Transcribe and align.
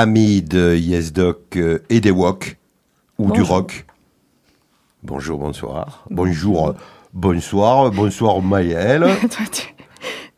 amis 0.00 0.42
de 0.42 0.76
YesDoc 0.76 1.56
euh, 1.56 1.78
et 1.88 2.00
des 2.00 2.10
Wok, 2.10 2.58
ou 3.18 3.32
du 3.32 3.40
rock. 3.40 3.86
Bonjour, 5.02 5.38
bonsoir. 5.38 6.04
Bonjour, 6.10 6.74
bonsoir, 7.14 7.90
bonsoir 7.90 8.42
Maëlle. 8.42 9.06
Toi, 9.30 9.46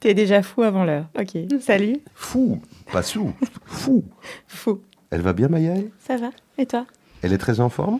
tu 0.01 0.09
es 0.09 0.15
déjà 0.15 0.43
fou 0.43 0.63
avant 0.63 0.85
l'heure. 0.85 1.07
Ok, 1.19 1.37
salut. 1.61 1.97
Fou, 2.15 2.61
pas 2.93 3.03
sous, 3.03 3.33
fou. 3.65 4.05
Fou. 4.47 4.81
Elle 5.11 5.23
va 5.23 5.33
bien 5.33 5.49
Maëlle 5.49 5.91
Ça 6.07 6.17
va 6.17 6.31
Et 6.59 6.67
toi? 6.67 6.87
Elle 7.23 7.33
est 7.33 7.39
très 7.39 7.59
en 7.59 7.69
forme? 7.69 7.99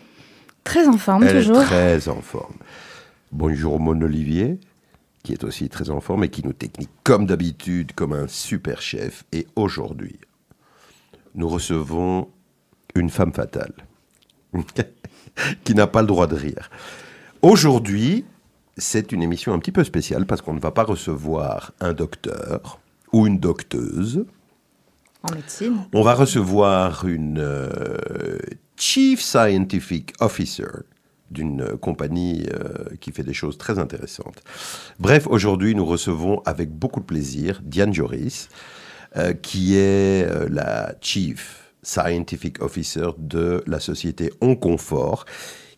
Très 0.63 0.87
en 0.87 0.97
forme, 0.97 1.23
Elle 1.23 1.39
toujours. 1.43 1.61
est 1.61 1.65
très 1.65 2.07
en 2.07 2.21
forme. 2.21 2.55
Bonjour 3.33 3.79
mon 3.79 3.99
Olivier, 4.01 4.59
qui 5.23 5.33
est 5.33 5.43
aussi 5.43 5.67
très 5.67 5.89
en 5.89 5.99
forme 5.99 6.23
et 6.23 6.29
qui 6.29 6.45
nous 6.45 6.53
technique 6.53 6.89
comme 7.03 7.25
d'habitude, 7.25 7.91
comme 7.93 8.13
un 8.13 8.27
super 8.27 8.81
chef. 8.81 9.25
Et 9.33 9.47
aujourd'hui, 9.57 10.19
nous 11.35 11.47
recevons 11.47 12.29
une 12.95 13.09
femme 13.09 13.33
fatale, 13.33 13.73
qui 15.63 15.75
n'a 15.75 15.87
pas 15.87 16.01
le 16.01 16.07
droit 16.07 16.27
de 16.27 16.35
rire. 16.35 16.69
Aujourd'hui, 17.41 18.25
c'est 18.77 19.11
une 19.11 19.21
émission 19.21 19.53
un 19.53 19.59
petit 19.59 19.71
peu 19.71 19.83
spéciale 19.83 20.25
parce 20.25 20.41
qu'on 20.41 20.53
ne 20.53 20.59
va 20.59 20.71
pas 20.71 20.83
recevoir 20.83 21.73
un 21.79 21.93
docteur 21.93 22.79
ou 23.13 23.27
une 23.27 23.39
docteuse. 23.39 24.25
En 25.23 25.33
médecine. 25.33 25.77
On 25.93 26.01
va 26.01 26.13
recevoir 26.13 27.05
une 27.05 27.39
euh, 27.39 28.37
Chief 28.77 29.21
Scientific 29.21 30.13
Officer 30.21 30.67
d'une 31.31 31.77
compagnie 31.77 32.45
euh, 32.53 32.95
qui 32.99 33.11
fait 33.11 33.23
des 33.23 33.33
choses 33.33 33.57
très 33.57 33.77
intéressantes. 33.77 34.41
Bref, 34.99 35.27
aujourd'hui, 35.27 35.75
nous 35.75 35.85
recevons 35.85 36.41
avec 36.45 36.71
beaucoup 36.71 37.01
de 37.01 37.05
plaisir 37.05 37.61
Diane 37.63 37.93
Joris, 37.93 38.49
euh, 39.17 39.33
qui 39.33 39.75
est 39.75 40.23
euh, 40.27 40.47
la 40.49 40.93
Chief 41.01 41.71
Scientific 41.81 42.61
Officer 42.61 43.07
de 43.17 43.63
la 43.65 43.79
société 43.79 44.31
Onconfort, 44.41 45.25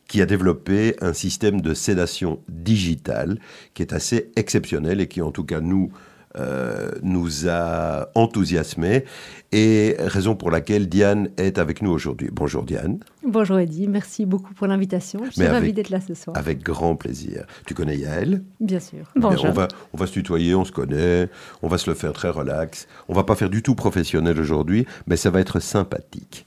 qui 0.07 0.21
a 0.21 0.25
développé 0.25 0.95
un 0.99 1.13
système 1.13 1.61
de 1.61 1.73
sédation 1.73 2.41
digitale 2.49 3.39
qui 3.73 3.83
est 3.83 3.93
assez 3.93 4.31
exceptionnel 4.35 4.99
et 4.99 5.07
qui, 5.07 5.21
en 5.21 5.31
tout 5.31 5.45
cas, 5.45 5.61
nous, 5.61 5.93
euh, 6.37 6.91
nous 7.03 7.47
a 7.49 8.09
enthousiasmés 8.15 9.05
et 9.51 9.95
raison 9.99 10.35
pour 10.35 10.49
laquelle 10.49 10.87
Diane 10.87 11.29
est 11.37 11.57
avec 11.57 11.81
nous 11.81 11.91
aujourd'hui. 11.91 12.29
Bonjour 12.31 12.63
Diane. 12.63 12.99
Bonjour 13.25 13.59
Eddy, 13.59 13.87
merci 13.87 14.25
beaucoup 14.25 14.53
pour 14.53 14.67
l'invitation. 14.67 15.21
Je 15.25 15.31
suis 15.31 15.47
ravie 15.47 15.73
d'être 15.73 15.89
là 15.89 15.99
ce 15.99 16.13
soir. 16.13 16.37
Avec 16.37 16.63
grand 16.63 16.95
plaisir. 16.95 17.45
Tu 17.65 17.73
connais 17.73 17.97
Yael? 17.97 18.43
Bien 18.59 18.79
sûr. 18.79 19.11
Bien, 19.15 19.29
Bonjour. 19.29 19.45
on, 19.45 19.51
va, 19.51 19.67
on 19.93 19.97
va 19.97 20.07
se 20.07 20.13
tutoyer, 20.13 20.55
on 20.55 20.65
se 20.65 20.71
connaît, 20.71 21.29
on 21.61 21.67
va 21.67 21.77
se 21.77 21.89
le 21.89 21.95
faire 21.95 22.13
très 22.13 22.29
relax. 22.29 22.87
On 23.09 23.13
va 23.13 23.23
pas 23.23 23.35
faire 23.35 23.49
du 23.49 23.61
tout 23.61 23.75
professionnel 23.75 24.39
aujourd'hui, 24.39 24.85
mais 25.07 25.17
ça 25.17 25.29
va 25.29 25.39
être 25.39 25.59
sympathique. 25.59 26.45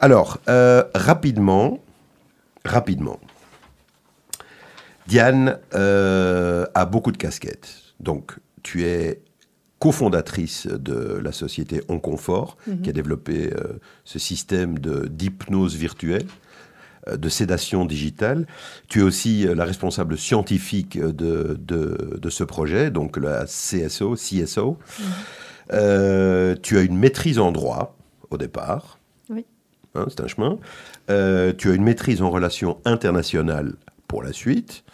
Alors, 0.00 0.38
euh, 0.48 0.84
rapidement, 0.94 1.80
rapidement, 2.64 3.18
Diane 5.06 5.58
euh, 5.74 6.66
a 6.74 6.84
beaucoup 6.84 7.12
de 7.12 7.16
casquettes. 7.16 7.82
Donc, 8.00 8.36
tu 8.66 8.82
es 8.84 9.22
cofondatrice 9.78 10.66
de 10.66 11.20
la 11.22 11.30
société 11.32 11.80
Onconfort, 11.88 12.56
qui 12.82 12.90
a 12.90 12.92
développé 12.92 13.52
euh, 13.54 13.74
ce 14.04 14.18
système 14.18 14.78
de- 14.80 15.06
d'hypnose 15.06 15.76
virtuelle, 15.76 16.26
euh, 17.08 17.16
de 17.16 17.28
sédation 17.28 17.84
digitale. 17.84 18.46
Tu 18.88 19.00
es 19.00 19.02
aussi 19.02 19.46
euh, 19.46 19.54
la 19.54 19.64
responsable 19.64 20.18
scientifique 20.18 20.98
de, 20.98 21.56
de, 21.60 22.18
de 22.20 22.30
ce 22.30 22.42
projet, 22.42 22.90
donc 22.90 23.16
la 23.18 23.44
CSO, 23.44 24.14
CSO. 24.16 24.78
Euh, 25.72 26.54
tu 26.62 26.78
as 26.78 26.82
une 26.82 26.96
maîtrise 26.96 27.38
en 27.38 27.52
droit 27.52 27.96
au 28.30 28.38
départ. 28.38 28.98
Oui. 29.30 29.44
Hein, 29.94 30.06
c'est 30.08 30.20
un 30.22 30.28
chemin. 30.28 30.58
Tu 31.08 31.70
as 31.70 31.74
une 31.74 31.84
maîtrise 31.84 32.22
en 32.22 32.30
relations 32.30 32.78
internationales 32.84 33.74
pour 34.08 34.22
la 34.22 34.32
suite. 34.32 34.84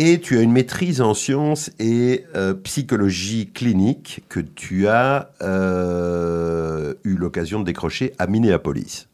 Et 0.00 0.20
tu 0.20 0.38
as 0.38 0.42
une 0.42 0.52
maîtrise 0.52 1.00
en 1.00 1.12
sciences 1.12 1.72
et 1.80 2.24
euh, 2.36 2.54
psychologie 2.54 3.50
clinique 3.50 4.20
que 4.28 4.38
tu 4.38 4.86
as 4.86 5.32
euh, 5.42 6.94
eu 7.02 7.16
l'occasion 7.16 7.58
de 7.58 7.64
décrocher 7.64 8.12
à 8.20 8.28
Minneapolis. 8.28 9.08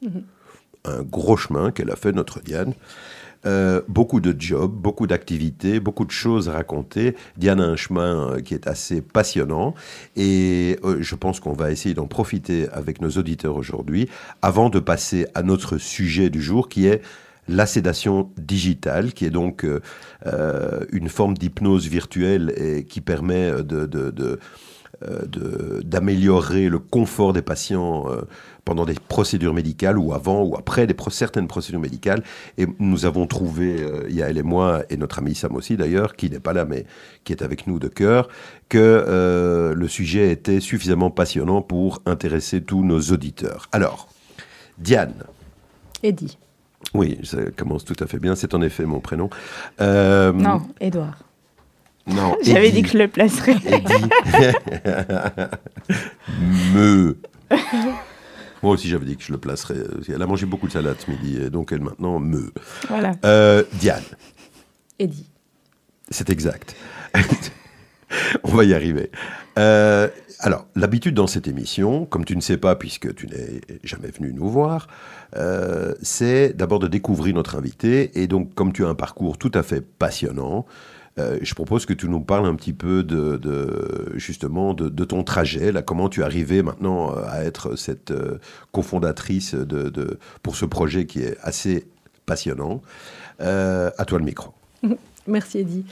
Un 0.85 1.01
gros 1.01 1.39
chemin 1.39 1.71
qu'elle 1.71 1.91
a 1.91 1.97
fait, 1.97 2.13
notre 2.13 2.41
Diane. 2.41 2.75
Euh, 3.47 3.81
beaucoup 3.89 4.21
de 4.21 4.39
jobs, 4.39 4.71
beaucoup 4.71 5.07
d'activités, 5.07 5.81
beaucoup 5.81 6.05
de 6.05 6.11
choses 6.11 6.51
à 6.51 6.53
raconter. 6.53 7.17
Diane 7.39 7.63
a 7.63 7.65
un 7.65 7.77
chemin 7.77 8.43
qui 8.45 8.53
est 8.53 8.67
assez 8.67 9.01
passionnant 9.01 9.75
et 10.17 10.79
je 11.01 11.15
pense 11.15 11.41
qu'on 11.41 11.55
va 11.55 11.71
essayer 11.71 11.95
d'en 11.95 12.09
profiter 12.09 12.69
avec 12.75 13.01
nos 13.01 13.11
auditeurs 13.13 13.57
aujourd'hui 13.57 14.11
avant 14.43 14.69
de 14.69 14.81
passer 14.81 15.29
à 15.35 15.43
notre 15.43 15.79
sujet 15.79 16.29
du 16.29 16.43
jour 16.43 16.69
qui 16.69 16.87
est 16.89 17.01
la 17.49 17.67
sédation 17.67 18.31
digitale, 18.39 19.13
qui 19.13 19.25
est 19.25 19.31
donc 19.31 19.65
euh, 19.65 19.81
euh, 20.27 20.85
une 20.93 21.09
forme 21.09 21.37
d'hypnose 21.37 21.87
virtuelle 21.87 22.53
et 22.57 22.85
qui 22.85 23.01
permet 23.01 23.51
euh, 23.51 24.37
d'améliorer 25.85 26.69
le 26.69 26.79
confort 26.79 27.33
des 27.33 27.43
patients 27.43 28.07
pendant 28.65 28.87
des 28.87 28.95
procédures 28.95 29.53
médicales 29.53 29.99
ou 29.99 30.15
avant 30.15 30.43
ou 30.45 30.57
après 30.57 30.87
certaines 31.11 31.49
procédures 31.49 31.81
médicales. 31.81 32.23
Et 32.57 32.67
nous 32.79 33.05
avons 33.05 33.27
trouvé, 33.27 33.85
Yael 34.09 34.39
et 34.39 34.43
moi, 34.43 34.83
et 34.89 34.97
notre 34.97 35.19
ami 35.19 35.35
Sam 35.35 35.57
aussi 35.57 35.77
d'ailleurs, 35.77 36.17
qui 36.17 36.31
n'est 36.31 36.41
pas 36.41 36.55
là 36.55 36.65
mais 36.65 36.87
qui 37.25 37.33
est 37.33 37.43
avec 37.43 37.67
nous 37.67 37.79
de 37.79 37.89
cœur, 37.89 38.29
que 38.71 39.75
le 39.77 39.89
sujet 39.89 40.31
était 40.31 40.61
suffisamment 40.61 41.11
passionnant 41.11 41.61
pour 41.61 42.01
intéresser 42.07 42.63
tous 42.63 42.83
nos 42.83 43.01
auditeurs. 43.01 43.69
Alors, 43.73 44.09
Diane, 44.79 45.25
Eddy. 46.03 46.39
Oui, 46.95 47.19
ça 47.25 47.39
commence 47.57 47.85
tout 47.85 47.97
à 48.03 48.07
fait 48.07 48.19
bien, 48.19 48.35
c'est 48.37 48.55
en 48.55 48.63
effet 48.63 48.85
mon 48.85 49.01
prénom. 49.01 49.29
Euh, 49.81 50.33
Non, 50.33 50.63
Edouard. 50.81 51.19
non, 52.07 52.37
J'avais 52.43 52.69
Eddie. 52.69 52.77
dit 52.77 52.83
que 52.85 52.89
je 52.91 52.99
le 52.99 53.09
placerais. 53.09 53.57
Eddie. 53.67 54.09
Me. 56.75 57.17
Moi 58.63 58.73
aussi, 58.73 58.89
j'avais 58.89 59.05
dit 59.05 59.17
que 59.17 59.23
je 59.23 59.33
le 59.33 59.39
placerais. 59.39 59.77
Elle 60.09 60.23
a 60.23 60.27
mangé 60.27 60.47
beaucoup 60.47 60.67
de 60.67 60.73
salade 60.73 60.97
ce 61.05 61.11
midi, 61.11 61.37
et 61.37 61.51
donc 61.51 61.71
elle 61.73 61.81
maintenant 61.83 62.19
me. 62.19 62.53
Voilà. 62.89 63.13
Euh, 63.25 63.63
Diane, 63.75 64.03
Eddy. 64.99 65.27
c'est 66.11 66.31
exact. 66.31 66.75
On 68.45 68.49
va 68.49 68.65
y 68.65 68.75
arriver. 68.75 69.11
Euh, 69.59 70.09
alors, 70.41 70.67
l'habitude 70.75 71.15
dans 71.15 71.27
cette 71.27 71.49
émission, 71.49 72.07
comme 72.07 72.25
tu 72.25 72.37
ne 72.37 72.41
sais 72.41 72.57
pas 72.57 72.77
puisque 72.77 73.15
tu 73.15 73.27
n'es 73.27 73.61
jamais 73.83 74.09
venu 74.09 74.33
nous 74.33 74.49
voir, 74.49 74.89
euh, 75.37 75.95
c'est 76.03 76.53
d'abord 76.55 76.79
de 76.79 76.89
découvrir 76.89 77.35
notre 77.35 77.57
invité. 77.57 78.21
Et 78.21 78.27
donc, 78.27 78.55
comme 78.55 78.73
tu 78.73 78.85
as 78.85 78.89
un 78.89 78.95
parcours 78.95 79.39
tout 79.39 79.53
à 79.55 79.63
fait 79.63 79.81
passionnant, 79.81 80.67
euh, 81.19 81.39
je 81.41 81.55
propose 81.55 81.87
que 81.87 81.93
tu 81.93 82.09
nous 82.09 82.21
parles 82.21 82.47
un 82.47 82.57
petit 82.57 82.73
peu 82.73 83.05
de, 83.05 84.13
justement 84.17 84.75
de, 84.75 85.05
ton 85.05 85.23
trajet, 85.23 85.71
là, 85.71 85.83
comment 85.83 86.09
tu 86.09 86.21
es 86.21 86.25
arrivé 86.25 86.63
maintenant 86.63 87.15
à 87.29 87.45
être 87.45 87.77
cette 87.77 88.13
cofondatrice 88.73 89.55
de, 89.55 90.19
pour 90.43 90.57
ce 90.57 90.65
projet 90.65 91.07
qui 91.07 91.21
est 91.21 91.37
assez 91.43 91.87
passionnant. 92.27 92.83
À 93.39 94.05
toi 94.07 94.19
le 94.19 94.25
micro. 94.25 94.53
Merci 95.27 95.61
Eddy. 95.61 95.85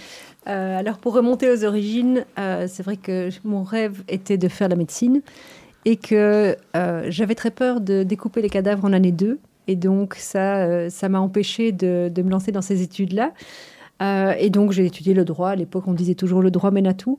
Euh, 0.48 0.78
alors 0.78 0.98
pour 0.98 1.14
remonter 1.14 1.50
aux 1.50 1.64
origines, 1.64 2.24
euh, 2.38 2.66
c'est 2.68 2.82
vrai 2.82 2.96
que 2.96 3.28
mon 3.44 3.62
rêve 3.62 4.02
était 4.08 4.38
de 4.38 4.48
faire 4.48 4.68
la 4.68 4.76
médecine 4.76 5.22
et 5.84 5.96
que 5.96 6.56
euh, 6.76 7.06
j'avais 7.08 7.34
très 7.34 7.50
peur 7.50 7.80
de 7.80 8.02
découper 8.02 8.42
les 8.42 8.50
cadavres 8.50 8.84
en 8.84 8.92
année 8.92 9.12
2. 9.12 9.38
Et 9.68 9.76
donc 9.76 10.14
ça 10.16 10.90
ça 10.90 11.08
m'a 11.08 11.20
empêché 11.20 11.70
de 11.70 12.10
me 12.22 12.30
lancer 12.30 12.50
dans 12.50 12.62
ces 12.62 12.82
études-là. 12.82 13.32
Euh, 14.02 14.34
et 14.38 14.50
donc 14.50 14.72
j'ai 14.72 14.84
étudié 14.84 15.14
le 15.14 15.24
droit. 15.24 15.50
À 15.50 15.54
l'époque, 15.56 15.84
on 15.86 15.92
disait 15.92 16.14
toujours 16.16 16.42
le 16.42 16.50
droit 16.50 16.70
mène 16.72 16.86
à 16.88 16.94
tout. 16.94 17.18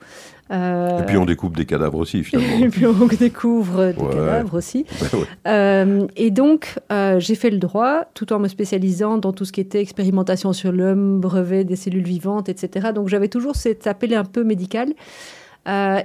Euh, 0.51 0.99
Et 0.99 1.05
puis 1.05 1.15
on 1.17 1.25
découpe 1.25 1.55
des 1.55 1.65
cadavres 1.65 1.97
aussi, 1.99 2.23
finalement. 2.23 2.57
et 2.65 2.69
puis 2.69 2.85
on 2.85 3.07
découvre 3.07 3.93
des 3.93 4.01
Ouais. 4.01 4.09
cadavres 4.13 4.57
aussi. 4.57 4.85
Ouais, 5.01 5.19
ouais. 5.19 5.25
Euh, 5.47 6.07
et 6.17 6.29
donc, 6.31 6.79
j'ai 7.19 7.35
fait 7.35 7.49
le 7.51 7.57
droit 7.59 8.05
tout 8.13 8.33
en 8.33 8.39
me 8.39 8.47
spécialisant 8.47 9.17
dans 9.17 9.31
tout 9.31 9.45
ce 9.45 9.51
qui 9.51 9.61
était 9.61 9.79
expérimentation 9.81 10.51
sur 10.51 10.71
l'homme, 10.71 11.19
brevet 11.21 11.63
des 11.63 11.75
cellules 11.77 12.03
vivantes, 12.05 12.49
etc. 12.49 12.89
Donc, 12.93 13.07
j'avais 13.07 13.29
toujours 13.29 13.55
cet 13.55 13.87
appel 13.87 14.13
un 14.13 14.25
peu 14.25 14.43
médical. 14.43 14.93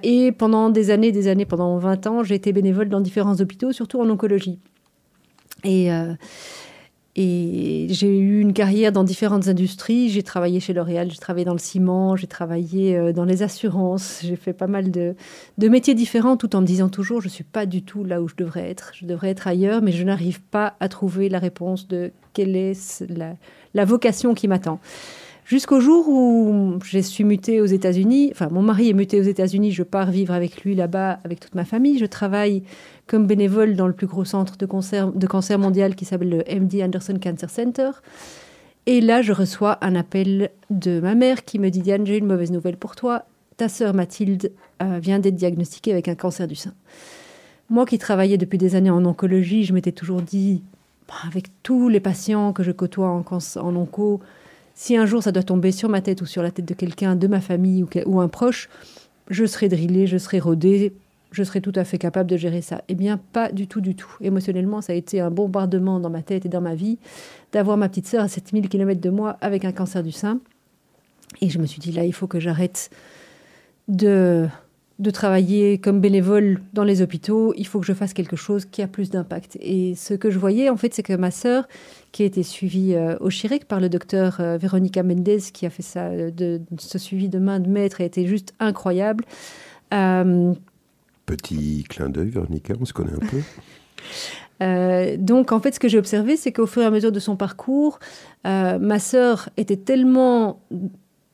Et 0.03 0.33
pendant 0.39 0.71
des 0.71 0.91
années, 0.91 1.11
des 1.11 1.27
années, 1.27 1.45
pendant 1.45 1.77
20 1.79 2.07
ans, 2.07 2.23
j'ai 2.23 2.37
été 2.37 2.53
bénévole 2.53 2.89
dans 2.89 3.01
différents 3.01 3.41
hôpitaux, 3.41 3.73
surtout 3.73 4.01
en 4.01 4.09
oncologie. 4.09 4.59
Et, 5.65 5.93
euh, 5.93 6.13
et 7.21 7.89
j'ai 7.91 8.17
eu 8.17 8.41
une 8.41 8.53
carrière 8.53 8.93
dans 8.93 9.03
différentes 9.03 9.49
industries. 9.49 10.09
J'ai 10.09 10.23
travaillé 10.23 10.61
chez 10.61 10.73
L'Oréal, 10.73 11.11
j'ai 11.11 11.19
travaillé 11.19 11.45
dans 11.45 11.53
le 11.53 11.59
ciment, 11.59 12.15
j'ai 12.15 12.29
travaillé 12.29 12.97
euh, 12.97 13.13
dans 13.13 13.25
les 13.25 13.43
assurances. 13.43 14.21
J'ai 14.23 14.37
fait 14.37 14.53
pas 14.53 14.69
mal 14.69 14.93
de, 14.93 15.17
métiers 15.59 15.97
différents 15.97 16.37
tout 16.37 16.55
en 16.55 16.61
me 16.61 16.67
disant 16.67 16.89
toujours 16.89 17.21
je 17.21 17.27
ne 17.27 17.33
suis 17.33 17.43
pas 17.43 17.67
du 17.67 17.83
tout 17.83 18.05
là 18.05 18.23
où 18.23 18.29
je 18.29 18.37
devrais 18.37 18.71
être. 18.71 18.93
Je 18.95 19.05
devrais 19.05 19.31
être 19.31 19.49
ailleurs, 19.49 19.83
mais 19.83 19.91
je 19.91 20.05
n'arrive 20.05 20.41
pas 20.41 20.77
à 20.79 20.89
trouver 20.89 21.29
la 21.29 21.41
réponse 21.41 21.89
de 21.89 22.13
quelle 22.35 22.55
est 22.55 23.03
la 23.75 23.85
vocation 23.85 24.33
qui 24.33 24.47
m'attend. 24.47 24.79
Jusqu'au 25.49 25.81
jour 25.81 26.07
où 26.11 26.79
je 26.85 26.99
suis 26.99 27.25
mutée 27.25 27.63
aux 27.63 27.67
États-Unis, 27.67 28.29
enfin 28.33 28.51
mon 28.51 28.61
mari 28.61 28.91
est 28.91 28.93
muté 28.93 29.19
aux 29.19 29.25
États-Unis, 29.25 29.73
je 29.73 29.83
pars 29.83 30.11
vivre 30.11 30.35
avec 30.35 30.63
lui 30.63 30.75
là-bas, 30.75 31.21
avec 31.25 31.41
toute 31.41 31.55
ma 31.55 31.65
famille. 31.65 31.97
Je 31.97 32.05
travaille 32.05 32.63
comme 33.07 33.27
bénévole 33.27 33.75
dans 33.75 33.87
le 33.87 33.95
plus 33.95 34.07
gros 34.07 34.27
centre 34.27 34.59
de 34.59 34.67
cancer, 34.67 35.59
mondial 35.59 35.95
qui 35.95 36.05
s'appelle 36.05 36.29
le 36.29 36.45
MD 36.55 36.83
Anderson 36.83 37.19
Cancer 37.19 37.49
Center. 37.49 37.93
Et 38.85 39.01
là, 39.01 39.23
je 39.23 39.33
reçois 39.33 39.79
un 39.81 39.95
appel 39.95 40.51
de 40.69 41.01
ma 41.01 41.15
mère 41.15 41.47
qui 41.47 41.59
me 41.59 41.71
dit 41.71 41.81
Diane, 41.81 42.07
j'ai 42.07 42.19
une 42.19 42.27
mauvaise 42.27 42.51
nouvelle 42.51 42.77
pour 42.77 42.95
toi. 42.95 43.25
Ta 43.57 43.71
sœur 43.71 43.95
Mathilde 43.95 44.53
euh, 44.83 44.99
vient 45.01 45.19
d'être 45.19 45.37
diagnostiquée 45.37 45.93
avec 45.93 46.09
un 46.09 46.15
cancer 46.15 46.47
du 46.47 46.57
sein. 46.57 46.75
Moi 47.71 47.87
qui 47.87 47.97
travaillais 47.97 48.37
depuis 48.37 48.59
des 48.59 48.75
années 48.75 48.91
en 48.91 49.03
oncologie, 49.07 49.65
je 49.65 49.73
m'étais 49.73 49.93
toujours 49.93 50.21
dit, 50.21 50.63
bah, 51.09 51.15
avec 51.27 51.47
tous 51.63 51.89
les 51.89 52.01
patients 52.01 52.53
que 52.53 52.63
je 52.63 52.71
côtoie 52.71 53.09
en, 53.09 53.25
en 53.25 53.77
onco, 53.77 54.21
si 54.79 54.97
un 54.97 55.07
jour 55.07 55.25
ça 55.25 55.33
doit 55.33 55.43
tomber 55.43 55.73
sur 55.73 55.89
ma 55.89 56.01
tête 56.01 56.23
ou 56.23 56.27
sur 56.27 56.41
la 56.41 56.53
tête 56.53 56.65
de 56.65 56.73
quelqu'un 56.73 57.17
de 57.17 57.27
ma 57.27 57.41
famille 57.41 57.85
ou, 58.07 58.21
un 58.21 58.29
proche, 58.29 58.69
je 59.29 59.45
serai 59.45 59.69
drillée, 59.69 60.07
je 60.07 60.19
serai 60.19 60.39
rodée, 60.39 60.93
je 61.33 61.43
serai 61.43 61.61
tout 61.61 61.73
à 61.75 61.83
fait 61.83 61.99
capable 61.99 62.31
de 62.31 62.37
gérer 62.37 62.63
ça. 62.63 62.83
Eh 62.87 62.95
bien, 62.95 63.19
pas 63.33 63.51
du 63.51 63.67
tout, 63.67 63.81
du 63.81 63.97
tout. 63.97 64.09
Émotionnellement, 64.21 64.81
ça 64.81 64.93
a 64.93 64.97
été 64.97 65.19
un 65.19 65.33
bombardement 65.33 65.99
dans 65.99 66.11
ma 66.11 66.23
tête 66.23 66.47
et 66.47 66.49
dans 66.49 66.61
ma 66.61 66.77
vie 66.77 66.97
d'avoir 67.51 67.77
ma 67.77 67.89
petite 67.89 68.07
sœur 68.07 68.23
à 68.23 68.29
7000 68.29 68.69
km 68.69 69.01
de 69.01 69.11
moi 69.11 69.37
avec 69.41 69.65
un 69.65 69.73
cancer 69.73 70.05
du 70.05 70.13
sein. 70.13 70.39
Et 71.41 71.51
je 71.51 71.59
me 71.59 71.67
suis 71.67 71.81
dit, 71.81 71.91
là, 71.91 72.05
il 72.05 72.15
faut 72.15 72.29
que 72.29 72.39
j'arrête 72.39 72.91
de 73.89 74.47
de 74.99 75.11
travailler 75.11 75.79
comme 75.79 76.01
bénévole 76.01 76.61
dans 76.73 76.83
les 76.83 77.03
hôpitaux, 77.03 77.55
il 77.57 77.67
faut 77.67 77.79
que 77.79 77.87
je 77.87 77.93
fasse 77.93 78.13
quelque 78.13 78.35
chose 78.35 78.65
qui 78.65 78.83
a 78.83 78.89
plus 78.89 79.11
d'impact. 79.11 79.57
Et 79.61 79.95
ce 79.95 80.15
que 80.15 80.31
je 80.31 80.39
voyais, 80.41 80.69
en 80.71 80.77
fait, 80.77 80.93
c'est 80.93 81.05
que 81.05 81.13
ma 81.13 81.31
sœur, 81.31 81.69
qui 82.11 82.25
a 82.25 82.27
été 82.27 82.43
suivie 82.43 82.95
euh, 82.95 83.17
au 83.21 83.31
Chirec 83.31 83.67
par 83.67 83.79
le 83.79 83.89
docteur 83.89 84.39
euh, 84.41 84.57
Véronica 84.57 85.05
Mendez, 85.05 85.39
qui 85.53 85.67
a 85.67 85.71
fait 85.71 85.83
ça, 85.83 86.07
euh, 86.07 86.33
de, 86.33 86.61
ce 86.79 86.99
suivi 86.99 87.29
de 87.29 87.39
main 87.39 87.61
de 87.61 87.69
maître, 87.69 88.01
a 88.01 88.05
été 88.05 88.27
juste 88.27 88.55
incroyable. 88.59 89.25
Petit 91.27 91.85
clin 91.89 92.09
d'œil, 92.09 92.31
Véronica, 92.31 92.75
on 92.81 92.85
se 92.85 92.93
connaît 92.93 93.13
un 93.13 93.21
peu. 93.21 95.17
donc, 95.19 95.53
en 95.53 95.61
fait, 95.61 95.77
ce 95.77 95.81
que 95.81 95.87
j'ai 95.89 95.99
observé, 95.99 96.37
c'est 96.37 96.51
qu'au 96.53 96.67
fur 96.67 96.83
et 96.83 96.87
à 96.87 96.91
mesure 96.91 97.13
de 97.13 97.21
son 97.21 97.37
parcours, 97.37 98.01
ma 98.45 98.99
sœur 98.99 99.49
était 99.57 99.77
tellement 99.77 100.61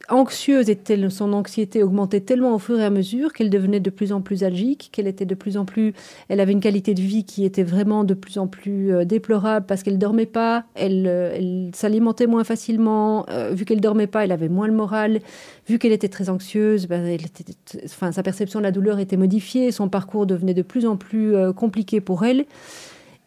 anxieuse 0.09 0.69
et 0.71 0.79
son 1.09 1.33
anxiété 1.33 1.83
augmentait 1.83 2.21
tellement 2.21 2.55
au 2.55 2.59
fur 2.59 2.79
et 2.79 2.85
à 2.85 2.91
mesure 2.91 3.33
qu'elle 3.33 3.51
devenait 3.51 3.81
de 3.81 3.91
plus 3.91 4.12
en 4.12 4.21
plus 4.21 4.45
algique, 4.45 4.91
qu'elle 4.93 5.06
était 5.06 5.25
de 5.27 5.35
plus 5.35 5.56
en 5.56 5.65
plus, 5.65 5.93
elle 6.29 6.41
avait 6.41 6.53
une 6.53 6.61
qualité 6.61 6.95
de 6.95 7.01
vie 7.01 7.25
qui 7.25 7.45
était 7.45 7.62
vraiment 7.62 8.05
de 8.05 8.15
plus 8.15 8.39
en 8.39 8.47
plus 8.47 8.93
euh, 8.93 9.05
déplorable 9.05 9.67
parce 9.67 9.83
qu'elle 9.83 9.99
dormait 9.99 10.27
pas, 10.27 10.65
elle, 10.75 11.06
euh, 11.06 11.71
s'alimentait 11.73 12.27
moins 12.27 12.45
facilement, 12.45 13.27
euh, 13.31 13.53
vu 13.53 13.65
qu'elle 13.65 13.81
dormait 13.81 14.06
pas, 14.06 14.25
elle 14.25 14.33
avait 14.33 14.49
moins 14.49 14.67
le 14.67 14.75
moral, 14.75 15.21
vu 15.69 15.79
qu'elle 15.79 15.93
était 15.93 16.09
très 16.09 16.29
anxieuse, 16.29 16.87
ben, 16.87 17.05
elle 17.07 17.25
était, 17.25 17.45
enfin 17.85 18.12
sa 18.12 18.23
perception 18.23 18.61
de 18.61 18.65
la 18.65 18.73
douleur 18.73 18.99
était 18.99 19.17
modifiée, 19.17 19.73
son 19.73 19.89
parcours 19.89 20.27
devenait 20.27 20.55
de 20.55 20.62
plus 20.62 20.87
en 20.87 20.97
plus 20.97 21.35
compliqué 21.55 22.00
pour 22.00 22.25
elle. 22.25 22.45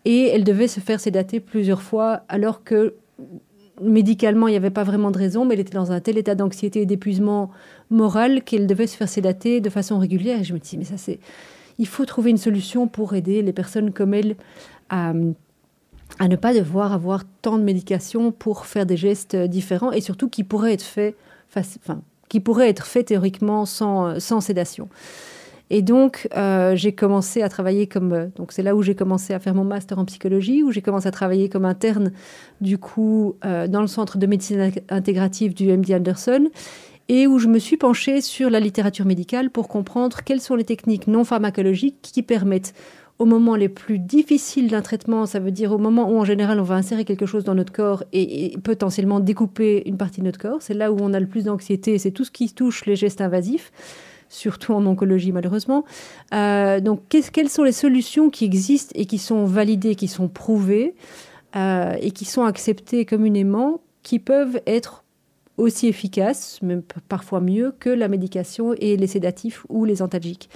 Et 0.06 0.27
elle 0.30 0.45
devait 0.45 0.69
se 0.69 0.80
faire 0.80 1.00
sédater 1.00 1.39
plusieurs 1.39 1.81
fois 1.81 2.21
alors 2.30 2.63
que 2.63 2.94
médicalement, 3.81 4.47
il 4.47 4.51
n'y 4.51 4.57
avait 4.57 4.69
pas 4.69 4.83
vraiment 4.83 5.12
de 5.12 5.18
raison, 5.18 5.45
mais 5.45 5.53
elle 5.53 5.62
était 5.62 5.75
dans 5.75 5.91
un 5.91 6.00
tel 6.00 6.18
état 6.18 6.35
d'anxiété 6.35 6.81
et 6.81 6.85
d'épuisement 6.85 7.51
moral 7.89 8.44
qu'elle 8.44 8.68
devait 8.68 8.88
se 8.88 8.97
faire 8.97 9.09
sédater 9.09 9.62
de 9.62 9.69
façon 9.69 10.00
régulière. 10.00 10.39
Et 10.39 10.44
je 10.44 10.53
me 10.53 10.59
dis, 10.59 10.77
mais 10.77 10.85
ça, 10.85 10.97
c'est. 10.97 11.19
Il 11.79 11.88
faut 11.88 12.06
trouver 12.06 12.31
une 12.31 12.38
solution 12.38 12.88
pour 12.88 13.13
aider 13.13 13.41
les 13.41 13.53
personnes 13.53 13.91
comme 13.94 14.13
elle 14.15 14.35
à, 14.89 15.13
à 16.19 16.27
ne 16.27 16.35
pas 16.35 16.53
devoir 16.53 16.91
avoir 16.94 17.24
tant 17.41 17.57
de 17.59 17.63
médication 17.63 18.31
pour 18.31 18.65
faire 18.65 18.85
des 18.85 18.97
gestes 18.97 19.35
différents 19.35 19.91
et 19.91 20.01
surtout 20.01 20.27
qui 20.27 20.44
pourraient 20.44 20.73
être 20.73 20.81
faits, 20.81 21.15
enfin, 21.56 22.01
qui 22.30 22.39
pourraient 22.39 22.69
être 22.69 22.88
faits 22.88 23.07
théoriquement 23.07 23.65
sans, 23.65 24.19
sans 24.19 24.41
sédation. 24.41 24.89
Et 25.69 25.81
donc, 25.81 26.27
euh, 26.35 26.75
j'ai 26.75 26.93
commencé 26.93 27.41
à 27.41 27.49
travailler 27.49 27.87
comme. 27.87 28.13
Euh, 28.13 28.27
donc, 28.35 28.51
c'est 28.51 28.63
là 28.63 28.75
où 28.75 28.81
j'ai 28.81 28.95
commencé 28.95 29.33
à 29.33 29.39
faire 29.39 29.53
mon 29.53 29.65
master 29.65 29.99
en 29.99 30.05
psychologie, 30.05 30.63
où 30.63 30.71
j'ai 30.71 30.81
commencé 30.81 31.07
à 31.07 31.11
travailler 31.11 31.49
comme 31.49 31.65
interne, 31.65 32.11
du 32.61 32.77
coup, 32.77 33.35
euh, 33.45 33.67
dans 33.67 33.81
le 33.81 33.87
centre 33.87 34.17
de 34.17 34.25
médecine 34.27 34.71
intégrative 34.89 35.53
du 35.53 35.67
MD 35.71 35.91
Anderson, 35.91 36.47
et 37.09 37.27
où 37.27 37.37
je 37.39 37.47
me 37.47 37.59
suis 37.59 37.77
penchée 37.77 38.21
sur 38.21 38.49
la 38.49 38.59
littérature 38.59 39.05
médicale 39.05 39.49
pour 39.49 39.67
comprendre 39.67 40.23
quelles 40.23 40.41
sont 40.41 40.55
les 40.55 40.63
techniques 40.63 41.07
non 41.07 41.23
pharmacologiques 41.23 41.97
qui 42.01 42.23
permettent, 42.23 42.73
au 43.19 43.25
moment 43.25 43.55
les 43.55 43.67
plus 43.67 43.97
difficiles 43.97 44.69
d'un 44.69 44.83
traitement, 44.83 45.25
ça 45.25 45.39
veut 45.39 45.49
dire 45.49 45.71
au 45.71 45.79
moment 45.79 46.11
où 46.11 46.19
en 46.19 46.23
général 46.23 46.59
on 46.59 46.63
va 46.63 46.75
insérer 46.75 47.03
quelque 47.03 47.25
chose 47.25 47.43
dans 47.43 47.55
notre 47.55 47.73
corps 47.73 48.03
et, 48.13 48.53
et 48.53 48.57
potentiellement 48.59 49.19
découper 49.19 49.81
une 49.87 49.97
partie 49.97 50.19
de 50.19 50.25
notre 50.25 50.37
corps, 50.37 50.61
c'est 50.61 50.75
là 50.75 50.91
où 50.91 50.97
on 51.01 51.13
a 51.15 51.19
le 51.19 51.25
plus 51.25 51.45
d'anxiété, 51.45 51.97
c'est 51.97 52.11
tout 52.11 52.23
ce 52.23 52.29
qui 52.29 52.53
touche 52.53 52.85
les 52.85 52.95
gestes 52.95 53.19
invasifs 53.19 53.71
surtout 54.29 54.74
en 54.74 54.85
oncologie 54.85 55.31
malheureusement. 55.31 55.85
Euh, 56.33 56.79
donc 56.79 57.01
quelles 57.09 57.50
sont 57.50 57.63
les 57.63 57.71
solutions 57.71 58.29
qui 58.29 58.45
existent 58.45 58.94
et 58.95 59.06
qui 59.06 59.18
sont 59.18 59.45
validées, 59.45 59.95
qui 59.95 60.07
sont 60.07 60.27
prouvées 60.27 60.95
euh, 61.56 61.95
et 62.01 62.12
qui 62.12 62.25
sont 62.25 62.44
acceptées 62.44 63.06
communément, 63.06 63.81
qui 64.03 64.19
peuvent 64.19 64.62
être 64.65 65.03
aussi 65.57 65.88
efficaces, 65.88 66.62
même 66.62 66.83
parfois 67.09 67.41
mieux, 67.41 67.74
que 67.79 67.89
la 67.89 68.07
médication 68.07 68.74
et 68.77 68.95
les 68.95 69.07
sédatifs 69.07 69.65
ou 69.69 69.85
les 69.85 70.01
antalgiques? 70.01 70.50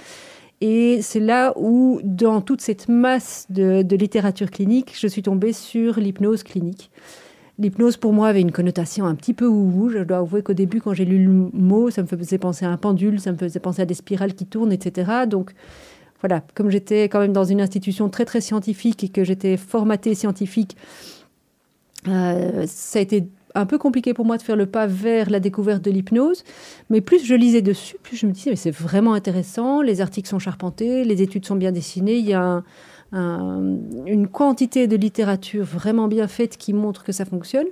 Et 0.60 1.02
c'est 1.02 1.18
là 1.18 1.52
où, 1.56 2.00
dans 2.04 2.40
toute 2.40 2.60
cette 2.60 2.88
masse 2.88 3.46
de 3.50 3.96
littérature 3.96 4.48
clinique, 4.48 4.94
je 4.96 5.08
suis 5.08 5.22
tombée 5.22 5.52
sur 5.52 5.98
l'hypnose 5.98 6.44
clinique. 6.44 6.92
L'hypnose, 7.58 7.96
pour 7.96 8.12
moi, 8.12 8.28
avait 8.28 8.40
une 8.40 8.52
connotation 8.52 9.04
un 9.04 9.14
petit 9.14 9.34
peu 9.34 9.46
ouhou. 9.46 9.90
Je 9.90 9.98
dois 9.98 10.18
avouer 10.18 10.42
qu'au 10.42 10.54
début, 10.54 10.80
quand 10.80 10.94
j'ai 10.94 11.04
lu 11.04 11.22
le 11.22 11.30
mot, 11.30 11.90
ça 11.90 12.02
me 12.02 12.06
faisait 12.06 12.38
penser 12.38 12.64
à 12.64 12.70
un 12.70 12.76
pendule, 12.76 13.20
ça 13.20 13.30
me 13.32 13.36
faisait 13.36 13.60
penser 13.60 13.82
à 13.82 13.84
des 13.84 13.94
spirales 13.94 14.34
qui 14.34 14.46
tournent, 14.46 14.72
etc. 14.72 15.26
Donc, 15.28 15.52
voilà, 16.20 16.42
comme 16.54 16.70
j'étais 16.70 17.04
quand 17.04 17.20
même 17.20 17.32
dans 17.32 17.44
une 17.44 17.60
institution 17.60 18.08
très, 18.08 18.24
très 18.24 18.40
scientifique 18.40 19.04
et 19.04 19.08
que 19.08 19.24
j'étais 19.24 19.56
formatée 19.56 20.14
scientifique, 20.14 20.76
euh, 22.08 22.64
ça 22.66 22.98
a 22.98 23.02
été 23.02 23.28
un 23.54 23.66
peu 23.66 23.76
compliqué 23.76 24.14
pour 24.14 24.24
moi 24.24 24.38
de 24.38 24.42
faire 24.42 24.56
le 24.56 24.66
pas 24.66 24.86
vers 24.86 25.28
la 25.28 25.40
découverte 25.40 25.84
de 25.84 25.90
l'hypnose. 25.90 26.44
Mais 26.90 27.00
plus 27.00 27.24
je 27.24 27.34
lisais 27.34 27.62
dessus, 27.62 27.96
plus 28.02 28.16
je 28.16 28.26
me 28.26 28.32
disais, 28.32 28.50
mais 28.50 28.56
c'est 28.56 28.70
vraiment 28.70 29.14
intéressant. 29.14 29.82
Les 29.82 30.00
articles 30.00 30.28
sont 30.28 30.38
charpentés, 30.38 31.04
les 31.04 31.22
études 31.22 31.44
sont 31.44 31.56
bien 31.56 31.72
dessinées. 31.72 32.16
Il 32.16 32.26
y 32.26 32.32
a 32.32 32.42
un, 32.42 32.64
une 33.12 34.28
quantité 34.28 34.86
de 34.86 34.96
littérature 34.96 35.64
vraiment 35.64 36.08
bien 36.08 36.28
faite 36.28 36.56
qui 36.56 36.72
montre 36.72 37.04
que 37.04 37.12
ça 37.12 37.24
fonctionne. 37.24 37.66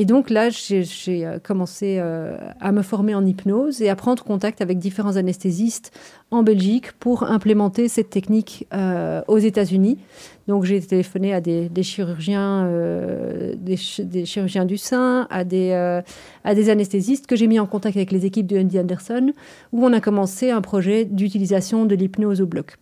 Et 0.00 0.04
donc 0.04 0.30
là, 0.30 0.48
j'ai 0.48 0.86
euh, 1.26 1.40
commencé 1.40 1.96
euh, 1.98 2.36
à 2.60 2.70
me 2.70 2.82
former 2.82 3.16
en 3.16 3.26
hypnose 3.26 3.82
et 3.82 3.88
à 3.88 3.96
prendre 3.96 4.22
contact 4.22 4.60
avec 4.60 4.78
différents 4.78 5.16
anesthésistes 5.16 5.90
en 6.30 6.44
Belgique 6.44 6.92
pour 7.00 7.24
implémenter 7.24 7.88
cette 7.88 8.08
technique 8.08 8.68
euh, 8.72 9.22
aux 9.26 9.38
États-Unis. 9.38 9.98
Donc 10.46 10.62
j'ai 10.62 10.80
téléphoné 10.80 11.34
à 11.34 11.40
des, 11.40 11.68
chirurgiens, 11.82 12.70
des, 13.56 13.76
chirurgiens 13.76 14.64
du 14.66 14.78
sein, 14.78 15.26
à 15.30 15.42
des, 15.42 15.72
à 16.44 16.54
des 16.54 16.70
anesthésistes 16.70 17.26
que 17.26 17.34
j'ai 17.34 17.48
mis 17.48 17.58
en 17.58 17.66
contact 17.66 17.96
avec 17.96 18.12
les 18.12 18.24
équipes 18.24 18.46
de 18.46 18.58
Andy 18.58 18.78
Anderson, 18.78 19.32
où 19.72 19.84
on 19.84 19.92
a 19.92 20.00
commencé 20.00 20.50
un 20.50 20.62
projet 20.62 21.04
d'utilisation 21.04 21.84
de 21.86 21.94
l'hypnose 21.96 22.40
au 22.40 22.46
bloc. 22.46 22.78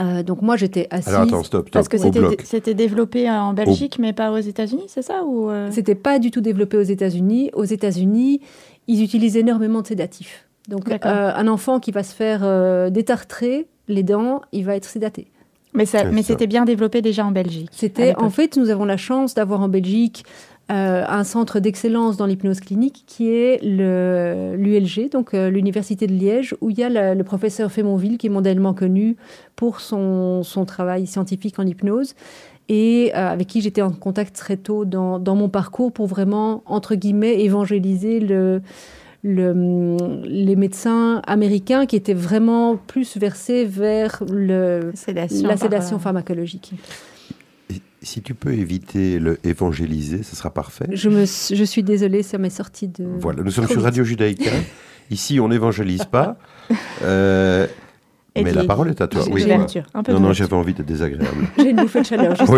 Euh, 0.00 0.22
donc 0.22 0.42
moi 0.42 0.56
j'étais 0.56 0.86
assise. 0.90 1.08
Alors 1.08 1.22
attends, 1.22 1.42
stop, 1.42 1.68
stop. 1.68 1.72
Parce 1.72 1.88
que 1.88 1.98
c'était 2.44 2.74
développé 2.74 3.30
en 3.30 3.52
Belgique, 3.52 3.98
mais 3.98 4.12
pas 4.12 4.32
aux 4.32 4.38
États-Unis, 4.38 4.84
c'est 4.88 5.02
ça 5.02 5.24
ou 5.24 5.50
euh? 5.50 5.68
C'était 5.70 5.94
pas 5.94 6.18
du 6.18 6.30
tout 6.30 6.40
développé 6.40 6.76
aux 6.76 6.82
États-Unis. 6.82 7.50
Aux 7.54 7.64
États-Unis, 7.64 8.40
ils 8.86 9.02
utilisent 9.02 9.36
énormément 9.36 9.82
de 9.82 9.86
sédatifs. 9.86 10.46
Donc 10.68 10.90
euh, 10.90 10.96
un 11.04 11.48
enfant 11.48 11.80
qui 11.80 11.90
va 11.90 12.02
se 12.02 12.14
faire 12.14 12.90
détartrer 12.90 13.66
les 13.88 14.02
dents, 14.02 14.40
il 14.52 14.64
va 14.64 14.76
être 14.76 14.84
sédaté. 14.84 15.26
Mais, 15.72 15.84
mais 16.10 16.22
c'était 16.22 16.48
bien 16.48 16.64
développé 16.64 17.00
déjà 17.00 17.24
en 17.24 17.30
Belgique. 17.30 17.68
C'était 17.72 18.16
en 18.16 18.30
fait, 18.30 18.56
nous 18.56 18.70
avons 18.70 18.84
la 18.84 18.96
chance 18.96 19.34
d'avoir 19.34 19.60
en 19.60 19.68
Belgique 19.68 20.24
euh, 20.70 21.04
un 21.08 21.24
centre 21.24 21.58
d'excellence 21.58 22.16
dans 22.16 22.26
l'hypnose 22.26 22.60
clinique 22.60 23.02
qui 23.06 23.28
est 23.28 23.60
l'ULG, 23.62 25.10
donc 25.10 25.34
euh, 25.34 25.50
l'Université 25.50 26.06
de 26.06 26.12
Liège, 26.12 26.54
où 26.60 26.70
il 26.70 26.78
y 26.78 26.84
a 26.84 27.14
le 27.14 27.24
professeur 27.24 27.72
Fémonville 27.72 28.18
qui 28.18 28.28
est 28.28 28.30
mondialement 28.30 28.72
connu 28.72 29.16
pour 29.56 29.80
son, 29.80 30.44
son 30.44 30.64
travail 30.64 31.08
scientifique 31.08 31.58
en 31.58 31.66
hypnose 31.66 32.14
et 32.68 33.10
euh, 33.16 33.32
avec 33.32 33.48
qui 33.48 33.62
j'étais 33.62 33.82
en 33.82 33.90
contact 33.90 34.36
très 34.36 34.56
tôt 34.56 34.84
dans, 34.84 35.18
dans, 35.18 35.34
mon 35.34 35.48
parcours 35.48 35.90
pour 35.90 36.06
vraiment, 36.06 36.62
entre 36.66 36.94
guillemets, 36.94 37.42
évangéliser 37.42 38.20
le, 38.20 38.62
le, 39.24 39.96
les 40.24 40.54
médecins 40.54 41.20
américains 41.26 41.84
qui 41.86 41.96
étaient 41.96 42.14
vraiment 42.14 42.76
plus 42.76 43.16
versés 43.16 43.64
vers 43.64 44.22
le, 44.30 44.92
la 45.42 45.56
sédation 45.56 45.98
pharmacologique 45.98 46.74
si 48.02 48.22
tu 48.22 48.34
peux 48.34 48.52
éviter 48.52 49.18
le 49.18 49.38
évangéliser, 49.44 50.22
ce 50.22 50.34
sera 50.36 50.50
parfait. 50.50 50.86
Je, 50.92 51.08
me, 51.08 51.24
je 51.26 51.64
suis 51.64 51.82
désolée, 51.82 52.22
ça 52.22 52.38
m'est 52.38 52.50
sorti 52.50 52.88
de. 52.88 53.04
Voilà, 53.18 53.42
nous 53.42 53.50
sommes 53.50 53.68
sur 53.68 53.82
Radio 53.82 54.04
Judaïka. 54.04 54.50
Ici, 55.10 55.40
on 55.40 55.48
n'évangélise 55.48 56.04
pas. 56.04 56.36
Euh, 57.02 57.66
mais 58.36 58.52
la 58.52 58.62
parole 58.62 58.90
est 58.90 59.00
à 59.00 59.08
toi. 59.08 59.24
Oui, 59.28 59.44
un 59.50 60.02
peu 60.04 60.12
non, 60.12 60.20
non, 60.20 60.32
j'avais 60.32 60.54
envie 60.54 60.72
d'être 60.72 60.86
désagréable. 60.86 61.48
J'ai 61.58 61.70
une 61.70 61.76
bouffée 61.78 62.02
de 62.02 62.06
chaleur. 62.06 62.36
Juste 62.36 62.48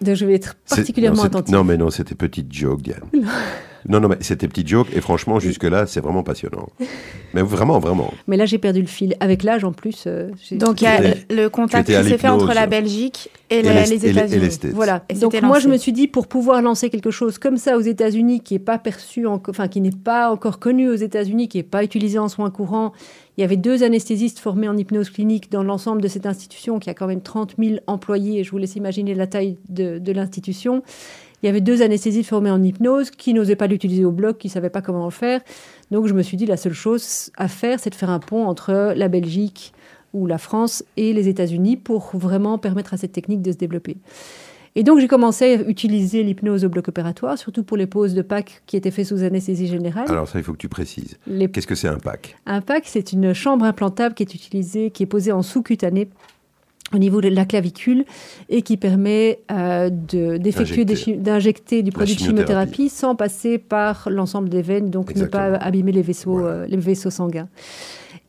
Donc 0.00 0.14
je 0.14 0.24
vais 0.24 0.34
être 0.36 0.54
particulièrement 0.66 1.16
non, 1.16 1.22
c'est- 1.22 1.26
attentive. 1.26 1.54
Non, 1.54 1.64
mais 1.64 1.76
non, 1.76 1.90
c'était 1.90 2.14
petite 2.14 2.50
joke, 2.50 2.80
Diane. 2.80 3.02
Non, 3.88 4.00
non, 4.00 4.08
mais 4.08 4.16
c'était 4.20 4.48
petite 4.48 4.66
joke, 4.68 4.88
et 4.94 5.00
franchement, 5.00 5.38
jusque-là, 5.38 5.86
c'est 5.86 6.00
vraiment 6.00 6.22
passionnant. 6.22 6.68
Mais 7.34 7.42
vraiment, 7.42 7.78
vraiment. 7.78 8.10
Mais 8.26 8.38
là, 8.38 8.46
j'ai 8.46 8.56
perdu 8.56 8.80
le 8.80 8.86
fil. 8.86 9.14
Avec 9.20 9.42
l'âge, 9.42 9.62
en 9.62 9.72
plus. 9.72 10.04
euh, 10.06 10.30
Donc 10.52 10.80
il 10.80 10.84
y 10.84 10.86
a 10.86 11.14
le 11.28 11.48
contact 11.48 11.86
qui 11.86 11.92
s'est 12.08 12.16
fait 12.18 12.28
entre 12.28 12.46
la 12.54 12.66
Belgique 12.66 13.28
et, 13.50 13.56
Et 13.58 13.62
la- 13.62 13.84
les 13.84 14.06
États-Unis. 14.06 14.48
Voilà. 14.72 15.04
Et 15.10 15.14
Donc 15.14 15.34
moi, 15.42 15.58
je 15.58 15.68
me 15.68 15.76
suis 15.76 15.92
dit, 15.92 16.08
pour 16.08 16.26
pouvoir 16.26 16.62
lancer 16.62 16.88
quelque 16.88 17.10
chose 17.10 17.36
comme 17.38 17.58
ça 17.58 17.76
aux 17.76 17.82
États-Unis, 17.82 18.40
qui 18.40 18.54
n'est 18.54 18.58
pas 18.60 18.78
perçu, 18.78 19.26
en- 19.26 19.42
enfin 19.48 19.68
qui 19.68 19.82
n'est 19.82 19.90
pas 19.90 20.30
encore 20.32 20.58
connu 20.58 20.88
aux 20.88 20.94
États-Unis, 20.94 21.48
qui 21.48 21.58
n'est 21.58 21.62
pas 21.64 21.84
utilisé 21.84 22.18
en 22.18 22.28
soins 22.28 22.50
courants, 22.50 22.92
il 23.36 23.42
y 23.42 23.44
avait 23.44 23.56
deux 23.58 23.82
anesthésistes 23.82 24.38
formés 24.38 24.68
en 24.68 24.76
hypnose 24.76 25.10
clinique 25.10 25.52
dans 25.52 25.62
l'ensemble 25.62 26.00
de 26.00 26.08
cette 26.08 26.24
institution, 26.26 26.78
qui 26.78 26.88
a 26.88 26.94
quand 26.94 27.06
même 27.06 27.20
30 27.20 27.56
000 27.58 27.76
employés. 27.86 28.40
Et 28.40 28.44
je 28.44 28.50
vous 28.50 28.58
laisse 28.58 28.74
imaginer 28.74 29.14
la 29.14 29.26
taille 29.26 29.58
de, 29.68 29.98
de 29.98 30.12
l'institution. 30.12 30.82
Il 31.42 31.46
y 31.46 31.48
avait 31.48 31.60
deux 31.60 31.82
anesthésistes 31.82 32.28
formés 32.28 32.50
en 32.50 32.62
hypnose 32.62 33.10
qui 33.10 33.32
n'osaient 33.34 33.54
pas 33.56 33.66
l'utiliser 33.68 34.04
au 34.04 34.10
bloc, 34.10 34.38
qui 34.38 34.48
ne 34.48 34.52
savaient 34.52 34.70
pas 34.70 34.82
comment 34.82 35.04
le 35.04 35.10
faire. 35.12 35.40
Donc 35.90 36.06
je 36.08 36.14
me 36.14 36.22
suis 36.22 36.36
dit, 36.36 36.46
la 36.46 36.56
seule 36.56 36.72
chose 36.72 37.30
à 37.36 37.48
faire, 37.48 37.78
c'est 37.80 37.90
de 37.90 37.94
faire 37.94 38.10
un 38.10 38.18
pont 38.18 38.46
entre 38.46 38.92
la 38.96 39.08
Belgique 39.08 39.72
ou 40.14 40.26
la 40.26 40.38
France 40.38 40.82
et 40.96 41.12
les 41.12 41.28
États-Unis 41.28 41.76
pour 41.76 42.10
vraiment 42.14 42.58
permettre 42.58 42.94
à 42.94 42.96
cette 42.96 43.12
technique 43.12 43.42
de 43.42 43.52
se 43.52 43.56
développer. 43.58 43.98
Et 44.74 44.82
donc, 44.84 45.00
j'ai 45.00 45.08
commencé 45.08 45.44
à 45.56 45.68
utiliser 45.68 46.22
l'hypnose 46.22 46.64
au 46.64 46.68
bloc 46.68 46.88
opératoire, 46.88 47.36
surtout 47.36 47.64
pour 47.64 47.76
les 47.76 47.86
pauses 47.86 48.14
de 48.14 48.22
PAC 48.22 48.62
qui 48.66 48.76
étaient 48.76 48.90
faites 48.92 49.06
sous 49.06 49.22
anesthésie 49.24 49.66
générale. 49.66 50.04
Alors, 50.08 50.28
ça, 50.28 50.38
il 50.38 50.44
faut 50.44 50.52
que 50.52 50.58
tu 50.58 50.68
précises. 50.68 51.18
Les- 51.26 51.50
Qu'est-ce 51.50 51.66
que 51.66 51.74
c'est 51.74 51.88
un 51.88 51.98
pack 51.98 52.36
Un 52.46 52.60
PAC, 52.60 52.84
c'est 52.86 53.12
une 53.12 53.32
chambre 53.32 53.64
implantable 53.64 54.14
qui 54.14 54.22
est 54.22 54.34
utilisée, 54.34 54.90
qui 54.90 55.02
est 55.02 55.06
posée 55.06 55.32
en 55.32 55.42
sous-cutané 55.42 56.08
au 56.94 56.98
niveau 56.98 57.20
de 57.20 57.28
la 57.28 57.44
clavicule 57.44 58.04
et 58.48 58.62
qui 58.62 58.76
permet 58.76 59.40
euh, 59.50 59.90
de- 59.90 60.38
d'effectuer 60.38 60.84
D'injecter. 61.16 61.82
du 61.82 61.90
produit 61.92 62.14
de 62.14 62.20
chimiothérapie. 62.20 62.88
sans 62.88 63.14
passer 63.14 63.58
par 63.58 64.08
l'ensemble 64.10 64.48
des 64.48 64.62
veines, 64.62 64.88
donc 64.90 65.14
ne 65.14 65.26
pas 65.26 65.54
abîmer 65.56 65.92
les 65.92 66.02
vaisseaux, 66.02 66.38
Voilà. 66.38 66.48
euh, 66.48 66.66
les 66.66 66.76
vaisseaux 66.78 67.10
sanguins. 67.10 67.48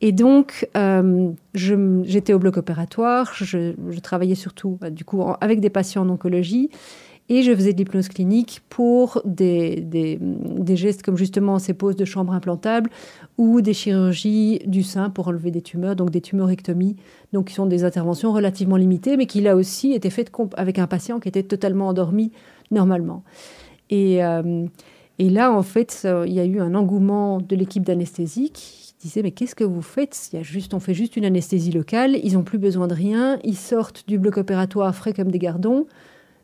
Et 0.02 0.12
donc, 0.14 0.68
euh, 0.78 1.30
j'étais 1.54 2.34
au 2.34 2.40
bloc 2.40 2.58
opératoire, 2.58 3.32
je, 3.34 3.74
je 3.90 4.00
travaillais 4.00 4.36
surtout 4.36 4.78
bah, 4.80 4.90
du 4.90 5.04
coup 5.04 5.22
en- 5.22 5.38
avec 5.42 5.60
des 5.60 5.70
patients 5.70 6.04
en 6.04 6.10
oncologie 6.10 6.70
et 7.30 7.44
je 7.44 7.56
faisais 7.56 7.74
de 7.74 7.78
l'hypnose 7.78 8.10
clinique 8.10 8.62
pour 8.70 9.22
des, 9.24 9.78
des- 9.82 10.20
gestes 10.76 11.04
comme 11.04 11.18
justement 11.18 11.60
ces 11.60 11.74
poses 11.74 11.96
de 11.96 12.06
chambre 12.06 12.34
implantable 12.34 12.90
ou 13.38 13.62
des 13.62 13.74
chirurgies 13.74 14.60
du 14.66 14.84
sein 14.84 15.10
pour 15.10 15.28
enlever 15.28 15.52
des 15.52 15.62
tumeurs, 15.62 15.96
donc 15.96 16.10
des 16.10 16.22
tumorectomies, 16.22 16.96
donc 17.34 17.48
qui 17.48 17.54
sont 17.54 17.66
des 17.66 17.84
interventions 17.84 18.34
relativement 18.34 18.78
limitées, 18.78 19.16
mais 19.18 19.26
qui 19.26 19.42
là 19.42 19.56
aussi 19.56 19.94
étaient 19.94 20.10
faites 20.10 20.32
avec 20.58 20.80
un 20.80 20.88
patient 20.88 21.20
qui 21.20 21.30
était 21.30 21.44
totalement 21.44 21.88
endormi 21.88 22.32
normalement. 22.72 23.24
Et, 23.90 24.24
euh, 24.24 24.66
et 25.18 25.30
là, 25.30 25.52
en 25.52 25.64
fait, 25.64 26.08
il 26.26 26.34
y 26.34 26.40
a 26.40 26.46
eu 26.46 26.60
un 26.60 26.76
engouement 26.76 27.40
de 27.40 27.56
l'équipe 27.56 27.84
d'anesthésie 27.84 28.52
qui 28.52 28.94
disait 29.02 29.22
mais 29.24 29.32
qu'est-ce 29.32 29.56
que 29.56 29.64
vous 29.64 29.82
faites? 29.82 30.30
Il 30.32 30.38
y 30.38 30.40
a 30.40 30.44
juste, 30.44 30.74
on 30.74 30.80
fait 30.80 30.94
juste 30.94 31.18
une 31.18 31.26
anesthésie 31.26 31.72
locale, 31.72 32.18
ils 32.24 32.34
n'ont 32.34 32.44
plus 32.44 32.58
besoin 32.58 32.88
de 32.88 32.94
rien, 32.94 33.40
ils 33.44 33.58
sortent 33.58 34.04
du 34.08 34.18
bloc 34.20 34.38
opératoire 34.38 34.94
frais 34.96 35.14
comme 35.14 35.32
des 35.32 35.40
gardons, 35.40 35.88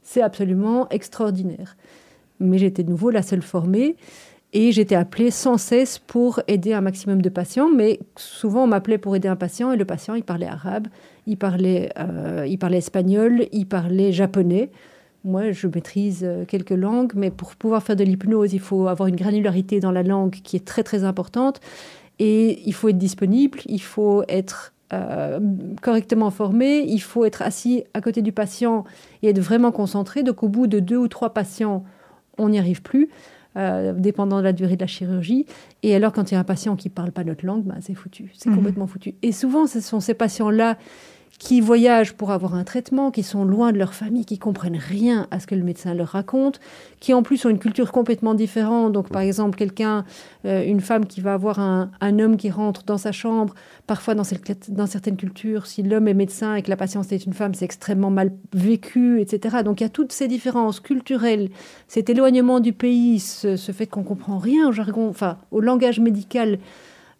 c'est 0.06 0.22
absolument 0.22 0.88
extraordinaire. 0.90 1.76
Mais 2.40 2.58
j'étais 2.58 2.84
de 2.84 2.90
nouveau 2.90 3.10
la 3.10 3.22
seule 3.22 3.42
formée 3.42 3.98
et 4.54 4.72
j'étais 4.72 4.96
appelée 4.96 5.32
sans 5.32 5.58
cesse 5.58 6.00
pour 6.00 6.40
aider 6.48 6.72
un 6.72 6.82
maximum 6.82 7.22
de 7.22 7.28
patients, 7.28 7.70
mais 7.70 8.00
souvent 8.16 8.64
on 8.64 8.68
m'appelait 8.68 9.00
pour 9.00 9.16
aider 9.16 9.28
un 9.28 9.36
patient 9.36 9.74
et 9.74 9.78
le 9.78 9.84
patient 9.84 10.14
il 10.14 10.24
parlait 10.24 10.48
arabe, 10.48 10.88
il 11.28 11.38
parlait, 11.38 11.90
euh, 12.00 12.46
il 12.48 12.58
parlait 12.58 12.78
espagnol, 12.78 13.48
il 13.52 13.66
parlait 13.66 14.14
japonais. 14.14 14.70
Moi, 15.26 15.52
je 15.52 15.66
maîtrise 15.66 16.22
euh, 16.24 16.46
quelques 16.46 16.70
langues, 16.70 17.14
mais 17.16 17.32
pour 17.32 17.56
pouvoir 17.56 17.82
faire 17.82 17.96
de 17.96 18.04
l'hypnose, 18.04 18.54
il 18.54 18.60
faut 18.60 18.88
avoir 18.88 19.08
une 19.08 19.16
granularité 19.16 19.80
dans 19.80 19.92
la 19.92 20.04
langue 20.04 20.36
qui 20.44 20.56
est 20.56 20.66
très 20.66 20.84
très 20.84 21.04
importante. 21.04 21.60
Et 22.20 22.62
il 22.68 22.74
faut 22.74 22.90
être 22.90 22.98
disponible, 23.00 23.60
il 23.66 23.82
faut 23.82 24.24
être 24.30 24.75
euh, 24.94 25.39
correctement 25.82 26.30
formé, 26.32 26.80
il 26.88 27.00
faut 27.00 27.25
être 27.25 27.42
assis 27.42 27.84
à 27.94 28.01
côté 28.01 28.22
du 28.22 28.32
patient 28.32 28.84
et 29.24 29.30
être 29.30 29.39
vraiment 29.39 29.72
concentré. 29.72 30.24
Donc 30.24 30.44
au 30.44 30.48
bout 30.48 30.68
de 30.68 30.80
deux 30.80 30.98
ou 30.98 31.08
trois 31.08 31.34
patients, 31.34 31.84
on 32.38 32.50
n'y 32.50 32.60
arrive 32.60 32.82
plus, 32.82 33.10
euh, 33.58 33.94
dépendant 33.94 34.38
de 34.39 34.44
la 34.44 34.54
durée 34.54 34.75
de 34.75 34.82
la 34.82 34.88
chirurgie. 34.88 35.46
Et 35.82 35.96
alors 35.96 36.12
quand 36.12 36.30
il 36.32 36.36
y 36.36 36.38
a 36.38 36.39
un 36.39 36.44
patient 36.44 36.75
qui 36.75 36.89
ne 36.89 36.94
parle 36.94 37.12
pas 37.12 37.24
notre 37.24 37.46
langue, 37.46 37.63
ben, 37.63 37.77
c'est 37.82 37.94
foutu, 37.96 38.32
c'est 38.38 38.50
Mhm. 38.50 38.56
complètement 38.58 38.88
foutu. 38.88 39.15
Et 39.22 39.32
souvent, 39.32 39.65
ce 39.68 39.80
sont 39.82 40.00
ces 40.00 40.13
patients-là 40.13 40.77
qui 41.38 41.60
voyagent 41.60 42.13
pour 42.13 42.32
avoir 42.32 42.55
un 42.55 42.63
traitement, 42.63 43.12
qui 43.12 43.22
sont 43.22 43.44
loin 43.44 43.72
de 43.72 43.77
leur 43.77 43.94
famille, 43.94 44.25
qui 44.25 44.39
comprennent 44.39 44.77
rien 44.77 45.27
à 45.32 45.39
ce 45.39 45.48
que 45.48 45.55
le 45.55 45.63
médecin 45.63 45.94
leur 45.94 46.08
raconte, 46.08 46.60
qui 47.00 47.13
en 47.13 47.24
plus 47.24 47.46
ont 47.46 47.50
une 47.50 47.60
culture 47.60 47.91
complètement 47.91 48.34
différente. 48.34 48.94
Donc, 48.94 49.10
par 49.10 49.22
exemple, 49.22 49.58
quelqu'un, 49.58 50.05
euh, 50.46 50.63
une 50.65 50.79
femme 50.79 51.05
qui 51.05 51.22
va 51.22 51.34
avoir 51.34 51.60
un, 51.60 51.91
homme 52.20 52.38
qui 52.38 52.50
rentre 52.50 52.84
dans 52.84 52.98
sa 52.98 53.12
chambre, 53.12 53.53
parfois 53.86 54.15
dans 54.15 54.24
certaines 54.88 55.17
cultures, 55.17 55.65
si 55.65 55.84
l'homme 55.84 56.08
est 56.08 56.13
médecin 56.13 56.55
et 56.55 56.62
que 56.62 56.70
la 56.70 56.77
patiente 56.77 57.12
est 57.12 57.25
une 57.25 57.34
femme, 57.34 57.53
c'est 57.53 57.65
extrêmement 57.65 58.12
mal 58.12 58.32
vécu, 58.53 59.20
etc. 59.20 59.58
Donc, 59.63 59.82
il 59.82 59.84
y 59.84 59.88
a 59.88 59.89
toutes 59.89 60.13
ces 60.13 60.27
différences 60.27 60.79
culturelles, 60.79 61.50
cet 61.88 62.10
éloignement 62.10 62.62
du 62.62 62.72
pays, 62.72 63.20
ce, 63.20 63.58
ce 63.58 63.72
fait 63.74 63.88
qu'on 63.88 64.03
comprend 64.03 64.38
rien 64.38 64.70
au 64.70 64.72
jargon, 64.72 65.10
enfin, 65.10 65.38
au 65.51 65.60
langage 65.60 66.00
médical. 66.00 66.60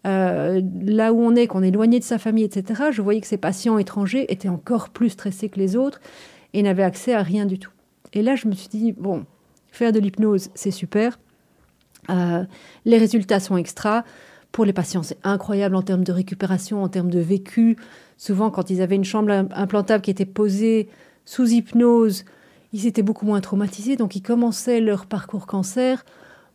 Euh, 0.06 0.62
là 0.82 1.12
où 1.12 1.20
on 1.20 1.34
est, 1.34 1.46
qu'on 1.48 1.62
est 1.62 1.68
éloigné 1.68 1.98
de 1.98 2.04
sa 2.04 2.18
famille, 2.18 2.44
etc., 2.44 2.84
je 2.92 3.02
voyais 3.02 3.20
que 3.20 3.26
ces 3.26 3.38
patients 3.38 3.76
étrangers 3.78 4.32
étaient 4.32 4.48
encore 4.48 4.90
plus 4.90 5.10
stressés 5.10 5.48
que 5.48 5.58
les 5.58 5.74
autres 5.74 6.00
et 6.52 6.62
n'avaient 6.62 6.84
accès 6.84 7.12
à 7.12 7.22
rien 7.22 7.44
du 7.44 7.58
tout. 7.58 7.72
Et 8.12 8.22
là, 8.22 8.36
je 8.36 8.46
me 8.46 8.52
suis 8.52 8.68
dit, 8.68 8.92
bon, 8.92 9.24
faire 9.68 9.92
de 9.92 9.98
l'hypnose, 9.98 10.50
c'est 10.54 10.70
super. 10.70 11.18
Euh, 12.08 12.44
les 12.84 12.98
résultats 12.98 13.40
sont 13.40 13.56
extra. 13.56 14.04
Pour 14.52 14.64
les 14.64 14.72
patients, 14.72 15.02
c'est 15.02 15.18
incroyable 15.24 15.74
en 15.74 15.82
termes 15.82 16.04
de 16.04 16.12
récupération, 16.12 16.82
en 16.82 16.88
termes 16.88 17.10
de 17.10 17.18
vécu. 17.18 17.76
Souvent, 18.16 18.50
quand 18.50 18.70
ils 18.70 18.80
avaient 18.80 18.96
une 18.96 19.04
chambre 19.04 19.30
im- 19.30 19.48
implantable 19.52 20.02
qui 20.02 20.10
était 20.10 20.24
posée 20.24 20.88
sous 21.24 21.48
hypnose, 21.48 22.24
ils 22.72 22.86
étaient 22.86 23.02
beaucoup 23.02 23.26
moins 23.26 23.40
traumatisés, 23.40 23.96
donc 23.96 24.14
ils 24.14 24.22
commençaient 24.22 24.80
leur 24.80 25.06
parcours 25.06 25.46
cancer 25.46 26.04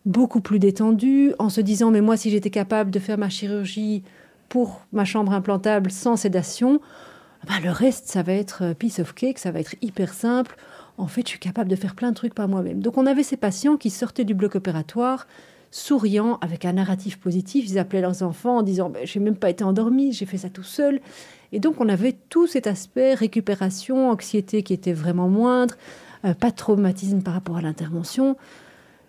beaucoup 0.05 0.41
plus 0.41 0.59
détendus, 0.59 1.33
en 1.39 1.49
se 1.49 1.61
disant, 1.61 1.91
mais 1.91 2.01
moi, 2.01 2.17
si 2.17 2.29
j'étais 2.29 2.49
capable 2.49 2.91
de 2.91 2.99
faire 2.99 3.17
ma 3.17 3.29
chirurgie 3.29 4.03
pour 4.49 4.81
ma 4.91 5.05
chambre 5.05 5.33
implantable 5.33 5.91
sans 5.91 6.15
sédation, 6.15 6.81
ben, 7.47 7.59
le 7.63 7.71
reste, 7.71 8.07
ça 8.07 8.21
va 8.21 8.33
être 8.33 8.63
euh, 8.63 8.73
piece 8.73 8.99
of 8.99 9.13
cake, 9.13 9.39
ça 9.39 9.51
va 9.51 9.59
être 9.59 9.75
hyper 9.81 10.13
simple. 10.13 10.55
En 10.97 11.07
fait, 11.07 11.21
je 11.21 11.29
suis 11.29 11.39
capable 11.39 11.69
de 11.69 11.75
faire 11.75 11.95
plein 11.95 12.09
de 12.11 12.15
trucs 12.15 12.35
par 12.35 12.47
moi-même. 12.47 12.81
Donc, 12.81 12.97
on 12.97 13.05
avait 13.05 13.23
ces 13.23 13.37
patients 13.37 13.77
qui 13.77 13.89
sortaient 13.89 14.25
du 14.25 14.33
bloc 14.33 14.55
opératoire, 14.55 15.27
souriant, 15.71 16.37
avec 16.41 16.65
un 16.65 16.73
narratif 16.73 17.17
positif. 17.19 17.65
Ils 17.67 17.79
appelaient 17.79 18.01
leurs 18.01 18.21
enfants 18.21 18.57
en 18.57 18.61
disant 18.61 18.89
ben, 18.89 19.01
J'ai 19.05 19.19
même 19.19 19.35
pas 19.35 19.49
été 19.49 19.63
endormi, 19.63 20.13
j'ai 20.13 20.25
fait 20.25 20.37
ça 20.37 20.49
tout 20.49 20.63
seul. 20.63 20.99
Et 21.51 21.59
donc, 21.59 21.81
on 21.81 21.89
avait 21.89 22.15
tout 22.29 22.45
cet 22.45 22.67
aspect 22.67 23.13
récupération, 23.13 24.11
anxiété 24.11 24.61
qui 24.61 24.73
était 24.73 24.93
vraiment 24.93 25.27
moindre, 25.27 25.75
euh, 26.25 26.33
pas 26.33 26.51
de 26.51 26.55
traumatisme 26.55 27.21
par 27.21 27.33
rapport 27.33 27.57
à 27.57 27.61
l'intervention. 27.61 28.37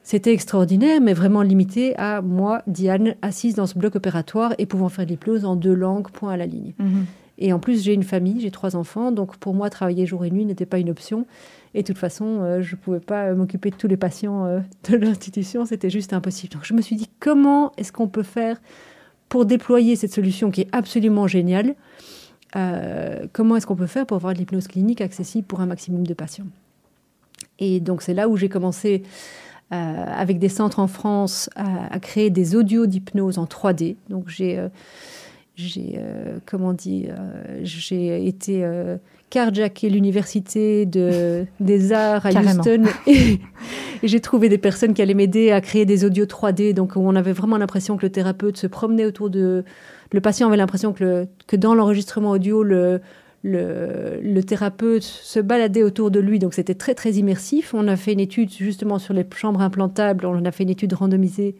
C'était 0.02 0.32
extraordinaire, 0.32 1.00
mais 1.00 1.14
vraiment 1.14 1.42
limité 1.42 1.96
à 1.96 2.22
moi, 2.22 2.62
Diane, 2.66 3.14
assise 3.22 3.54
dans 3.54 3.66
ce 3.66 3.78
bloc 3.78 3.94
opératoire 3.94 4.54
et 4.58 4.66
pouvant 4.66 4.88
faire 4.88 5.04
de 5.06 5.10
l'hypnose 5.10 5.44
en 5.44 5.54
deux 5.54 5.74
langues, 5.74 6.10
point 6.10 6.32
à 6.32 6.36
la 6.36 6.46
ligne. 6.46 6.74
Mhm. 6.78 7.06
Et 7.38 7.52
en 7.52 7.58
plus, 7.58 7.82
j'ai 7.82 7.94
une 7.94 8.02
famille, 8.02 8.40
j'ai 8.40 8.50
trois 8.50 8.76
enfants, 8.76 9.10
donc 9.10 9.36
pour 9.36 9.54
moi, 9.54 9.70
travailler 9.70 10.06
jour 10.06 10.24
et 10.24 10.30
nuit 10.30 10.44
n'était 10.44 10.66
pas 10.66 10.78
une 10.78 10.90
option. 10.90 11.26
Et 11.74 11.82
de 11.82 11.86
toute 11.86 11.98
façon, 11.98 12.40
euh, 12.40 12.62
je 12.62 12.76
ne 12.76 12.80
pouvais 12.80 13.00
pas 13.00 13.26
euh, 13.26 13.34
m'occuper 13.34 13.70
de 13.70 13.76
tous 13.76 13.88
les 13.88 13.96
patients 13.96 14.44
euh, 14.44 14.60
de 14.90 14.96
l'institution, 14.96 15.64
c'était 15.64 15.90
juste 15.90 16.12
impossible. 16.12 16.52
Donc 16.52 16.64
je 16.64 16.74
me 16.74 16.82
suis 16.82 16.96
dit, 16.96 17.08
comment 17.20 17.72
est-ce 17.76 17.92
qu'on 17.92 18.08
peut 18.08 18.22
faire 18.22 18.60
pour 19.28 19.46
déployer 19.46 19.96
cette 19.96 20.12
solution 20.12 20.50
qui 20.50 20.62
est 20.62 20.68
absolument 20.72 21.26
géniale 21.26 21.74
Euh, 22.54 23.26
Comment 23.32 23.56
est-ce 23.56 23.66
qu'on 23.66 23.76
peut 23.76 23.86
faire 23.86 24.04
pour 24.04 24.16
avoir 24.16 24.34
de 24.34 24.38
l'hypnose 24.38 24.68
clinique 24.68 25.00
accessible 25.00 25.46
pour 25.46 25.60
un 25.60 25.66
maximum 25.66 26.06
de 26.06 26.12
patients? 26.12 26.44
Et 27.58 27.80
donc 27.80 28.02
c'est 28.02 28.12
là 28.12 28.28
où 28.28 28.36
j'ai 28.36 28.50
commencé 28.50 29.02
avec 29.76 30.38
des 30.38 30.48
centres 30.48 30.78
en 30.78 30.86
France 30.86 31.48
à, 31.56 31.92
à 31.94 31.98
créer 31.98 32.30
des 32.30 32.54
audios 32.56 32.86
d'hypnose 32.86 33.38
en 33.38 33.44
3D. 33.44 33.96
Donc 34.10 34.28
j'ai 34.28 34.58
euh, 34.58 34.68
j'ai, 35.54 35.96
euh, 35.98 36.38
comment 36.46 36.72
dit, 36.72 37.06
euh, 37.10 37.60
j'ai 37.62 38.26
été 38.26 38.64
euh, 38.64 38.96
carjacké 39.28 39.90
l'université 39.90 40.86
de, 40.86 41.44
des 41.60 41.92
arts 41.92 42.24
à 42.24 42.30
Carrément. 42.32 42.60
Houston 42.60 42.84
et, 43.06 43.38
et 44.02 44.08
j'ai 44.08 44.20
trouvé 44.20 44.48
des 44.48 44.56
personnes 44.56 44.94
qui 44.94 45.02
allaient 45.02 45.12
m'aider 45.12 45.50
à 45.52 45.60
créer 45.60 45.84
des 45.84 46.06
audios 46.06 46.24
3D, 46.24 46.72
donc 46.72 46.96
où 46.96 47.00
on 47.00 47.14
avait 47.16 47.32
vraiment 47.34 47.58
l'impression 47.58 47.98
que 47.98 48.06
le 48.06 48.10
thérapeute 48.10 48.56
se 48.56 48.66
promenait 48.66 49.04
autour 49.04 49.28
de... 49.28 49.64
Le 50.10 50.20
patient 50.22 50.48
avait 50.48 50.56
l'impression 50.56 50.94
que, 50.94 51.04
le- 51.04 51.28
que 51.46 51.56
dans 51.56 51.74
l'enregistrement 51.74 52.30
audio, 52.30 52.62
le, 52.62 53.00
le, 53.42 54.20
le 54.22 54.42
thérapeute 54.42 55.02
se 55.02 55.40
baladait 55.40 55.82
autour 55.82 56.10
de 56.10 56.20
lui, 56.20 56.38
donc 56.38 56.54
c'était 56.54 56.74
très 56.74 56.94
très 56.94 57.12
immersif. 57.12 57.74
On 57.74 57.88
a 57.88 57.96
fait 57.96 58.12
une 58.12 58.20
étude 58.20 58.50
justement 58.52 58.98
sur 58.98 59.14
les 59.14 59.26
chambres 59.34 59.60
implantables, 59.60 60.26
on 60.26 60.44
a 60.44 60.52
fait 60.52 60.62
une 60.62 60.70
étude 60.70 60.92
randomisée 60.92 61.56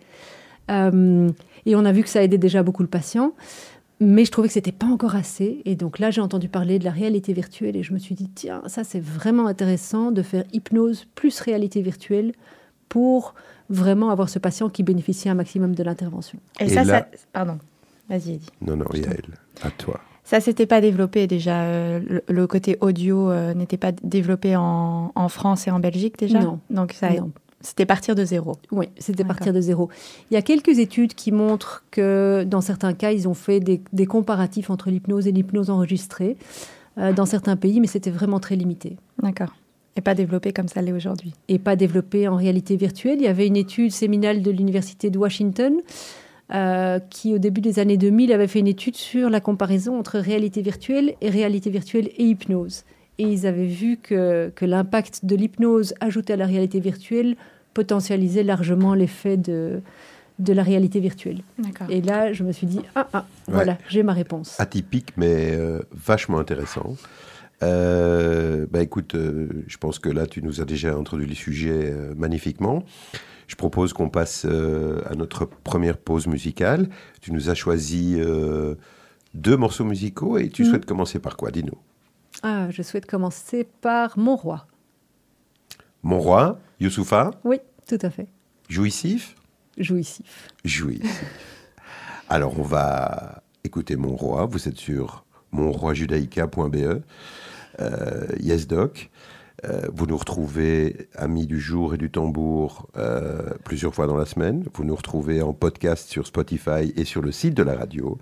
euh, 0.71 1.29
et 1.67 1.75
on 1.77 1.85
a 1.85 1.93
vu 1.93 2.03
que 2.03 2.09
ça 2.09 2.23
aidait 2.23 2.39
déjà 2.39 2.63
beaucoup 2.63 2.83
le 2.83 2.89
patient. 2.89 3.35
mais 4.01 4.25
je 4.25 4.31
trouvais 4.31 4.49
que 4.49 4.55
c'était 4.55 4.73
pas 4.73 4.87
encore 4.87 5.17
assez. 5.17 5.61
Et 5.65 5.75
donc 5.75 5.99
là, 5.99 6.11
j'ai 6.11 6.21
entendu 6.21 6.49
parler 6.49 6.79
de 6.79 6.85
la 6.85 6.91
réalité 6.91 7.33
virtuelle 7.33 7.77
et 7.77 7.83
je 7.83 7.93
me 7.93 7.99
suis 7.99 8.15
dit, 8.15 8.29
tiens, 8.33 8.63
ça 8.67 8.85
c'est 8.85 9.03
vraiment 9.03 9.47
intéressant 9.47 10.13
de 10.13 10.23
faire 10.23 10.45
hypnose 10.53 11.07
plus 11.15 11.41
réalité 11.41 11.83
virtuelle 11.83 12.33
pour 12.89 13.35
vraiment 13.71 14.11
avoir 14.11 14.29
ce 14.29 14.39
patient 14.39 14.69
qui 14.69 14.83
bénéficie 14.83 15.29
un 15.29 15.35
maximum 15.35 15.75
de 15.75 15.83
l'intervention. 15.83 16.39
Et, 16.61 16.69
ça, 16.69 16.85
ça, 16.85 17.07
pardon, 17.33 17.59
vas-y, 18.09 18.35
Eddie. 18.35 18.51
Non, 18.61 18.77
non, 18.77 18.87
Yael, 18.93 19.25
à 19.63 19.71
toi. 19.71 20.01
Ça, 20.25 20.41
c'était 20.41 20.67
pas 20.67 20.81
développé 20.81 21.27
déjà. 21.27 21.63
Euh, 21.63 22.21
le, 22.29 22.47
côté 22.47 22.79
audio 22.81 23.31
euh, 23.31 23.55
n'était 23.55 23.77
pas 23.77 23.93
développé 24.03 24.57
en, 24.57 25.13
en, 25.15 25.29
France 25.29 25.67
et 25.67 25.71
en 25.71 25.81
Belgique 25.81 26.19
déjà. 26.19 26.41
Non. 26.41 26.61
Donc 26.71 26.93
ça, 26.93 27.11
Non. 27.11 27.33
c'était 27.61 27.87
partir 27.87 28.15
de 28.15 28.25
zéro. 28.25 28.57
Oui, 28.71 28.89
c'était 28.99 29.25
partir 29.25 29.53
de 29.53 29.61
zéro. 29.61 29.89
Il 30.31 30.35
y 30.35 30.37
a 30.37 30.43
quelques 30.43 30.79
études 30.79 31.15
qui 31.15 31.33
montrent 31.33 31.85
que 31.91 32.45
dans 32.47 32.61
certains 32.61 32.93
cas, 32.93 33.11
ils 33.11 33.29
ont 33.29 33.35
fait 33.35 33.59
des, 33.61 33.83
des 33.93 34.07
comparatifs 34.07 34.71
entre 34.71 34.91
l'hypnose 34.91 35.27
et 35.27 35.33
l'hypnose 35.33 35.71
enregistrée 35.71 36.37
euh, 36.99 37.13
dans 37.13 37.27
certains 37.27 37.57
pays, 37.57 37.81
mais 37.81 37.87
c'était 37.87 38.11
vraiment 38.11 38.39
très 38.39 38.55
limité. 38.55 38.97
D'accord. 39.23 39.55
Et 39.97 40.01
pas 40.01 40.15
développé 40.15 40.53
comme 40.53 40.69
ça 40.69 40.81
l'est 40.83 40.93
aujourd'hui. 40.93 41.35
et 41.49 41.59
pas 41.59 41.77
développé 41.77 42.27
en 42.29 42.37
réalité 42.37 42.77
virtuelle. 42.77 43.17
Il 43.19 43.25
y 43.25 43.29
avait 43.29 43.47
une 43.47 43.57
étude 43.57 43.91
séminale 43.93 44.41
de 44.41 44.51
l'Université 44.51 45.11
de 45.11 45.19
Washington 45.19 45.75
euh, 46.55 46.99
qui, 47.11 47.35
au 47.35 47.39
début 47.39 47.61
des 47.61 47.79
années 47.79 47.97
2000, 47.97 48.33
avait 48.33 48.47
fait 48.49 48.59
une 48.59 48.67
étude 48.67 48.97
sur 48.97 49.31
la 49.31 49.41
comparaison 49.41 49.99
entre 49.99 50.19
réalité 50.19 50.63
virtuelle 50.63 51.15
et 51.21 51.31
réalité 51.31 51.71
virtuelle 51.71 52.09
et 52.17 52.25
hypnose. 52.25 52.85
Et 53.19 53.25
ils 53.25 53.47
avaient 53.47 53.67
vu 53.67 53.99
que, 54.03 54.51
que 54.55 54.65
l'impact 54.65 55.25
de 55.25 55.37
l'hypnose 55.37 55.95
ajoutée 56.01 56.33
à 56.33 56.37
la 56.37 56.47
réalité 56.47 56.81
virtuelle 56.81 57.37
potentialisait 57.75 58.43
largement 58.43 58.95
l'effet 58.95 59.37
de, 59.37 59.81
de 60.39 60.53
la 60.53 60.63
réalité 60.63 61.01
virtuelle. 61.01 61.41
D'accord. 61.59 61.87
Et 61.91 62.01
là, 62.03 62.33
je 62.33 62.43
me 62.45 62.53
suis 62.53 62.67
dit, 62.67 62.81
ah, 62.95 63.07
ah, 63.13 63.27
Ouais. 63.49 63.55
voilà, 63.55 63.79
j'ai 63.89 64.03
ma 64.03 64.13
réponse. 64.13 64.59
Atypique, 64.61 65.11
mais 65.17 65.53
euh, 65.53 65.81
vachement 65.93 66.39
intéressant. 66.39 66.97
Euh, 67.63 68.67
bah 68.71 68.83
écoute, 68.83 69.15
euh, 69.15 69.49
je 69.69 69.77
pense 69.77 69.99
que 69.99 70.09
là, 70.09 70.27
tu 70.27 70.43
nous 70.43 70.61
as 70.61 70.65
déjà 70.65 70.95
introduit 70.95 71.27
le 71.27 71.35
sujet 71.35 71.93
euh, 71.93 72.13
magnifiquement. 72.17 72.83
Je 73.53 73.57
propose 73.57 73.93
qu'on 73.93 74.09
passe 74.09 74.47
euh, 74.49 75.03
à 75.11 75.15
notre 75.15 75.45
première 75.45 75.99
pause 75.99 76.27
musicale. 76.27 76.89
Tu 77.21 77.33
nous 77.35 77.51
as 77.51 77.55
choisi 77.55 78.15
euh, 78.17 78.77
deux 79.35 79.59
morceaux 79.59 79.85
musicaux 79.85 80.39
et 80.39 80.49
tu 80.49 80.63
Mhm. 80.63 80.71
souhaites 80.71 80.87
commencer 80.87 81.19
par 81.19 81.37
quoi? 81.37 81.51
Dis-nous. 81.51 81.77
Ah, 82.43 82.71
je 82.71 82.81
souhaite 82.81 83.05
commencer 83.05 83.69
par 83.83 84.19
Mon 84.19 84.37
Roi. 84.37 84.67
Mon 86.03 86.19
roi, 86.19 86.59
Youssoufa, 86.81 87.31
Oui, 87.45 87.59
tout 87.87 87.99
à 88.01 88.09
fait. 88.09 88.27
jouissif? 88.71 89.37
Jouissif. 89.77 90.49
Jouissif. 90.65 91.23
Alors, 92.31 92.59
on 92.59 92.63
va 92.63 93.43
écouter 93.65 93.97
Mon 93.97 94.17
Roi. 94.17 94.47
Vous 94.47 94.67
êtes 94.67 94.79
sur 94.79 95.27
monroijudaïca.be. 95.53 97.03
Euh, 97.81 98.27
yes, 98.41 98.67
Doc. 98.67 99.11
Euh, 99.65 99.83
vous 99.93 100.07
nous 100.07 100.17
retrouvez, 100.17 101.09
amis 101.15 101.47
du 101.47 101.61
jour 101.61 101.95
et 101.95 101.97
du 101.97 102.11
tambour, 102.11 102.89
euh, 102.97 103.43
plusieurs 103.65 103.95
fois 103.95 104.07
dans 104.07 104.17
la 104.17 104.27
semaine. 104.27 104.65
Vous 104.75 104.85
nous 104.85 104.97
retrouvez 104.97 105.41
en 105.41 105.53
podcast 105.53 106.09
sur 106.09 106.27
Spotify 106.27 106.93
et 106.97 107.05
sur 107.05 107.23
le 107.23 107.31
site 107.31 107.55
de 107.55 107.63
la 107.63 107.77
radio. 107.77 108.19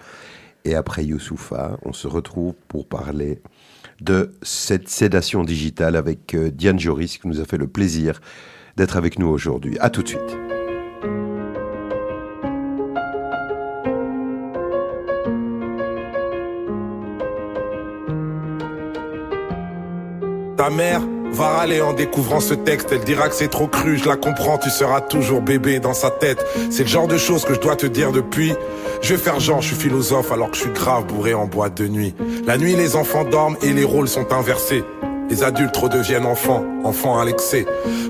Et 0.67 0.75
après 0.75 1.05
Youssoufa, 1.05 1.79
on 1.83 1.95
se 1.95 2.07
retrouve 2.07 2.55
pour 2.69 2.87
parler 2.87 3.41
de 4.03 4.35
cette 4.43 4.89
sédation 4.89 5.43
digitale 5.43 5.97
avec 5.97 6.35
euh, 6.35 6.51
Diane 6.51 6.79
Joris, 6.79 7.17
qui 7.17 7.29
nous 7.29 7.41
a 7.41 7.45
fait 7.45 7.59
le 7.59 7.67
plaisir 7.67 8.21
d'être 8.77 8.97
avec 8.97 9.19
nous 9.19 9.29
aujourd'hui. 9.29 9.79
À 9.81 9.89
tout 9.89 10.03
de 10.03 10.09
suite. 10.09 10.21
Ta 20.59 20.69
mère 20.69 21.00
va 21.32 21.49
râler 21.49 21.80
en 21.80 21.93
découvrant 21.93 22.40
ce 22.40 22.54
texte. 22.54 22.88
Elle 22.93 23.04
dira 23.04 23.28
que 23.28 23.34
c'est 23.34 23.49
trop 23.49 23.66
cru, 23.66 23.99
je 23.99 24.08
la 24.08 24.16
comprends, 24.16 24.58
tu 24.58 24.71
seras 24.71 25.00
toujours 25.00 25.40
bébé 25.40 25.80
dans 25.80 25.95
sa 25.95 26.10
tête. 26.10 26.45
C'est 26.71 26.82
le 26.82 26.88
genre 26.88 27.08
de 27.08 27.19
choses 27.19 27.45
que 27.45 27.54
je 27.54 27.60
dois 27.60 27.76
te 27.76 27.86
dire 27.86 28.12
depuis. 28.12 28.54
Je 29.02 29.14
vais 29.14 29.21
faire 29.21 29.40
genre, 29.40 29.62
je 29.62 29.69
suis 29.69 29.76
philosophe 29.76 30.32
alors 30.32 30.50
que 30.50 30.56
je 30.56 30.62
suis 30.62 30.73
grave 30.73 31.06
bourré 31.06 31.34
en 31.34 31.47
boîte 31.47 31.76
de 31.76 31.88
nuit. 31.88 32.14
La 32.47 32.58
nuit, 32.58 32.76
les 32.76 32.97
enfants 32.97 33.25
dorment 33.25 33.56
et 33.62 33.73
les 33.73 33.84
rôles 33.84 34.08
sont 34.08 34.32
inversés. 34.32 34.84
Les 35.30 35.45
adultes 35.45 35.76
redeviennent 35.76 36.26
enfants, 36.26 36.64
enfants 36.82 37.21
à 37.21 37.25
l'excès. 37.25 37.64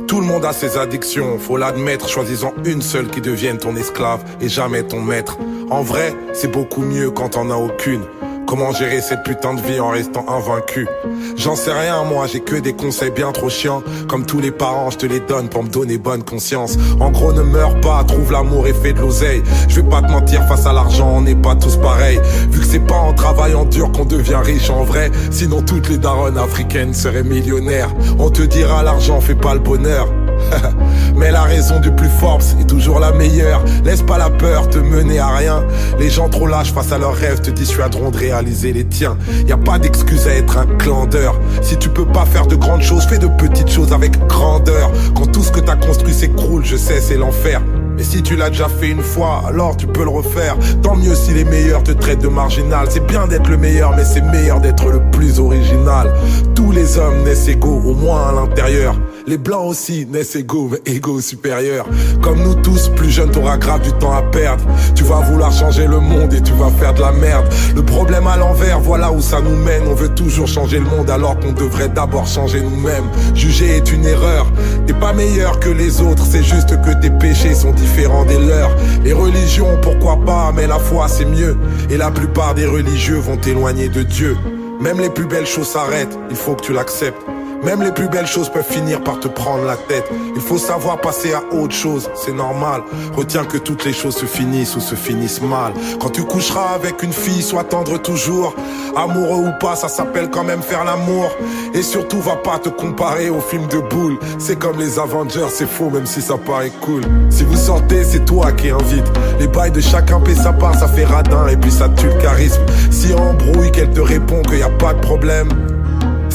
Tout 0.09 0.20
le 0.20 0.26
monde 0.26 0.46
a 0.46 0.54
ses 0.54 0.78
addictions, 0.78 1.38
faut 1.38 1.59
l'admettre, 1.59 2.09
choisissant 2.09 2.54
une 2.64 2.80
seule 2.80 3.09
qui 3.09 3.20
devienne 3.20 3.59
ton 3.59 3.76
esclave 3.76 4.24
et 4.40 4.48
jamais 4.48 4.85
ton 4.85 5.02
maître. 5.02 5.37
En 5.68 5.83
vrai, 5.83 6.14
c'est 6.33 6.50
beaucoup 6.50 6.80
mieux 6.80 7.11
quand 7.11 7.37
on 7.37 7.50
a 7.50 7.56
aucune. 7.56 8.04
Comment 8.51 8.73
gérer 8.73 9.01
cette 9.01 9.23
putain 9.23 9.55
de 9.55 9.61
vie 9.61 9.79
en 9.79 9.91
restant 9.91 10.25
invaincu? 10.29 10.89
J'en 11.37 11.55
sais 11.55 11.71
rien 11.71 12.03
moi, 12.03 12.27
j'ai 12.27 12.41
que 12.41 12.57
des 12.57 12.73
conseils 12.73 13.13
bien 13.13 13.31
trop 13.31 13.49
chiants. 13.49 13.81
Comme 14.09 14.27
tous 14.27 14.41
les 14.41 14.51
parents, 14.51 14.91
je 14.91 14.99
te 14.99 15.07
les 15.07 15.21
donne 15.21 15.49
pour 15.49 15.63
me 15.63 15.69
donner 15.69 15.99
bonne 15.99 16.25
conscience. 16.25 16.77
En 16.99 17.13
gros 17.13 17.33
ne 17.33 17.43
meurs 17.43 17.81
pas, 17.81 18.03
trouve 18.03 18.33
l'amour 18.33 18.67
et 18.67 18.75
fais 18.75 18.93
de 18.93 18.99
l'oseille. 18.99 19.45
Je 19.69 19.81
vais 19.81 19.89
pas 19.89 20.03
te 20.03 20.11
mentir, 20.11 20.49
face 20.49 20.67
à 20.67 20.73
l'argent 20.73 21.19
on 21.19 21.21
n'est 21.21 21.37
pas 21.37 21.55
tous 21.55 21.77
pareils. 21.77 22.21
Vu 22.51 22.59
que 22.59 22.67
c'est 22.67 22.85
pas 22.85 22.97
en 22.97 23.13
travaillant 23.13 23.67
dur 23.67 23.93
qu'on 23.93 24.05
devient 24.05 24.41
riche 24.43 24.69
en 24.69 24.83
vrai. 24.83 25.13
Sinon 25.31 25.63
toutes 25.63 25.89
les 25.89 25.99
daronnes 25.99 26.37
africaines 26.37 26.93
seraient 26.93 27.23
millionnaires. 27.23 27.95
On 28.19 28.31
te 28.31 28.43
dira 28.43 28.83
l'argent 28.83 29.21
fait 29.21 29.37
pas 29.37 29.55
le 29.55 29.61
bonheur 29.61 30.09
mais 31.16 31.31
la 31.31 31.42
raison 31.42 31.81
du 31.81 31.90
plus 31.90 32.09
fort 32.09 32.40
est 32.61 32.64
toujours 32.64 33.00
la 33.00 33.12
meilleure. 33.12 33.62
Laisse 33.85 34.03
pas 34.03 34.18
la 34.18 34.31
peur 34.31 34.68
te 34.68 34.79
mener 34.79 35.18
à 35.18 35.29
rien. 35.29 35.64
Les 35.98 36.11
gens 36.11 36.29
trop 36.29 36.46
lâches 36.46 36.72
face 36.72 36.92
à 36.92 36.98
leurs 36.98 37.14
rêves 37.14 37.40
te 37.40 37.50
dissuaderont 37.50 38.11
de 38.11 38.18
réaliser 38.18 38.72
les 38.72 38.85
tiens. 38.85 39.16
Y 39.46 39.53
a 39.53 39.57
pas 39.57 39.79
d'excuse 39.79 40.26
à 40.26 40.35
être 40.35 40.59
un 40.59 40.66
clandeur. 40.79 41.38
Si 41.62 41.76
tu 41.76 41.88
peux 41.88 42.07
pas 42.07 42.24
faire 42.24 42.46
de 42.46 42.57
grandes 42.57 42.83
choses, 42.83 43.05
fais 43.05 43.18
de 43.18 43.29
petites 43.29 43.70
choses 43.70 43.92
avec 43.92 44.18
grandeur. 44.26 44.90
Quand 45.14 45.26
tout 45.26 45.42
ce 45.42 45.53
que 45.53 45.61
t'as 45.61 45.76
construit 45.76 46.14
s'écroule, 46.14 46.64
je 46.64 46.76
sais, 46.76 47.00
c'est 47.00 47.16
l'enfer. 47.16 47.61
Mais 47.96 48.07
si 48.07 48.22
tu 48.22 48.35
l'as 48.35 48.48
déjà 48.48 48.68
fait 48.68 48.88
une 48.88 49.03
fois, 49.03 49.42
alors 49.46 49.76
tu 49.76 49.87
peux 49.87 50.05
le 50.05 50.09
refaire. 50.09 50.57
Tant 50.83 50.96
mieux 50.96 51.14
si 51.14 51.35
les 51.35 51.44
meilleurs 51.44 51.83
te 51.83 51.92
traitent 51.92 52.22
de 52.22 52.29
marginal. 52.29 52.87
C'est 52.88 53.07
bien 53.07 53.26
d'être 53.26 53.50
le 53.50 53.59
meilleur, 53.59 53.94
mais 53.94 54.05
c'est 54.05 54.22
meilleur 54.22 54.61
d'être 54.61 54.88
le 54.88 55.03
plus 55.11 55.38
original. 55.38 56.11
Tous 56.55 56.72
les 56.72 56.96
hommes 56.96 57.24
naissent 57.24 57.48
égaux, 57.48 57.83
au 57.85 57.94
moins 57.94 58.29
à 58.29 58.33
l'intérieur. 58.33 58.94
Les 59.31 59.38
blancs 59.38 59.64
aussi 59.64 60.07
naissent 60.07 60.35
égaux, 60.35 60.71
mais 60.73 60.93
égaux 60.93 61.21
supérieurs. 61.21 61.87
Comme 62.21 62.43
nous 62.43 62.57
tous, 62.57 62.88
plus 62.88 63.11
jeune, 63.11 63.31
t'auras 63.31 63.59
grave 63.59 63.81
du 63.81 63.93
temps 63.93 64.11
à 64.11 64.23
perdre. 64.23 64.64
Tu 64.97 65.05
vas 65.05 65.21
vouloir 65.21 65.53
changer 65.53 65.87
le 65.87 66.01
monde 66.01 66.35
et 66.35 66.40
tu 66.40 66.53
vas 66.55 66.69
faire 66.69 66.95
de 66.95 67.01
la 67.01 67.12
merde. 67.12 67.47
Le 67.77 67.85
problème 67.85 68.27
à 68.27 68.37
l'envers, 68.37 68.81
voilà 68.81 69.12
où 69.12 69.21
ça 69.21 69.40
nous 69.40 69.55
mène. 69.55 69.85
On 69.87 69.95
veut 69.95 70.09
toujours 70.09 70.49
changer 70.49 70.81
le 70.81 70.87
monde 70.87 71.09
alors 71.11 71.38
qu'on 71.38 71.53
devrait 71.53 71.88
d'abord 71.88 72.27
changer 72.27 72.61
nous-mêmes. 72.61 73.05
Juger 73.37 73.77
est 73.77 73.93
une 73.93 74.05
erreur. 74.05 74.51
T'es 74.88 74.95
pas 74.95 75.12
meilleur 75.12 75.61
que 75.61 75.69
les 75.69 76.01
autres, 76.01 76.25
c'est 76.29 76.43
juste 76.43 76.83
que 76.83 77.01
tes 77.01 77.11
péchés 77.11 77.55
sont 77.55 77.71
différents 77.71 78.25
des 78.25 78.37
leurs. 78.37 78.75
Les 79.05 79.12
religions, 79.12 79.79
pourquoi 79.81 80.16
pas, 80.27 80.51
mais 80.53 80.66
la 80.66 80.81
foi 80.81 81.07
c'est 81.07 81.25
mieux. 81.25 81.57
Et 81.88 81.97
la 81.97 82.11
plupart 82.11 82.57
des 82.57 82.66
religieux 82.66 83.19
vont 83.19 83.37
t'éloigner 83.37 83.88
de 83.88 84.03
Dieu. 84.03 84.37
Même 84.81 84.99
les 84.99 85.11
plus 85.11 85.27
belles 85.27 85.47
choses 85.47 85.69
s'arrêtent, 85.69 86.19
il 86.31 86.37
faut 86.37 86.57
que 86.57 86.62
tu 86.62 86.73
l'acceptes. 86.73 87.30
Même 87.62 87.83
les 87.83 87.92
plus 87.92 88.09
belles 88.09 88.27
choses 88.27 88.49
peuvent 88.49 88.64
finir 88.64 89.03
par 89.03 89.20
te 89.20 89.29
prendre 89.29 89.64
la 89.64 89.77
tête. 89.77 90.11
Il 90.35 90.40
faut 90.40 90.57
savoir 90.57 90.99
passer 91.01 91.35
à 91.35 91.42
autre 91.55 91.75
chose, 91.75 92.11
c'est 92.14 92.33
normal. 92.33 92.83
Retiens 93.14 93.44
que 93.44 93.59
toutes 93.59 93.85
les 93.85 93.92
choses 93.92 94.16
se 94.16 94.25
finissent 94.25 94.77
ou 94.77 94.81
se 94.81 94.94
finissent 94.94 95.42
mal. 95.42 95.73
Quand 96.01 96.09
tu 96.09 96.25
coucheras 96.25 96.75
avec 96.75 97.03
une 97.03 97.12
fille, 97.12 97.42
sois 97.42 97.64
tendre 97.64 97.99
toujours. 97.99 98.55
Amoureux 98.96 99.49
ou 99.49 99.59
pas, 99.61 99.77
ça 99.77 99.88
s'appelle 99.88 100.31
quand 100.31 100.44
même 100.44 100.62
faire 100.62 100.85
l'amour. 100.85 101.31
Et 101.75 101.83
surtout, 101.83 102.20
va 102.20 102.37
pas 102.37 102.59
te 102.59 102.70
comparer 102.70 103.29
au 103.29 103.40
film 103.40 103.66
de 103.68 103.79
boule. 103.79 104.18
C'est 104.38 104.59
comme 104.59 104.79
les 104.79 104.99
Avengers, 104.99 105.49
c'est 105.51 105.68
faux 105.68 105.90
même 105.90 106.07
si 106.07 106.23
ça 106.23 106.38
paraît 106.38 106.73
cool. 106.81 107.03
Si 107.29 107.44
vous 107.44 107.57
sortez, 107.57 108.05
c'est 108.05 108.25
toi 108.25 108.53
qui 108.53 108.70
invite. 108.70 109.07
Les 109.38 109.49
bails 109.49 109.70
de 109.70 109.81
chacun 109.81 110.20
paie 110.20 110.35
sa 110.35 110.53
part, 110.53 110.75
ça 110.75 110.88
fait 110.88 111.05
radin 111.05 111.46
et 111.49 111.57
puis 111.57 111.70
ça 111.70 111.88
tue 111.90 112.07
le 112.07 112.20
charisme. 112.23 112.62
Si 112.90 113.12
embrouille, 113.12 113.70
qu'elle 113.70 113.90
te 113.90 114.01
répond 114.01 114.42
qu'il 114.42 114.59
y 114.59 114.62
a 114.62 114.70
pas 114.70 114.94
de 114.94 115.01
problème. 115.01 115.69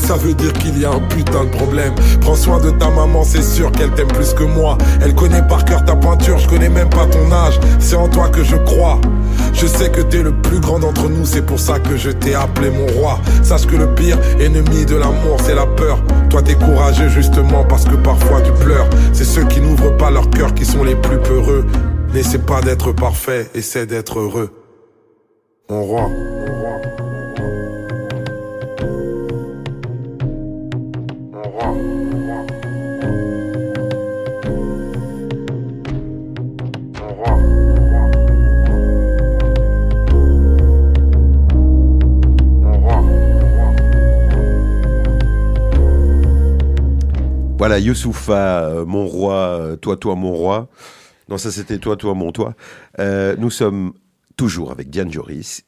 Ça 0.06 0.16
veut 0.18 0.36
dire 0.36 0.54
qu'il 0.54 0.78
y 0.78 0.86
a 0.86 0.92
un 0.92 1.00
putain 1.00 1.46
de 1.46 1.50
problème. 1.50 1.96
Prends 2.22 2.36
soin 2.36 2.60
de 2.60 2.70
ta 2.70 2.92
maman, 2.92 3.24
c'est 3.24 3.42
sûr 3.42 3.72
qu'elle 3.72 3.90
t'aime 3.90 4.08
plus 4.08 4.36
que 4.36 4.44
moi. 4.44 4.78
Elle 5.02 5.16
connaît 5.16 5.42
par 5.48 5.66
cœur 5.66 5.84
ta 5.84 5.96
peinture, 5.96 6.38
je 6.38 6.48
connais 6.48 6.70
même 6.70 6.92
pas 6.92 7.08
ton 7.08 7.32
âge. 7.32 7.60
C'est 7.80 7.96
en 7.96 8.08
toi 8.08 8.30
que 8.30 8.44
je 8.44 8.56
crois. 8.56 9.02
Je 9.54 9.66
sais 9.66 9.90
que 9.90 10.02
t'es 10.02 10.22
le 10.22 10.32
plus 10.32 10.60
grand 10.60 10.78
d'entre 10.78 11.10
nous, 11.10 11.26
c'est 11.26 11.44
pour 11.44 11.60
ça 11.60 11.80
que 11.80 11.98
je 11.98 12.12
t'ai 12.12 12.36
appelé 12.36 12.70
mon 12.70 12.86
roi. 13.00 13.20
Sache 13.42 13.66
que 13.66 13.76
le 13.76 13.96
pire 13.96 14.20
ennemi 14.40 14.86
de 14.86 14.96
l'amour, 14.96 15.38
c'est 15.44 15.56
la 15.56 15.66
peur. 15.66 15.98
Toi 16.30 16.44
t'es 16.44 16.54
courageux 16.54 17.10
justement 17.10 17.64
parce 17.64 17.86
que 17.86 17.96
parfois 17.96 18.42
tu 18.42 18.52
pleures. 18.64 18.88
C'est 19.12 19.26
ceux 19.26 19.46
qui 19.46 19.60
n'ouvrent 19.60 19.98
pas 19.98 20.12
leur 20.12 20.30
cœur 20.30 20.54
qui 20.54 20.66
sont 20.66 20.84
les 20.84 20.96
plus 20.96 21.18
peureux. 21.18 21.66
N'essaie 22.14 22.38
pas 22.38 22.62
d'être 22.62 22.92
parfait, 22.92 23.50
essaie 23.56 23.88
d'être 23.88 24.20
heureux. 24.20 24.52
Mon 25.68 25.82
roi. 25.82 26.10
Mon 26.10 27.05
Voilà, 47.68 47.80
Youssoufa, 47.80 48.64
euh, 48.64 48.86
mon 48.86 49.08
roi, 49.08 49.34
euh, 49.34 49.76
toi, 49.76 49.98
toi, 49.98 50.14
mon 50.14 50.34
roi. 50.34 50.70
Non, 51.30 51.40
ça 51.40 51.50
c'était 51.50 51.80
toi, 51.80 51.98
toi, 51.98 52.14
mon 52.14 52.32
toi. 52.32 52.54
Euh, 53.00 53.36
nous 53.40 53.50
sommes 53.50 53.94
toujours 54.38 54.70
avec 54.70 54.92
Diane 54.92 55.12
Joris, 55.12 55.66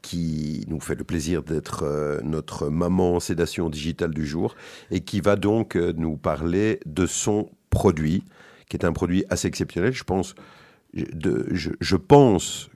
qui 0.00 0.64
nous 0.68 0.80
fait 0.80 0.94
le 0.94 1.04
plaisir 1.04 1.42
d'être 1.42 2.22
notre 2.24 2.70
maman 2.70 3.20
sédation 3.20 3.68
digitale 3.68 4.14
du 4.14 4.26
jour, 4.26 4.54
et 4.90 5.00
qui 5.00 5.20
va 5.20 5.36
donc 5.36 5.76
nous 5.76 6.16
parler 6.16 6.80
de 6.86 7.04
son 7.04 7.50
produit, 7.68 8.24
qui 8.70 8.78
est 8.78 8.86
un 8.86 8.94
produit 8.94 9.26
assez 9.28 9.48
exceptionnel. 9.48 9.92
Je 9.92 10.04
pense, 10.04 10.34
je, 10.94 11.96
pense 11.96 12.70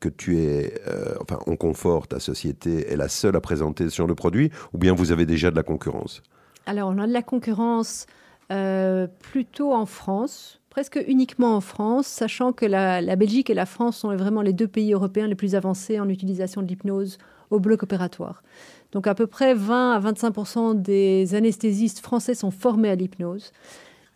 que 0.00 0.08
tu 0.08 0.38
es, 0.38 0.80
euh, 0.88 1.14
enfin, 1.20 1.40
on 1.46 1.56
confort, 1.56 2.08
ta 2.08 2.20
société 2.20 2.90
est 2.90 2.96
la 2.96 3.10
seule 3.10 3.36
à 3.36 3.42
présenter 3.42 3.90
genre 3.90 4.08
de 4.08 4.14
produit, 4.14 4.50
ou 4.72 4.78
bien 4.78 4.94
vous 4.94 5.12
avez 5.12 5.26
déjà 5.26 5.50
de 5.50 5.56
la 5.56 5.62
concurrence? 5.62 6.22
Alors, 6.66 6.90
on 6.90 6.98
a 6.98 7.06
de 7.06 7.12
la 7.12 7.22
concurrence 7.22 8.06
euh, 8.52 9.06
plutôt 9.20 9.72
en 9.72 9.86
France, 9.86 10.60
presque 10.68 11.02
uniquement 11.06 11.56
en 11.56 11.60
France, 11.60 12.06
sachant 12.06 12.52
que 12.52 12.66
la, 12.66 13.00
la 13.00 13.16
Belgique 13.16 13.50
et 13.50 13.54
la 13.54 13.66
France 13.66 13.98
sont 13.98 14.14
vraiment 14.16 14.42
les 14.42 14.52
deux 14.52 14.66
pays 14.66 14.92
européens 14.92 15.28
les 15.28 15.36
plus 15.36 15.54
avancés 15.54 16.00
en 16.00 16.08
utilisation 16.08 16.62
de 16.62 16.66
l'hypnose 16.66 17.18
au 17.50 17.60
bloc 17.60 17.84
opératoire. 17.84 18.42
Donc, 18.90 19.06
à 19.06 19.14
peu 19.14 19.26
près 19.28 19.54
20 19.54 19.92
à 19.92 20.00
25% 20.00 20.80
des 20.80 21.34
anesthésistes 21.36 22.00
français 22.00 22.34
sont 22.34 22.50
formés 22.50 22.90
à 22.90 22.96
l'hypnose. 22.96 23.52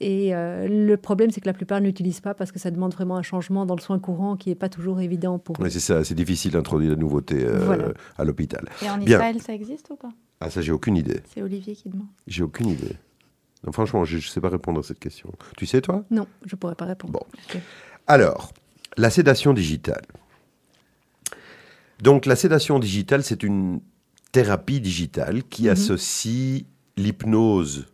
Et 0.03 0.35
euh, 0.35 0.67
le 0.67 0.97
problème, 0.97 1.31
c'est 1.31 1.43
que 1.43 1.47
la 1.47 1.53
plupart 1.53 1.81
n'utilisent 1.81 2.21
pas 2.23 2.33
parce 2.33 2.53
que 2.53 2.59
ça 2.59 2.71
demande 2.71 2.95
vraiment 2.95 3.17
un 3.17 3.23
changement 3.23 3.67
dans 3.67 3.75
le 3.77 3.83
soin 3.83 3.99
courant 3.99 4.37
qui 4.37 4.49
n'est 4.49 4.55
pas 4.55 4.71
toujours 4.71 5.01
évident 5.01 5.39
pour 5.39 5.57
eux. 5.57 5.65
Oui, 5.65 5.71
c'est 5.71 5.81
ça, 5.81 6.05
c'est 6.05 6.15
difficile 6.15 6.53
d'introduuire 6.53 6.93
la 6.93 6.97
nouveauté 6.97 7.45
euh, 7.45 7.59
Voilà. 7.59 7.89
à 8.17 8.25
l'hôpital. 8.25 8.67
Et 8.83 8.89
en 8.89 8.97
Bien. 8.97 9.17
Israël, 9.19 9.41
ça 9.43 9.53
existe 9.53 9.91
ou 9.91 9.97
pas? 9.97 10.09
Ah, 10.41 10.49
ça, 10.49 10.63
j'ai 10.63 10.73
aucune 10.73 10.97
idée. 10.97 11.21
C'est 11.35 11.43
Olivier 11.43 11.75
qui 11.77 11.91
demande. 11.91 12.07
J'ai 12.27 12.43
aucune 12.43 12.69
idée. 12.69 12.97
Non, 13.65 13.73
franchement, 13.73 14.07
je 14.07 14.17
ne 14.17 14.23
sais 14.23 14.41
pas 14.41 14.49
répondre 14.49 14.81
à 14.81 14.83
cette 14.83 14.99
question. 15.01 15.31
Tu 15.59 15.67
sais, 15.67 15.83
toi? 15.83 16.03
Non, 16.11 16.27
je 16.47 16.55
ne 16.55 16.59
pourrais 16.59 16.77
pas 16.77 16.87
répondre. 16.87 17.13
Bon. 17.13 17.61
Alors, 18.07 18.53
la 18.97 19.11
sédation 19.11 19.53
digitale. 19.53 20.07
Donc, 22.03 22.25
la 22.25 22.37
sédation 22.37 22.79
digitale, 22.79 23.23
c'est 23.23 23.43
une 23.43 23.81
thérapie 24.33 24.81
digitale 24.81 25.43
qui 25.45 25.65
Mhm. 25.65 25.71
associe 25.73 26.65
l'hypnose 26.97 27.87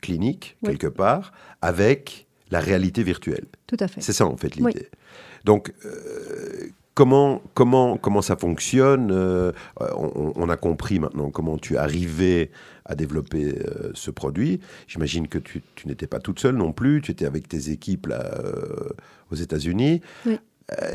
clinique, 0.00 0.56
Oui. 0.62 0.70
quelque 0.70 0.86
part, 0.86 1.32
avec 1.62 2.26
la 2.50 2.60
réalité 2.60 3.02
virtuelle. 3.02 3.46
Tout 3.66 3.76
à 3.80 3.88
fait. 3.88 4.00
C'est 4.00 4.12
ça, 4.12 4.26
en 4.26 4.36
fait, 4.36 4.56
l'idée. 4.56 4.72
Oui. 4.74 4.98
Donc, 5.44 5.72
euh, 5.84 6.68
comment, 6.94 7.42
comment, 7.54 7.96
comment 7.96 8.22
ça 8.22 8.36
fonctionne 8.36 9.10
euh, 9.12 9.52
on, 9.80 10.32
on 10.34 10.48
a 10.48 10.56
compris 10.56 10.98
maintenant 10.98 11.30
comment 11.30 11.58
tu 11.58 11.74
es 11.74 11.76
arrivé 11.76 12.50
à 12.84 12.94
développer 12.94 13.54
euh, 13.58 13.90
ce 13.94 14.10
produit. 14.10 14.60
J'imagine 14.86 15.28
que 15.28 15.38
tu, 15.38 15.62
tu 15.74 15.88
n'étais 15.88 16.06
pas 16.06 16.20
toute 16.20 16.40
seule 16.40 16.56
non 16.56 16.72
plus, 16.72 17.02
tu 17.02 17.10
étais 17.12 17.26
avec 17.26 17.46
tes 17.48 17.70
équipes 17.70 18.06
là, 18.06 18.24
euh, 18.44 18.88
aux 19.30 19.36
États-Unis. 19.36 20.00
Oui. 20.26 20.38
Euh, 20.82 20.86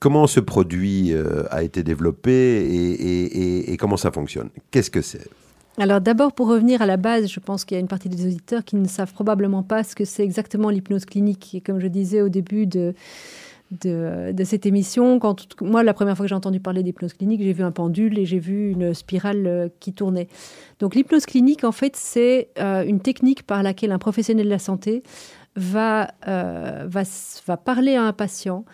comment 0.00 0.26
ce 0.28 0.38
produit 0.40 1.12
euh, 1.12 1.42
a 1.50 1.62
été 1.64 1.82
développé 1.82 2.30
et, 2.32 2.90
et- 2.92 3.38
et- 3.38 3.72
et 3.72 3.76
comment 3.76 3.96
ça 3.96 4.10
fonctionne? 4.12 4.50
Qu'est-ce 4.70 4.90
que 4.90 5.02
c'est? 5.02 5.28
Alors 5.78 6.00
d'abord, 6.00 6.32
pour 6.32 6.48
revenir 6.48 6.82
à 6.82 6.86
la 6.86 6.96
base, 6.96 7.28
je 7.28 7.38
pense 7.38 7.64
qu'il 7.64 7.76
y 7.76 7.78
a 7.78 7.80
une 7.80 7.86
partie 7.86 8.08
des 8.08 8.26
auditeurs 8.26 8.64
qui 8.64 8.74
ne 8.74 8.88
savent 8.88 9.12
probablement 9.12 9.62
pas 9.62 9.84
ce 9.84 9.94
que 9.94 10.04
c'est 10.04 10.24
exactement 10.24 10.70
l'hypnose 10.70 11.04
clinique. 11.04 11.54
Et 11.54 11.60
comme 11.60 11.78
je 11.78 11.86
disais 11.86 12.20
au 12.20 12.28
début 12.28 12.66
de, 12.66 12.94
cette 14.44 14.66
émission, 14.66 15.20
quand 15.20 15.62
moi, 15.62 15.84
la 15.84 15.94
première 15.94 16.16
fois 16.16 16.24
que 16.24 16.28
j'ai 16.28 16.34
entendu 16.34 16.58
parler 16.58 16.82
d'hypnose 16.82 17.12
clinique, 17.12 17.42
j'ai 17.42 17.52
vu 17.52 17.62
un 17.62 17.70
pendule 17.70 18.18
et 18.18 18.26
j'ai 18.26 18.40
vu 18.40 18.72
une 18.72 18.92
spirale 18.92 19.46
euh, 19.46 19.68
qui 19.78 19.92
tournait. 19.92 20.26
Donc 20.80 20.96
l'hypnose 20.96 21.26
clinique, 21.26 21.62
en 21.62 21.72
fait, 21.72 21.94
c'est 21.94 22.48
euh, 22.58 22.82
une 22.84 22.98
technique 22.98 23.44
par 23.44 23.62
laquelle 23.62 23.92
un 23.92 23.98
professionnel 23.98 24.46
de 24.46 24.50
la 24.50 24.58
santé 24.58 25.04
va, 25.54 26.10
euh, 26.26 26.88
parler 27.64 27.94
à 27.94 28.02
un 28.02 28.12
patient 28.12 28.64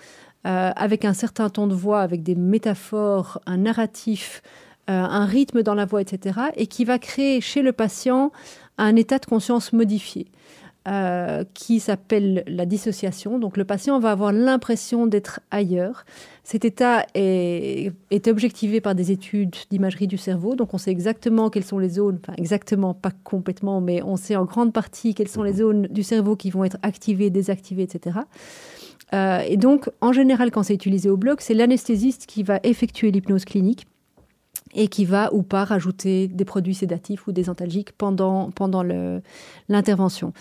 avec 0.47 1.07
un 1.07 1.15
certain 1.15 1.49
ton 1.49 1.67
de 1.67 1.75
voix, 1.75 2.03
avec 2.03 2.23
des 2.23 2.35
métaphores, 2.35 3.41
un 3.47 3.57
narratif, 3.57 4.43
un 4.87 5.25
rythme 5.25 5.63
dans 5.63 5.75
la 5.75 5.87
voix, 5.87 6.01
etc., 6.01 6.41
et 6.57 6.67
qui 6.67 6.85
va 6.85 6.99
créer 6.99 7.41
chez 7.41 7.63
le 7.63 7.73
patient 7.73 8.33
un 8.79 8.97
état 8.97 9.19
de 9.19 9.27
conscience 9.27 9.73
modifié. 9.73 10.27
euh, 10.87 11.45
qui 11.55 11.81
s'appelle 11.81 12.45
la 12.47 12.67
dissociation. 12.67 13.39
Donc 13.39 13.57
le 13.57 13.65
patient 13.65 13.99
va 13.99 14.11
avoir 14.11 14.33
l'impression 14.33 15.07
d'être 15.07 15.41
ailleurs. 15.51 16.05
Cet 16.43 16.67
état 16.67 17.07
est, 17.15 17.91
est 18.11 18.29
objectivé 18.29 18.83
par 18.83 18.95
des 18.95 19.11
études 19.11 19.57
d'imagerie 19.71 20.07
du 20.07 20.19
cerveau. 20.19 20.57
Donc 20.57 20.75
on 20.75 20.79
sait 20.79 20.91
exactement 20.91 21.49
quelles 21.49 21.65
sont 21.65 21.79
les 21.79 21.89
zones, 21.89 22.19
enfin 22.23 22.35
exactement, 22.37 22.93
pas 22.93 23.13
complètement, 23.25 23.81
mais 23.81 24.03
on 24.03 24.17
sait 24.17 24.37
en 24.37 24.45
grande 24.45 24.75
partie 24.75 25.15
quelles 25.15 25.29
sont 25.29 25.43
les 25.43 25.55
zones 25.55 25.87
du 25.87 26.03
cerveau 26.03 26.37
qui 26.37 26.51
vont 26.51 26.65
être 26.65 26.77
activées, 26.83 27.31
désactivées, 27.31 27.85
etc. 27.85 28.19
Euh, 29.15 29.41
et 29.49 29.57
donc, 29.57 29.89
en 30.03 30.13
général, 30.13 30.51
quand 30.51 30.65
c'est 30.65 30.75
utilisé 30.75 31.09
au 31.09 31.17
bloc, 31.17 31.41
c'est 31.41 31.55
l'anesthésiste 31.55 32.27
qui 32.27 32.43
va 32.43 32.61
effectuer 32.63 33.11
l'hypnose 33.11 33.47
clinique 33.47 33.87
et 34.75 34.89
qui 34.89 35.05
va 35.05 35.33
ou 35.33 35.43
pas 35.43 35.65
rajouter 35.65 36.29
des 36.29 36.45
produits 36.45 36.75
sédatifs 36.75 37.27
ou 37.27 37.33
des 37.33 37.49
antalgiques 37.49 37.93
pendant, 37.93 38.51
pendant 38.51 38.83
l'intervention. 39.69 40.33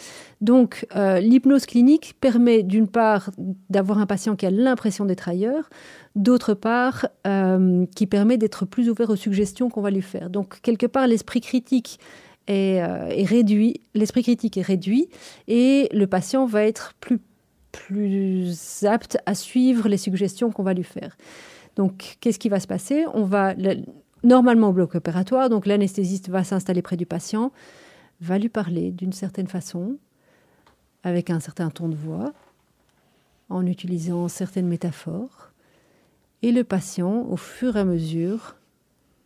Donc, 0.41 0.86
euh, 0.96 1.19
l'hypnose 1.19 1.65
clinique 1.65 2.15
permet 2.19 2.63
d'une 2.63 2.88
part 2.88 3.30
d'avoir 3.69 4.00
un 4.00 4.06
patient 4.06 4.36
qui 4.36 4.46
a 4.46 4.52
l'impression 4.52 5.06
d'être 5.06 5.30
ailleurs, 5.30 5.69
d'autre 6.15 6.54
part 6.54 7.08
euh, 7.28 7.86
qui 7.96 8.08
permet 8.08 8.38
d'être 8.38 8.65
plus 8.65 8.89
ouvert 8.89 9.10
aux 9.10 9.15
suggestions 9.15 9.69
qu'on 9.69 9.82
va 9.82 9.91
lui 9.91 10.02
faire. 10.02 10.30
Donc, 10.30 10.60
quelque 10.62 10.88
part, 10.88 11.08
l'esprit 11.08 11.41
critique 11.41 12.00
est, 12.48 12.82
euh, 12.82 13.08
est 13.08 13.26
réduit, 13.26 13.82
l'esprit 13.93 14.24
critique 14.24 14.58
est 14.58 14.63
réduit 14.63 15.10
et 15.48 15.89
le 15.93 16.08
patient 16.08 16.46
va 16.46 16.63
être 16.63 16.93
plus, 17.00 17.19
plus 17.72 18.84
apte 18.84 19.17
à 19.26 19.36
suivre 19.36 19.88
les 19.88 19.98
suggestions 19.98 20.52
qu'on 20.52 20.63
va 20.63 20.74
lui 20.74 20.84
faire. 20.84 21.15
Donc, 21.76 22.17
qu'est-ce 22.19 22.39
qui 22.39 22.50
va 22.50 22.60
se 22.60 22.67
passer? 22.67 23.06
On 23.13 23.24
va 23.24 23.54
normalement 24.24 24.70
au 24.70 24.74
bloc 24.74 24.96
opératoire, 24.96 25.50
donc 25.50 25.66
l'anesthésiste 25.66 26.30
va 26.30 26.44
s'installer 26.44 26.82
près 26.82 26.98
du 26.98 27.06
patient, 27.06 27.52
va 28.22 28.38
lui 28.38 28.50
parler 28.50 28.92
d'une 28.92 29.14
certaine 29.14 29.48
façon, 29.48 29.98
avec 31.04 31.30
un 31.30 31.40
certain 31.40 31.70
ton 31.70 31.90
de 31.90 31.96
voix, 31.96 32.34
en 33.50 33.66
utilisant 33.66 34.28
certaines 34.28 34.68
métaphores, 34.68 35.52
et 36.42 36.52
le 36.52 36.64
patient, 36.64 37.26
au 37.30 37.38
fur 37.38 37.78
et 37.78 37.80
à 37.80 37.86
mesure, 37.86 38.56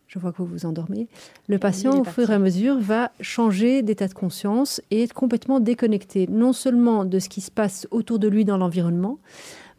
je 0.08 0.20
vois 0.20 0.32
que 0.32 0.38
vous 0.38 0.46
vous 0.46 0.66
endormez, 0.66 1.08
le 1.48 1.60
patient, 1.60 2.00
au 2.00 2.04
fur 2.04 2.30
et 2.30 2.34
à 2.34 2.40
mesure, 2.40 2.80
va 2.80 3.12
changer 3.22 3.82
d'état 3.82 4.08
de 4.08 4.14
conscience 4.14 4.82
et 4.92 5.04
être 5.04 5.14
complètement 5.14 5.60
déconnecté, 5.60 6.28
non 6.28 6.54
seulement 6.54 7.06
de 7.06 7.20
ce 7.20 7.30
qui 7.30 7.42
se 7.42 7.52
passe 7.52 7.88
autour 7.92 8.20
de 8.20 8.28
lui 8.28 8.46
dans 8.46 8.58
l'environnement, 8.58 9.20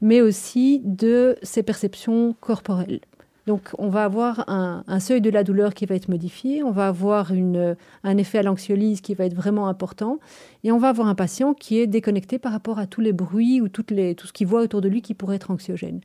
mais 0.01 0.21
aussi 0.21 0.81
de 0.85 1.37
ses 1.43 1.63
perceptions 1.63 2.37
corporelles. 2.41 3.01
Donc, 3.49 3.71
on 3.79 3.89
va 3.89 4.05
avoir 4.05 4.45
un, 4.51 4.85
un 4.87 5.01
seuil 5.01 5.23
de 5.23 5.31
la 5.31 5.43
douleur 5.43 5.73
qui 5.73 5.87
va 5.87 5.95
être 5.95 6.09
modifié, 6.09 6.63
on 6.63 6.71
va 6.71 6.87
avoir 6.87 7.33
une, 7.33 7.77
un 8.05 8.17
effet 8.19 8.37
à 8.37 8.43
l'anxiolyse 8.43 9.01
qui 9.01 9.15
va 9.15 9.25
être 9.25 9.33
vraiment 9.33 9.69
important, 9.69 10.19
et 10.65 10.71
on 10.71 10.77
va 10.77 10.91
avoir 10.91 11.09
un 11.09 11.15
patient 11.15 11.55
qui 11.55 11.79
est 11.79 11.87
déconnecté 11.87 12.39
par 12.39 12.53
rapport 12.53 12.79
à 12.79 12.87
tous 12.87 13.01
les 13.01 13.15
bruits 13.15 13.63
ou 13.63 13.71
toutes 13.71 13.91
les, 13.91 14.15
tout 14.15 14.27
ce 14.27 14.35
qu'il 14.35 14.47
voit 14.47 14.61
autour 14.61 14.83
de 14.83 14.89
lui 14.91 15.01
qui 15.01 15.15
pourrait 15.15 15.37
être 15.37 15.51
anxiogène. 15.51 16.03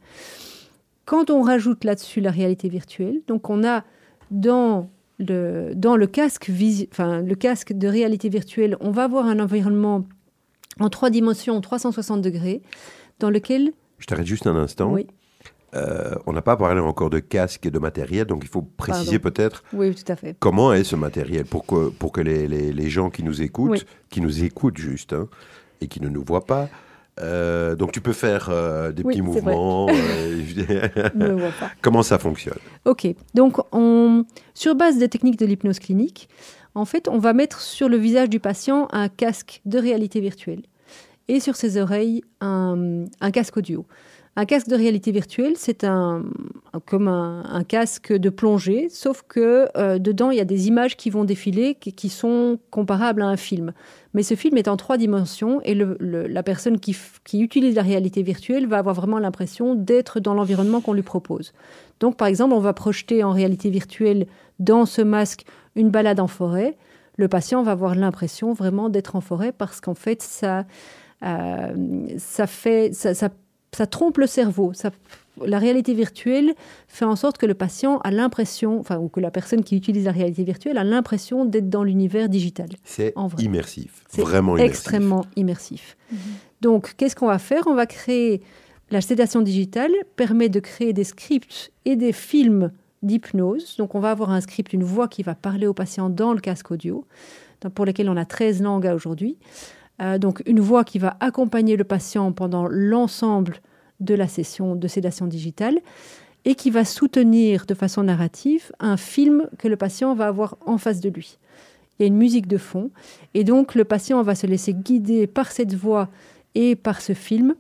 Quand 1.03 1.32
on 1.32 1.41
rajoute 1.41 1.84
là-dessus 1.84 2.21
la 2.21 2.32
réalité 2.32 2.69
virtuelle, 2.69 3.19
donc 3.27 3.49
on 3.49 3.65
a 3.65 3.84
dans 4.32 4.89
le, 5.19 5.73
dans 5.75 5.97
le 5.97 6.08
casque, 6.08 6.49
enfin, 6.93 7.19
le 7.19 7.36
casque 7.36 7.73
de 7.73 7.89
réalité 7.89 8.29
virtuelle, 8.29 8.77
on 8.79 8.91
va 8.91 9.03
avoir 9.03 9.25
un 9.25 9.41
environnement 9.41 10.06
en 10.79 10.88
trois 10.88 11.10
dimensions, 11.10 11.60
360 11.60 12.21
degrés, 12.21 12.62
dans 13.19 13.29
lequel... 13.29 13.73
Je 13.99 14.06
t'arrête 14.06 14.27
juste 14.27 14.47
un 14.47 14.56
instant. 14.56 14.93
Oui, 14.93 15.08
Euh, 15.75 16.13
on 16.27 16.33
n'a 16.33 16.41
pas 16.43 16.55
parlé 16.55 16.79
encore 16.79 17.09
de 17.09 17.17
casque 17.19 17.65
et 17.65 17.71
de 17.71 17.79
matériel, 17.79 18.25
donc 18.27 18.41
il 18.43 18.47
faut 18.49 18.62
préciser 18.62 19.17
peut-être 19.17 19.63
oui, 19.73 19.95
tout 19.95 20.12
à 20.12 20.15
fait. 20.15 20.36
comment 20.39 20.71
est 20.71 20.83
ce 20.83 20.95
matériel 20.95 21.45
pour 21.45 21.65
que, 21.65 21.89
pour 21.89 22.12
que 22.12 22.21
les, 22.21 22.47
les- 22.47 22.71
les 22.71 22.89
gens 22.89 23.09
qui 23.09 23.23
nous 23.23 23.41
écoutent, 23.41 23.71
Oui. 23.71 23.83
qui 24.12 24.21
nous 24.21 24.43
écoutent 24.43 24.77
juste, 24.77 25.13
hein, 25.13 25.27
et 25.81 25.88
qui 25.88 25.99
ne 25.99 26.09
nous 26.09 26.23
voient 26.23 26.45
pas, 26.45 26.69
euh, 27.19 27.75
donc 27.75 27.91
tu 27.91 28.01
peux 28.01 28.13
faire 28.13 28.49
euh, 28.51 28.91
des 28.91 29.01
Oui, 29.03 29.13
petits 29.13 29.21
mouvements. 29.23 29.88
euh, 30.69 31.49
comment 31.81 32.03
ça 32.03 32.19
fonctionne 32.19 32.57
Ok, 32.86 33.07
donc 33.33 33.57
on, 33.71 34.25
sur 34.53 34.75
base 34.75 34.97
des 34.97 35.09
techniques 35.09 35.39
de 35.39 35.45
l'hypnose 35.45 35.79
clinique, 35.79 36.29
en 36.75 36.86
fait, 36.86 37.07
on 37.07 37.17
va 37.19 37.33
mettre 37.33 37.62
sur 37.62 37.89
le 37.89 37.97
visage 37.97 38.29
du 38.29 38.39
patient 38.39 38.88
un 38.91 39.09
casque 39.09 39.62
de 39.65 39.77
réalité 39.79 40.19
virtuelle 40.19 40.62
et 41.27 41.39
sur 41.39 41.55
ses 41.55 41.77
oreilles 41.77 42.21
un, 42.41 43.05
un 43.21 43.31
casque 43.31 43.57
audio. 43.57 43.86
Un 44.35 44.45
casque 44.45 44.67
de 44.67 44.75
réalité 44.75 45.11
virtuelle, 45.11 45.53
c'est 45.57 45.83
un, 45.83 46.23
comme 46.87 47.07
un, 47.07 47.63
casque 47.63 48.11
de 48.11 48.29
plongée, 48.29 48.89
sauf 48.89 49.23
que 49.27 49.67
euh, 49.77 49.99
dedans, 49.99 50.31
il 50.31 50.37
y 50.37 50.41
a 50.41 50.45
des 50.45 50.67
images 50.67 50.97
qui 50.97 51.11
vont 51.11 51.23
défiler 51.23 51.75
qui, 51.75 51.93
qui 51.93 52.09
sont 52.09 52.57
comparables 52.71 53.21
à 53.21 53.27
un 53.27 53.37
film. 53.37 53.73
Mais 54.15 54.23
ce 54.23 54.33
film 54.35 54.57
est 54.57 54.67
en 54.67 54.75
trois 54.75 54.97
dimensions 54.97 55.61
et 55.63 55.75
la 55.75 56.43
personne 56.43 56.79
qui, 56.79 56.95
utilise 57.33 57.75
la 57.75 57.83
réalité 57.83 58.23
virtuelle 58.23 58.65
va 58.65 58.79
avoir 58.79 58.95
vraiment 58.95 59.19
l'impression 59.19 59.75
d'être 59.75 60.19
dans 60.19 60.33
l'environnement 60.33 60.81
qu'on 60.81 60.93
lui 60.93 61.03
propose. 61.03 61.53
Donc, 61.99 62.17
par 62.17 62.27
exemple, 62.27 62.53
on 62.53 62.59
va 62.59 62.73
projeter 62.73 63.23
en 63.23 63.31
réalité 63.31 63.69
virtuelle 63.69 64.25
dans 64.57 64.85
ce 64.85 65.03
masque 65.03 65.45
une 65.75 65.89
balade 65.89 66.19
en 66.19 66.27
forêt. 66.27 66.75
le 67.17 67.27
patient 67.27 67.61
va 67.61 67.71
avoir 67.71 67.93
l'impression 67.93 68.53
vraiment 68.53 68.89
d'être 68.89 69.15
en 69.15 69.21
forêt 69.21 69.51
parce 69.51 69.79
qu'en 69.79 69.95
fait, 69.95 70.23
ça, 70.23 70.65
euh, 71.23 72.07
ça, 72.17 72.47
fait, 72.47 72.93
ça, 72.93 73.29
ça, 73.73 73.88
trompe 73.88 74.17
le 74.17 74.27
cerveau. 74.27 74.71
Ça, 74.73 74.91
la 75.45 75.59
réalité 75.59 75.93
virtuelle 75.93 76.53
fait 76.88 77.05
en 77.05 77.15
sorte 77.15 77.38
que 77.38 77.45
le 77.45 77.53
patient 77.53 77.99
a 77.99 78.12
l'impression, 78.12 78.79
enfin, 78.79 78.97
ou 78.97 79.09
que 79.09 79.19
la 79.19 79.31
personne 79.31 79.63
qui 79.63 79.75
utilise 79.75 80.05
la 80.05 80.12
réalité 80.12 80.43
virtuelle 80.43 80.77
a 80.77 80.83
l'impression 80.83 81.45
d'être 81.45 81.69
dans 81.69 81.83
l'univers 81.83 82.29
digital. 82.29 82.69
C'est 82.83 83.13
immersif, 83.39 84.03
vraiment 84.15 84.55
immersif. 84.57 84.71
extrêmement 84.71 85.25
immersif. 85.36 85.97
Mm 86.12 86.15
-hmm. 86.15 86.19
Donc, 86.62 86.93
qu'est-ce 86.97 87.15
qu'on 87.15 87.27
va 87.27 87.39
faire? 87.39 87.63
On 87.67 87.75
va 87.75 87.86
créer 87.86 88.41
la 88.93 89.01
sédation 89.01 89.41
digitale 89.41 89.91
permet 90.15 90.49
de 90.49 90.59
créer 90.59 90.93
des 90.93 91.03
scripts 91.03 91.71
et 91.86 91.95
des 91.95 92.13
films 92.13 92.71
d'hypnose. 93.01 93.75
Donc, 93.77 93.95
on 93.95 93.99
va 93.99 94.12
avoir 94.12 94.29
un 94.29 94.41
script, 94.41 94.71
une 94.71 94.83
voix 94.83 95.07
qui 95.07 95.23
va 95.23 95.36
parler 95.36 95.67
au 95.67 95.73
patient 95.73 96.09
dans 96.09 96.33
le 96.33 96.39
casque 96.39 96.71
audio, 96.71 97.05
pour 97.75 97.86
lesquels 97.86 98.09
on 98.09 98.17
a 98.17 98.25
13 98.25 98.62
langues 98.62 98.91
aujourd'hui. 98.93 99.38
Euh, 100.01 100.17
donc, 100.17 100.41
une 100.45 100.60
voix 100.60 100.84
qui 100.84 100.99
va 100.99 101.17
accompagner 101.19 101.75
le 101.75 101.84
patient 101.84 102.32
pendant 102.32 102.67
l'ensemble 102.67 103.58
de 103.99 104.15
la 104.15 104.27
session 104.27 104.75
de 104.75 104.88
sédation 104.88 105.27
digitale 105.27 105.79
et 106.45 106.56
qui 106.56 106.71
va 106.71 106.84
soutenir 106.84 107.65
de 107.65 107.73
façon 107.73 108.03
narrative 108.03 108.71
un 108.79 108.97
film 108.97 109.47
que 109.58 109.67
le 109.67 109.77
patient 109.77 110.13
va 110.13 110.27
avoir 110.27 110.58
en 110.65 110.77
face 110.77 110.99
de 110.99 111.10
lui. 111.10 111.38
Il 111.97 112.03
y 112.03 112.06
a 112.06 112.08
une 112.08 112.17
musique 112.17 112.47
de 112.47 112.58
fond 112.58 112.89
et 113.34 113.43
donc 113.43 113.75
le 113.75 113.86
patient 113.86 114.21
va 114.23 114.36
se 114.36 114.47
laisser 114.47 114.73
guider 114.73 115.27
par 115.27 115.51
cette 115.51 115.73
voix 115.73 116.10
et 116.56 116.75
par 116.75 117.01
ce 117.01 117.13
film, 117.13 117.56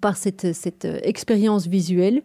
par 0.00 0.16
cette, 0.16 0.52
cette 0.52 0.84
expérience 0.84 1.68
visuelle 1.68 2.22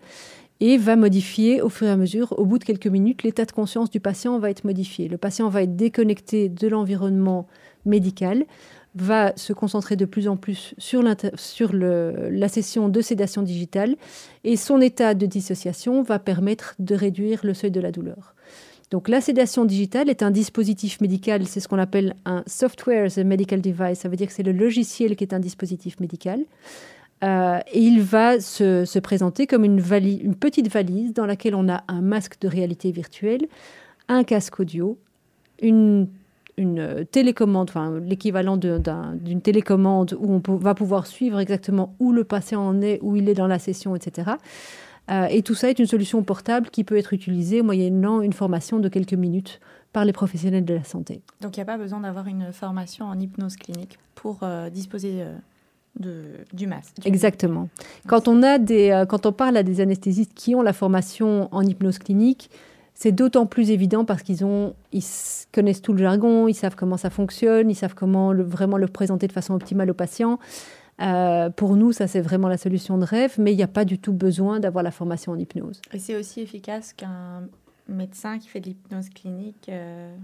et 0.60 0.78
va 0.78 0.96
modifier 0.96 1.62
au 1.62 1.70
fur 1.70 1.88
et 1.88 1.92
à 1.92 1.98
mesure, 1.98 2.34
au 2.38 2.46
bout 2.46 2.60
de 2.60 2.64
quelques 2.64 2.88
minutes, 2.88 3.24
l'état 3.24 3.46
de 3.46 3.52
conscience 3.52 3.90
du 3.90 4.00
patient 4.00 4.40
va 4.40 4.50
être 4.50 4.64
modifié. 4.64 5.08
Le 5.08 5.18
patient 5.18 5.50
va 5.50 5.64
être 5.64 5.76
déconnecté 5.76 6.50
de 6.50 6.68
l'environnement 6.68 7.48
médical, 7.86 8.46
va 8.96 9.34
se 9.36 9.54
concentrer 9.54 9.96
de 9.96 10.06
plus 10.06 10.28
en 10.28 10.38
plus 10.38 10.74
sur, 10.78 11.04
la 11.04 12.48
session 12.48 12.90
de 12.90 13.02
sédation 13.02 13.42
digitale 13.42 13.96
et 14.44 14.56
son 14.56 14.82
état 14.82 15.14
de 15.14 15.26
dissociation 15.26 16.02
va 16.02 16.18
permettre 16.18 16.76
de 16.80 16.96
réduire 16.96 17.42
le 17.44 17.54
seuil 17.54 17.72
de 17.72 17.82
la 17.82 17.92
douleur. 17.92 18.36
Donc 18.92 19.10
la 19.10 19.20
sédation 19.20 19.66
digitale 19.66 20.10
est 20.10 20.24
un 20.24 20.32
dispositif 20.32 21.02
médical, 21.02 21.46
c'est 21.48 21.60
ce 21.60 21.68
qu'on 21.68 21.80
appelle 21.80 22.16
un 22.26 22.44
software 22.48 23.06
as 23.06 23.18
a 23.18 23.24
medical 23.24 23.60
device, 23.62 24.00
ça 24.00 24.10
veut 24.10 24.16
dire 24.16 24.28
que 24.28 24.34
c'est 24.34 24.44
le 24.44 24.52
logiciel 24.52 25.16
qui 25.16 25.24
est 25.24 25.34
un 25.34 25.40
dispositif 25.40 26.00
médical. 26.00 26.40
Euh, 27.24 27.60
et 27.72 27.80
il 27.80 28.02
va 28.02 28.40
se, 28.40 28.86
se 28.86 29.00
présenter 29.00 29.48
comme 29.48 29.66
une 29.66 30.36
petite 30.36 30.72
valise 30.72 31.14
dans 31.14 31.26
laquelle 31.26 31.56
on 31.56 31.68
a 31.68 31.84
un 31.88 32.02
masque 32.02 32.40
de 32.42 32.48
réalité 32.48 32.92
virtuelle, 32.92 33.48
un 34.08 34.24
casque 34.24 34.60
audio, 34.60 34.98
une 35.62 36.08
une 36.58 37.06
télécommande, 37.12 37.70
enfin 37.70 38.00
l'équivalent 38.00 38.58
d'une 38.58 39.42
télécommande 39.42 40.18
où 40.20 40.34
on 40.34 40.40
peut, 40.40 40.56
va 40.56 40.74
pouvoir 40.74 41.06
suivre 41.08 41.40
exactement 41.40 41.96
où 42.00 42.12
le 42.12 42.24
patient 42.24 42.66
en 42.66 42.82
est, 42.82 43.00
où 43.02 43.16
il 43.16 43.28
est 43.28 43.34
dans 43.34 43.48
la 43.48 43.60
session, 43.60 43.96
etc. 43.96 44.32
Euh, 45.12 45.26
et 45.26 45.44
tout 45.44 45.54
ça 45.54 45.70
est 45.70 45.78
une 45.78 45.86
solution 45.86 46.24
portable 46.24 46.70
qui 46.70 46.84
peut 46.84 46.98
être 46.98 47.14
utilisée 47.14 47.62
moyennant 47.62 48.22
une 48.22 48.34
formation 48.34 48.80
de 48.80 48.90
quelques 48.90 49.14
minutes 49.14 49.60
par 49.96 50.04
les 50.04 50.14
professionnels 50.14 50.66
de 50.66 50.74
la 50.74 50.84
santé. 50.84 51.22
Donc 51.40 51.56
il 51.56 51.60
n'y 51.60 51.64
a 51.64 51.66
pas 51.66 51.78
besoin 51.78 52.02
d'avoir 52.02 52.28
une 52.28 52.52
formation 52.52 53.06
en 53.06 53.18
hypnose 53.18 53.56
clinique 53.56 53.98
pour 54.16 54.40
euh, 54.44 54.70
disposer 54.70 55.22
euh, 55.22 55.36
de, 56.00 56.24
du 56.52 56.68
masque. 56.68 56.96
Du... 57.00 57.08
Exactement. 57.08 57.70
Quand 58.08 58.28
on, 58.28 58.44
a 58.44 58.58
des, 58.58 58.90
euh, 58.92 59.06
quand 59.06 59.26
on 59.26 59.32
parle 59.32 59.56
à 59.56 59.64
des 59.64 59.80
anesthésistes 59.82 60.34
qui 60.34 60.56
ont 60.56 60.62
la 60.62 60.74
formation 60.74 61.48
en 61.54 61.62
hypnose 61.62 62.00
clinique, 62.00 62.50
c'est 62.96 63.12
d'autant 63.12 63.46
plus 63.46 63.72
évident 63.72 64.06
parce 64.06 64.24
qu'ils 64.24 64.46
ont, 64.46 64.74
ils 64.94 65.04
connaissent 65.54 65.82
tout 65.82 65.92
le 65.92 66.00
jargon, 66.00 66.48
ils 66.48 66.56
savent 66.56 66.76
comment 66.76 66.98
ça 66.98 67.10
fonctionne, 67.10 67.70
ils 67.70 67.76
savent 67.76 67.94
comment 67.94 68.32
le, 68.32 68.44
vraiment 68.44 68.78
le 68.78 68.88
présenter 68.88 69.28
de 69.28 69.34
façon 69.34 69.54
optimale 69.54 69.92
au 69.92 69.94
patient. 69.94 70.40
Euh, 71.02 71.50
pour 71.50 71.76
nous, 71.76 71.92
ça 71.92 72.08
c'est 72.08 72.22
vraiment 72.22 72.48
la 72.48 72.58
solution 72.58 72.98
de 72.98 73.04
rêve, 73.04 73.36
mais 73.38 73.52
il 73.52 73.58
n'y 73.58 73.64
a 73.64 73.68
pas 73.68 73.84
du 73.84 74.00
tout 74.00 74.14
besoin 74.14 74.62
d'avoir 74.62 74.82
la 74.82 74.92
formation 74.92 75.34
en 75.34 75.38
hypnose. 75.38 75.82
Et 75.92 76.00
c'est 76.00 76.16
aussi 76.16 76.40
efficace 76.40 76.94
qu'un 76.94 77.44
médecin 77.90 78.40
qui 78.40 78.48
fait 78.48 78.62
de 78.62 78.68
l'hypnose 78.68 79.10
clinique. 79.10 79.68
Euh, 79.68 80.16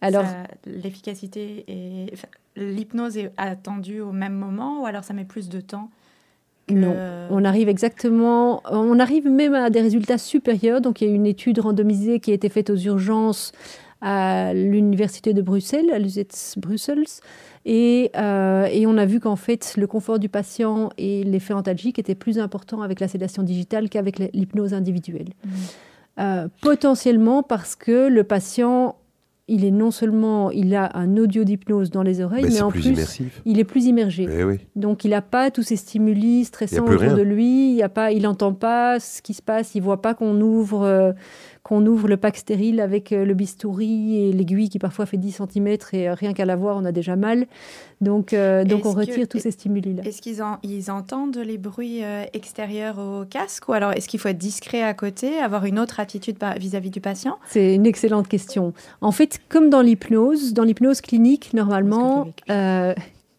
alors, 0.00 0.24
l'efficacité 0.66 1.64
et 1.68 2.12
l'hypnose 2.56 3.18
est 3.18 3.32
attendue 3.36 4.00
au 4.00 4.10
même 4.10 4.34
moment 4.34 4.82
ou 4.82 4.86
alors 4.86 5.04
ça 5.04 5.14
met 5.14 5.24
plus 5.24 5.48
de 5.48 5.60
temps 5.60 5.90
non, 6.70 6.94
on 7.30 7.44
arrive 7.44 7.68
exactement, 7.68 8.62
on 8.70 8.98
arrive 8.98 9.28
même 9.28 9.54
à 9.54 9.70
des 9.70 9.80
résultats 9.80 10.18
supérieurs. 10.18 10.80
Donc 10.80 11.00
il 11.00 11.08
y 11.08 11.10
a 11.10 11.14
une 11.14 11.26
étude 11.26 11.58
randomisée 11.58 12.20
qui 12.20 12.30
a 12.30 12.34
été 12.34 12.48
faite 12.48 12.70
aux 12.70 12.76
urgences 12.76 13.52
à 14.00 14.54
l'université 14.54 15.34
de 15.34 15.42
Bruxelles, 15.42 15.90
à 15.92 15.98
l'UZS 15.98 16.56
Brussels, 16.56 17.04
et, 17.66 18.10
euh, 18.16 18.64
et, 18.72 18.86
on 18.86 18.96
a 18.96 19.04
vu 19.04 19.20
qu'en 19.20 19.36
fait 19.36 19.74
le 19.76 19.86
confort 19.86 20.18
du 20.18 20.30
patient 20.30 20.88
et 20.96 21.22
l'effet 21.24 21.52
antalgique 21.52 21.98
étaient 21.98 22.14
plus 22.14 22.38
importants 22.38 22.80
avec 22.80 23.00
la 23.00 23.08
sédation 23.08 23.42
digitale 23.42 23.90
qu'avec 23.90 24.18
l'hypnose 24.18 24.72
individuelle. 24.72 25.28
Mmh. 25.44 25.50
Euh, 26.18 26.48
potentiellement 26.60 27.42
parce 27.42 27.76
que 27.76 28.08
le 28.08 28.24
patient 28.24 28.96
il 29.50 29.64
est 29.64 29.72
non 29.72 29.90
seulement 29.90 30.50
il 30.52 30.74
a 30.76 30.90
un 30.94 31.16
audio 31.16 31.42
d'hypnose 31.42 31.90
dans 31.90 32.04
les 32.04 32.20
oreilles, 32.20 32.44
mais, 32.44 32.50
mais 32.50 32.62
en 32.62 32.70
plus, 32.70 33.20
il 33.44 33.58
est 33.58 33.64
plus 33.64 33.86
immergé. 33.86 34.28
Eh 34.30 34.44
oui. 34.44 34.60
Donc 34.76 35.04
il 35.04 35.10
n'a 35.10 35.22
pas 35.22 35.50
tous 35.50 35.64
ces 35.64 35.76
stimuli 35.76 36.44
stressants 36.44 36.84
autour 36.84 37.00
rien. 37.00 37.14
de 37.14 37.22
lui. 37.22 37.74
Il 37.74 37.82
a 37.82 37.88
pas, 37.88 38.12
il 38.12 38.22
n'entend 38.22 38.52
pas 38.52 39.00
ce 39.00 39.20
qui 39.22 39.34
se 39.34 39.42
passe. 39.42 39.74
Il 39.74 39.82
voit 39.82 40.00
pas 40.00 40.14
qu'on 40.14 40.40
ouvre 40.40 40.82
euh, 40.82 41.12
qu'on 41.62 41.84
ouvre 41.86 42.08
le 42.08 42.16
pack 42.16 42.36
stérile 42.36 42.80
avec 42.80 43.12
euh, 43.12 43.24
le 43.24 43.34
bistouri 43.34 44.16
et 44.16 44.32
l'aiguille 44.32 44.68
qui 44.68 44.78
parfois 44.78 45.06
fait 45.06 45.16
10 45.16 45.42
cm 45.52 45.68
et 45.92 46.08
euh, 46.08 46.14
rien 46.14 46.32
qu'à 46.32 46.44
la 46.44 46.56
voir 46.56 46.76
on 46.76 46.84
a 46.84 46.92
déjà 46.92 47.16
mal. 47.16 47.46
Donc 48.00 48.32
euh, 48.32 48.64
donc 48.64 48.86
on 48.86 48.92
retire 48.92 49.16
que, 49.16 49.24
tous 49.24 49.40
ces 49.40 49.50
stimuli 49.50 49.94
là. 49.94 50.02
Est-ce 50.04 50.22
qu'ils 50.22 50.42
en, 50.42 50.58
ils 50.62 50.90
entendent 50.90 51.36
les 51.36 51.58
bruits 51.58 52.02
extérieurs 52.32 52.98
au 52.98 53.24
casque 53.24 53.68
ou 53.68 53.72
alors 53.72 53.92
est-ce 53.92 54.08
qu'il 54.08 54.18
faut 54.20 54.28
être 54.28 54.38
discret 54.38 54.82
à 54.82 54.94
côté, 54.94 55.38
avoir 55.38 55.66
une 55.66 55.78
autre 55.78 56.00
attitude 56.00 56.36
vis-à-vis 56.56 56.88
-vis 56.88 56.92
du 56.92 57.00
patient? 57.00 57.38
C'est 57.46 57.74
une 57.74 57.86
excellente 57.86 58.28
question. 58.28 58.72
En 59.00 59.12
fait, 59.12 59.40
comme 59.48 59.68
dans 59.68 59.82
l'hypnose, 59.82 60.54
dans 60.54 60.64
l'hypnose 60.64 61.00
clinique 61.00 61.52
normalement 61.52 62.28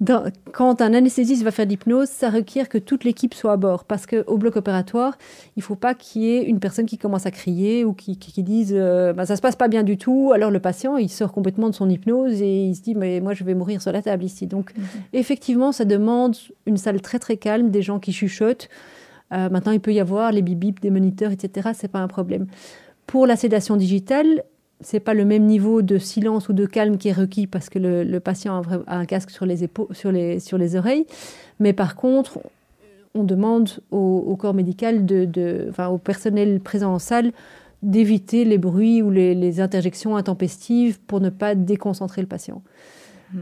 dans, 0.02 0.24
quand 0.52 0.82
un 0.82 0.94
anesthésiste 0.96 1.44
va 1.44 1.52
faire 1.52 1.68
l'hypnose, 1.68 2.10
ça 2.10 2.32
requiert 2.32 2.68
que 2.70 2.80
toute 2.80 3.04
l'équipe 3.04 3.36
soit 3.36 3.54
à 3.54 3.58
bord. 3.58 3.86
Parce 3.86 4.08
qu'au 4.08 4.38
bloc 4.38 4.56
opératoire, 4.56 5.16
il 5.56 5.60
ne 5.60 5.64
faut 5.64 5.76
pas 5.76 5.94
qu'il 5.94 6.24
y 6.24 6.36
ait 6.36 6.44
une 6.44 6.60
personne 6.60 6.88
qui 6.88 6.98
commence 6.98 7.28
à 7.28 7.32
crier 7.32 7.86
ou 7.86 7.94
qui, 7.94 8.18
qui, 8.18 8.32
qui 8.32 8.42
dise 8.42 8.74
euh, 8.76 9.14
bah, 9.14 9.28
ça 9.28 9.34
ne 9.34 9.38
se 9.38 9.42
passe 9.42 9.56
pas 9.56 9.68
bien 9.68 9.84
du 9.84 9.98
tout. 9.98 10.32
Alors 10.34 10.50
le 10.50 10.60
patient, 10.60 10.98
il 10.98 11.08
sort 11.08 11.32
complètement 11.32 11.70
de 11.70 11.76
son 11.76 11.88
hypnose 11.88 12.42
et 12.42 12.66
il 12.66 12.76
se 12.76 12.82
dit 12.82 12.96
mais 12.96 13.22
moi 13.22 13.36
je 13.36 13.44
vais 13.44 13.54
mourir 13.54 13.80
sur 13.80 13.92
la 13.92 14.02
table 14.02 14.24
ici. 14.24 14.48
Donc 14.48 14.76
mm 14.76 14.82
-hmm. 14.82 15.20
effectivement, 15.20 15.72
ça 15.72 15.86
demande 15.86 16.36
une 16.66 16.78
salle 16.78 17.00
très 17.02 17.20
très 17.20 17.38
calme, 17.38 17.70
des 17.70 17.84
gens 17.84 18.00
qui 18.00 18.12
chuchotent. 18.12 18.70
Euh, 19.34 19.50
maintenant, 19.50 19.72
il 19.72 19.80
peut 19.80 19.94
y 19.94 20.00
avoir 20.00 20.32
les 20.32 20.42
bip 20.42 20.82
des 20.82 20.90
moniteurs, 20.90 21.32
etc. 21.32 21.70
Ce 21.78 21.84
n'est 21.84 21.90
pas 21.90 22.00
un 22.00 22.08
problème. 22.08 22.48
Pour 23.06 23.28
la 23.28 23.36
sédation 23.36 23.76
digitale, 23.78 24.44
c'est 24.84 25.00
pas 25.00 25.14
le 25.14 25.26
même 25.26 25.46
niveau 25.46 25.82
de 25.82 25.98
silence 25.98 26.50
ou 26.50 26.54
de 26.54 26.66
calme 26.66 26.98
qui 26.98 27.10
est 27.10 27.14
requis 27.14 27.48
parce 27.48 27.70
que 27.70 27.80
le, 27.80 28.20
patient 28.20 28.62
a 28.88 28.98
un, 28.98 29.06
casque 29.06 29.30
sur 29.30 29.46
les, 29.46 29.64
épaules, 29.64 29.88
sur, 29.92 30.12
les, 30.12 30.40
sur 30.40 30.58
les 30.58 30.76
oreilles. 30.76 31.06
Mais 31.60 31.74
par 31.74 31.96
contre, 31.96 32.40
on 33.14 33.24
demande 33.24 33.70
au, 33.92 34.36
corps 34.40 34.54
médical, 34.54 35.06
enfin, 35.70 35.88
au 35.88 35.98
personnel 35.98 36.60
présent 36.60 36.94
en 36.94 37.00
salle, 37.00 37.32
d'éviter 37.84 38.46
les 38.46 38.58
bruits 38.58 39.02
ou 39.02 39.10
les, 39.10 39.60
interjections 39.60 40.16
intempestives 40.16 41.00
pour 41.00 41.20
ne 41.20 41.30
pas 41.30 41.56
déconcentrer 41.56 42.22
le 42.22 42.28
patient. 42.28 42.62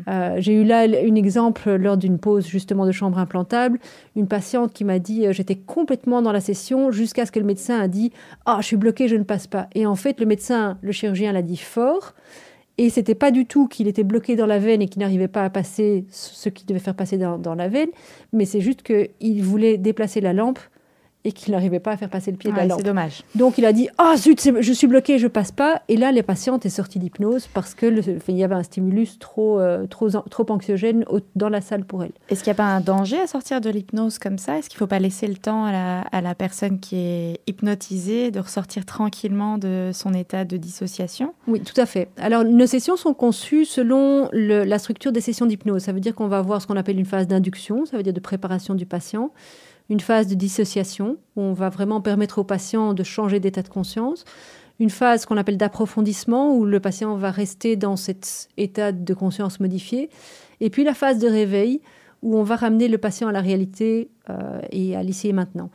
Euh, 0.07 0.35
J'ai 0.37 0.53
eu 0.53 0.63
là 0.63 0.81
un 0.81 1.15
exemple 1.15 1.69
lors 1.75 1.97
d'une 1.97 2.19
pause 2.19 2.47
justement 2.47 2.85
de 2.85 2.91
chambre 2.91 3.17
implantable, 3.17 3.79
une 4.15 4.27
patiente 4.27 4.73
qui 4.73 4.83
m'a 4.83 4.99
dit 4.99 5.25
euh, 5.25 5.33
j'étais 5.33 5.55
complètement 5.55 6.21
dans 6.21 6.31
la 6.31 6.41
session 6.41 6.91
jusqu'à 6.91 7.25
ce 7.25 7.31
que 7.31 7.39
le 7.39 7.45
médecin 7.45 7.79
a 7.79 7.87
dit 7.87 8.11
ah 8.45 8.57
je 8.61 8.67
suis 8.67 8.77
bloqué 8.77 9.07
je 9.07 9.15
ne 9.15 9.23
passe 9.23 9.47
pas 9.47 9.67
et 9.75 9.85
en 9.85 9.95
fait 9.95 10.19
le 10.19 10.25
médecin 10.25 10.77
le 10.81 10.91
chirurgien 10.91 11.31
l'a 11.31 11.41
dit 11.41 11.57
fort. 11.57 12.13
Et 12.77 12.89
c'était 12.89 13.15
pas 13.15 13.31
du 13.31 13.45
tout 13.45 13.67
qu'il 13.67 13.89
était 13.89 14.05
bloqué 14.05 14.37
dans 14.37 14.45
la 14.45 14.57
veine 14.57 14.81
et 14.81 14.87
qu'il 14.87 15.01
n'arrivait 15.01 15.27
pas 15.27 15.43
à 15.43 15.49
passer 15.49 16.05
ce 16.11 16.47
qu'il 16.47 16.65
devait 16.65 16.79
faire 16.79 16.95
passer 16.95 17.17
dans, 17.17 17.37
dans 17.37 17.55
la 17.55 17.67
veine 17.67 17.89
mais 18.31 18.45
c'est 18.45 18.61
juste 18.61 18.83
qu'il 18.83 19.43
voulait 19.43 19.77
déplacer 19.77 20.21
la 20.21 20.31
lampe 20.31 20.59
et 21.25 21.33
qu'il 21.33 21.51
n'arrivait 21.53 21.79
pas 21.81 21.91
à 21.91 21.97
faire 21.97 22.09
passer 22.09 22.31
le 22.31 22.37
pied 22.37 22.49
ouais, 22.49 22.55
de 22.55 22.61
la 22.61 22.67
lampe. 22.67 22.79
C'est 22.79 22.85
dommage. 22.85 23.23
Donc 23.35 23.57
il 23.57 23.65
a 23.65 23.73
dit 23.73 23.89
ah 23.97 24.13
oh, 24.13 24.17
zut, 24.17 24.51
je 24.61 24.73
suis 24.73 24.87
bloqué, 24.87 25.19
je 25.19 25.27
passe 25.27 25.51
pas. 25.51 25.81
Et 25.89 25.97
là, 25.97 26.11
les 26.11 26.23
patientes 26.23 26.65
est 26.65 26.69
sortie 26.69 26.97
d'hypnose 26.97 27.47
parce 27.53 27.73
que 27.73 27.85
le, 27.85 28.01
il 28.27 28.37
y 28.37 28.43
avait 28.43 28.55
un 28.55 28.63
stimulus 28.63 29.19
trop 29.19 29.59
euh, 29.59 29.85
trop 29.87 30.09
trop 30.09 30.45
anxiogène 30.49 31.03
au, 31.09 31.19
dans 31.35 31.49
la 31.49 31.59
salle 31.59 31.83
pour 31.83 32.03
elle. 32.03 32.13
Est-ce 32.29 32.43
qu'il 32.43 32.51
n'y 32.51 32.55
a 32.55 32.63
pas 32.63 32.71
un 32.71 32.79
danger 32.79 33.19
à 33.19 33.27
sortir 33.27 33.59
de 33.59 33.69
l'hypnose 33.69 34.17
comme 34.17 34.37
ça? 34.37 34.57
Est-ce 34.57 34.69
qu'il 34.69 34.77
ne 34.77 34.79
faut 34.79 34.87
pas 34.87 34.99
laisser 34.99 35.27
le 35.27 35.35
temps 35.35 35.65
à 35.65 35.71
la, 35.71 36.01
à 36.01 36.21
la, 36.21 36.35
personne 36.35 36.79
qui 36.79 36.95
est 36.95 37.41
hypnotisée 37.47 38.31
de 38.31 38.39
ressortir 38.39 38.85
tranquillement 38.85 39.57
de 39.57 39.91
son 39.93 40.13
état 40.13 40.45
de 40.45 40.55
dissociation? 40.55 41.33
Oui, 41.47 41.59
tout 41.59 41.79
à 41.79 41.85
fait. 41.85 42.07
Alors 42.17 42.45
nos 42.45 42.65
sessions 42.65 42.95
sont 42.95 43.13
conçues 43.13 43.65
selon 43.65 44.29
le, 44.31 44.63
la 44.63 44.79
structure 44.79 45.11
des 45.11 45.21
sessions 45.21 45.45
d'hypnose. 45.45 45.83
Ça 45.83 45.91
veut 45.91 45.99
dire 45.99 46.15
qu'on 46.15 46.27
va 46.27 46.37
avoir 46.37 46.61
ce 46.61 46.67
qu'on 46.67 46.77
appelle 46.77 46.97
une 46.97 47.05
phase 47.05 47.27
d'induction, 47.27 47.85
ça 47.85 47.97
veut 47.97 48.03
dire 48.03 48.13
de 48.13 48.19
préparation 48.21 48.73
du 48.73 48.85
patient 48.85 49.31
une 49.89 49.99
phase 49.99 50.27
de 50.27 50.35
dissociation 50.35 51.17
où 51.35 51.41
on 51.41 51.53
va 51.53 51.69
vraiment 51.69 52.01
permettre 52.01 52.39
au 52.39 52.43
patient 52.43 52.93
de 52.93 53.03
changer 53.03 53.39
d'état 53.39 53.63
de 53.63 53.69
conscience, 53.69 54.23
une 54.79 54.89
phase 54.89 55.25
qu'on 55.25 55.37
appelle 55.37 55.57
d'approfondissement 55.57 56.55
où 56.55 56.65
le 56.65 56.79
patient 56.79 57.15
va 57.15 57.31
rester 57.31 57.75
dans 57.75 57.95
cet 57.95 58.49
état 58.57 58.91
de 58.91 59.13
conscience 59.13 59.59
modifié, 59.59 60.09
et 60.61 60.69
puis 60.69 60.83
la 60.83 60.93
phase 60.93 61.19
de 61.19 61.27
réveil 61.27 61.81
où 62.21 62.37
on 62.37 62.43
va 62.43 62.55
ramener 62.55 62.87
le 62.87 62.97
patient 62.97 63.27
à 63.27 63.31
la 63.31 63.41
réalité 63.41 64.09
euh, 64.29 64.61
et 64.71 64.95
à 64.95 65.03
l'ici 65.03 65.29
et 65.29 65.33
maintenant. 65.33 65.69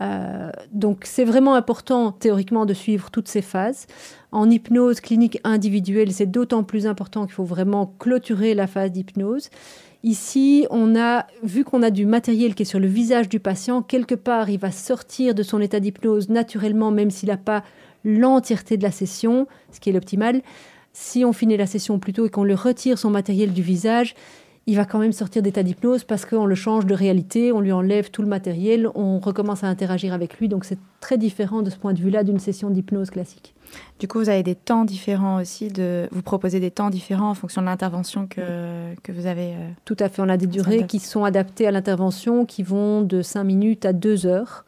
Euh, 0.00 0.50
donc 0.72 1.04
c'est 1.04 1.24
vraiment 1.24 1.54
important 1.54 2.10
théoriquement 2.10 2.66
de 2.66 2.74
suivre 2.74 3.10
toutes 3.10 3.28
ces 3.28 3.42
phases. 3.42 3.86
En 4.32 4.50
hypnose 4.50 5.00
clinique 5.00 5.38
individuelle, 5.44 6.12
c'est 6.12 6.26
d'autant 6.26 6.64
plus 6.64 6.86
important 6.86 7.26
qu'il 7.26 7.34
faut 7.34 7.44
vraiment 7.44 7.94
clôturer 7.98 8.54
la 8.54 8.66
phase 8.66 8.90
d'hypnose. 8.90 9.50
Ici, 10.04 10.66
on 10.68 10.96
a 10.96 11.26
vu 11.42 11.64
qu'on 11.64 11.82
a 11.82 11.88
du 11.88 12.04
matériel 12.04 12.54
qui 12.54 12.64
est 12.64 12.66
sur 12.66 12.78
le 12.78 12.86
visage 12.86 13.26
du 13.26 13.40
patient. 13.40 13.80
Quelque 13.80 14.14
part, 14.14 14.50
il 14.50 14.60
va 14.60 14.70
sortir 14.70 15.34
de 15.34 15.42
son 15.42 15.62
état 15.62 15.80
d'hypnose 15.80 16.28
naturellement, 16.28 16.90
même 16.90 17.10
s'il 17.10 17.30
n'a 17.30 17.38
pas 17.38 17.64
l'entièreté 18.04 18.76
de 18.76 18.82
la 18.82 18.90
session, 18.90 19.46
ce 19.72 19.80
qui 19.80 19.88
est 19.88 19.94
l'optimal. 19.94 20.42
Si 20.92 21.24
on 21.24 21.32
finit 21.32 21.56
la 21.56 21.64
session 21.64 21.98
plus 21.98 22.12
tôt 22.12 22.26
et 22.26 22.28
qu'on 22.28 22.44
le 22.44 22.54
retire 22.54 22.98
son 22.98 23.08
matériel 23.08 23.54
du 23.54 23.62
visage, 23.62 24.14
il 24.66 24.76
va 24.76 24.84
quand 24.84 24.98
même 24.98 25.12
sortir 25.12 25.40
d'état 25.40 25.62
d'hypnose 25.62 26.04
parce 26.04 26.26
qu'on 26.26 26.44
le 26.44 26.54
change 26.54 26.84
de 26.84 26.94
réalité, 26.94 27.50
on 27.50 27.60
lui 27.60 27.72
enlève 27.72 28.10
tout 28.10 28.20
le 28.20 28.28
matériel, 28.28 28.90
on 28.94 29.20
recommence 29.20 29.64
à 29.64 29.68
interagir 29.68 30.12
avec 30.12 30.38
lui. 30.38 30.48
Donc 30.48 30.66
c'est 30.66 30.78
très 31.00 31.16
différent 31.16 31.62
de 31.62 31.70
ce 31.70 31.76
point 31.76 31.94
de 31.94 32.00
vue-là 32.00 32.24
d'une 32.24 32.38
session 32.38 32.68
d'hypnose 32.68 33.08
classique. 33.08 33.54
Du 33.98 34.08
coup, 34.08 34.18
vous 34.18 34.28
avez 34.28 34.42
des 34.42 34.56
temps 34.56 34.84
différents 34.84 35.40
aussi, 35.40 35.68
de, 35.68 36.08
vous 36.10 36.22
proposez 36.22 36.58
des 36.58 36.70
temps 36.70 36.90
différents 36.90 37.30
en 37.30 37.34
fonction 37.34 37.62
de 37.62 37.66
l'intervention 37.66 38.26
que, 38.26 38.94
que 39.02 39.12
vous 39.12 39.26
avez. 39.26 39.52
Euh, 39.54 39.68
Tout 39.84 39.96
à 40.00 40.08
fait, 40.08 40.20
on 40.20 40.28
a 40.28 40.36
des 40.36 40.48
durées 40.48 40.86
qui 40.86 40.98
sont 40.98 41.24
adaptées 41.24 41.66
à 41.66 41.70
l'intervention, 41.70 42.44
qui 42.44 42.62
vont 42.62 43.02
de 43.02 43.22
5 43.22 43.44
minutes 43.44 43.84
à 43.84 43.92
2 43.92 44.26
heures, 44.26 44.64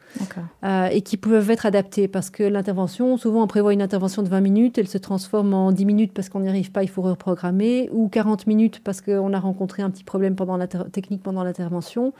euh, 0.63 0.87
et 0.87 1.01
qui 1.01 1.17
peuvent 1.17 1.51
être 1.51 1.65
adaptées 1.65 2.07
parce 2.07 2.29
que 2.29 2.43
l'intervention, 2.43 3.17
souvent 3.17 3.43
on 3.43 3.47
prévoit 3.47 3.73
une 3.73 3.81
intervention 3.81 4.23
de 4.23 4.29
20 4.29 4.41
minutes, 4.41 4.77
elle 4.77 4.87
se 4.87 4.97
transforme 4.97 5.53
en 5.53 5.71
10 5.71 5.85
minutes 5.85 6.13
parce 6.13 6.29
qu'on 6.29 6.39
n'y 6.39 6.49
arrive 6.49 6.71
pas, 6.71 6.83
il 6.83 6.89
faut 6.89 7.01
reprogrammer, 7.01 7.89
ou 7.91 8.07
40 8.07 8.47
minutes 8.47 8.81
parce 8.83 9.01
qu'on 9.01 9.33
a 9.33 9.39
rencontré 9.39 9.83
un 9.83 9.89
petit 9.89 10.05
problème 10.05 10.35
pendant 10.35 10.57
la 10.57 10.67
technique 10.67 11.21
pendant 11.21 11.43
l'intervention. 11.43 12.13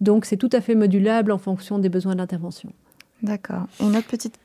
Donc 0.00 0.24
c'est 0.24 0.36
tout 0.36 0.50
à 0.52 0.60
fait 0.60 0.74
modulable 0.74 1.32
en 1.32 1.38
fonction 1.38 1.78
des 1.78 1.88
besoins 1.88 2.14
d'intervention. 2.14 2.72
D'accord. 3.22 3.66
Une 3.80 3.96
autre 3.96 4.06
petite 4.06 4.38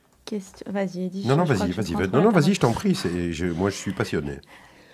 Vas-y, 0.68 1.06
Edith. 1.06 1.26
Non, 1.26 1.36
non, 1.36 1.44
vas-y, 1.44 1.72
vas-y. 1.72 1.94
Non, 1.94 2.22
non, 2.22 2.30
vas-y, 2.30 2.54
je 2.54 2.60
t'en 2.60 2.72
prie. 2.72 2.96
Je, 2.96 3.46
moi, 3.48 3.70
je 3.70 3.76
suis 3.76 3.92
passionné. 3.92 4.40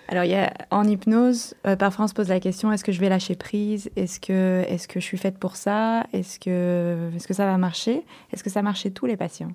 Alors, 0.08 0.24
il 0.24 0.30
y 0.30 0.36
a, 0.36 0.52
en 0.70 0.84
hypnose, 0.84 1.54
euh, 1.66 1.74
parfois 1.74 2.04
on 2.04 2.08
se 2.08 2.14
pose 2.14 2.28
la 2.28 2.38
question 2.38 2.70
est-ce 2.70 2.84
que 2.84 2.92
je 2.92 3.00
vais 3.00 3.08
lâcher 3.08 3.34
prise? 3.34 3.90
Est-ce 3.96 4.20
que, 4.20 4.64
est 4.68 4.86
que 4.86 5.00
je 5.00 5.04
suis 5.04 5.18
faite 5.18 5.36
pour 5.36 5.56
ça? 5.56 6.06
Est-ce 6.12 6.38
que, 6.38 7.10
est 7.12 7.18
-ce 7.18 7.26
que 7.26 7.34
ça 7.34 7.44
va 7.44 7.58
marcher? 7.58 8.04
Est-ce 8.32 8.44
que 8.44 8.50
ça 8.50 8.62
marche 8.62 8.82
chez 8.82 8.92
tous 8.92 9.06
les 9.06 9.16
patients? 9.16 9.52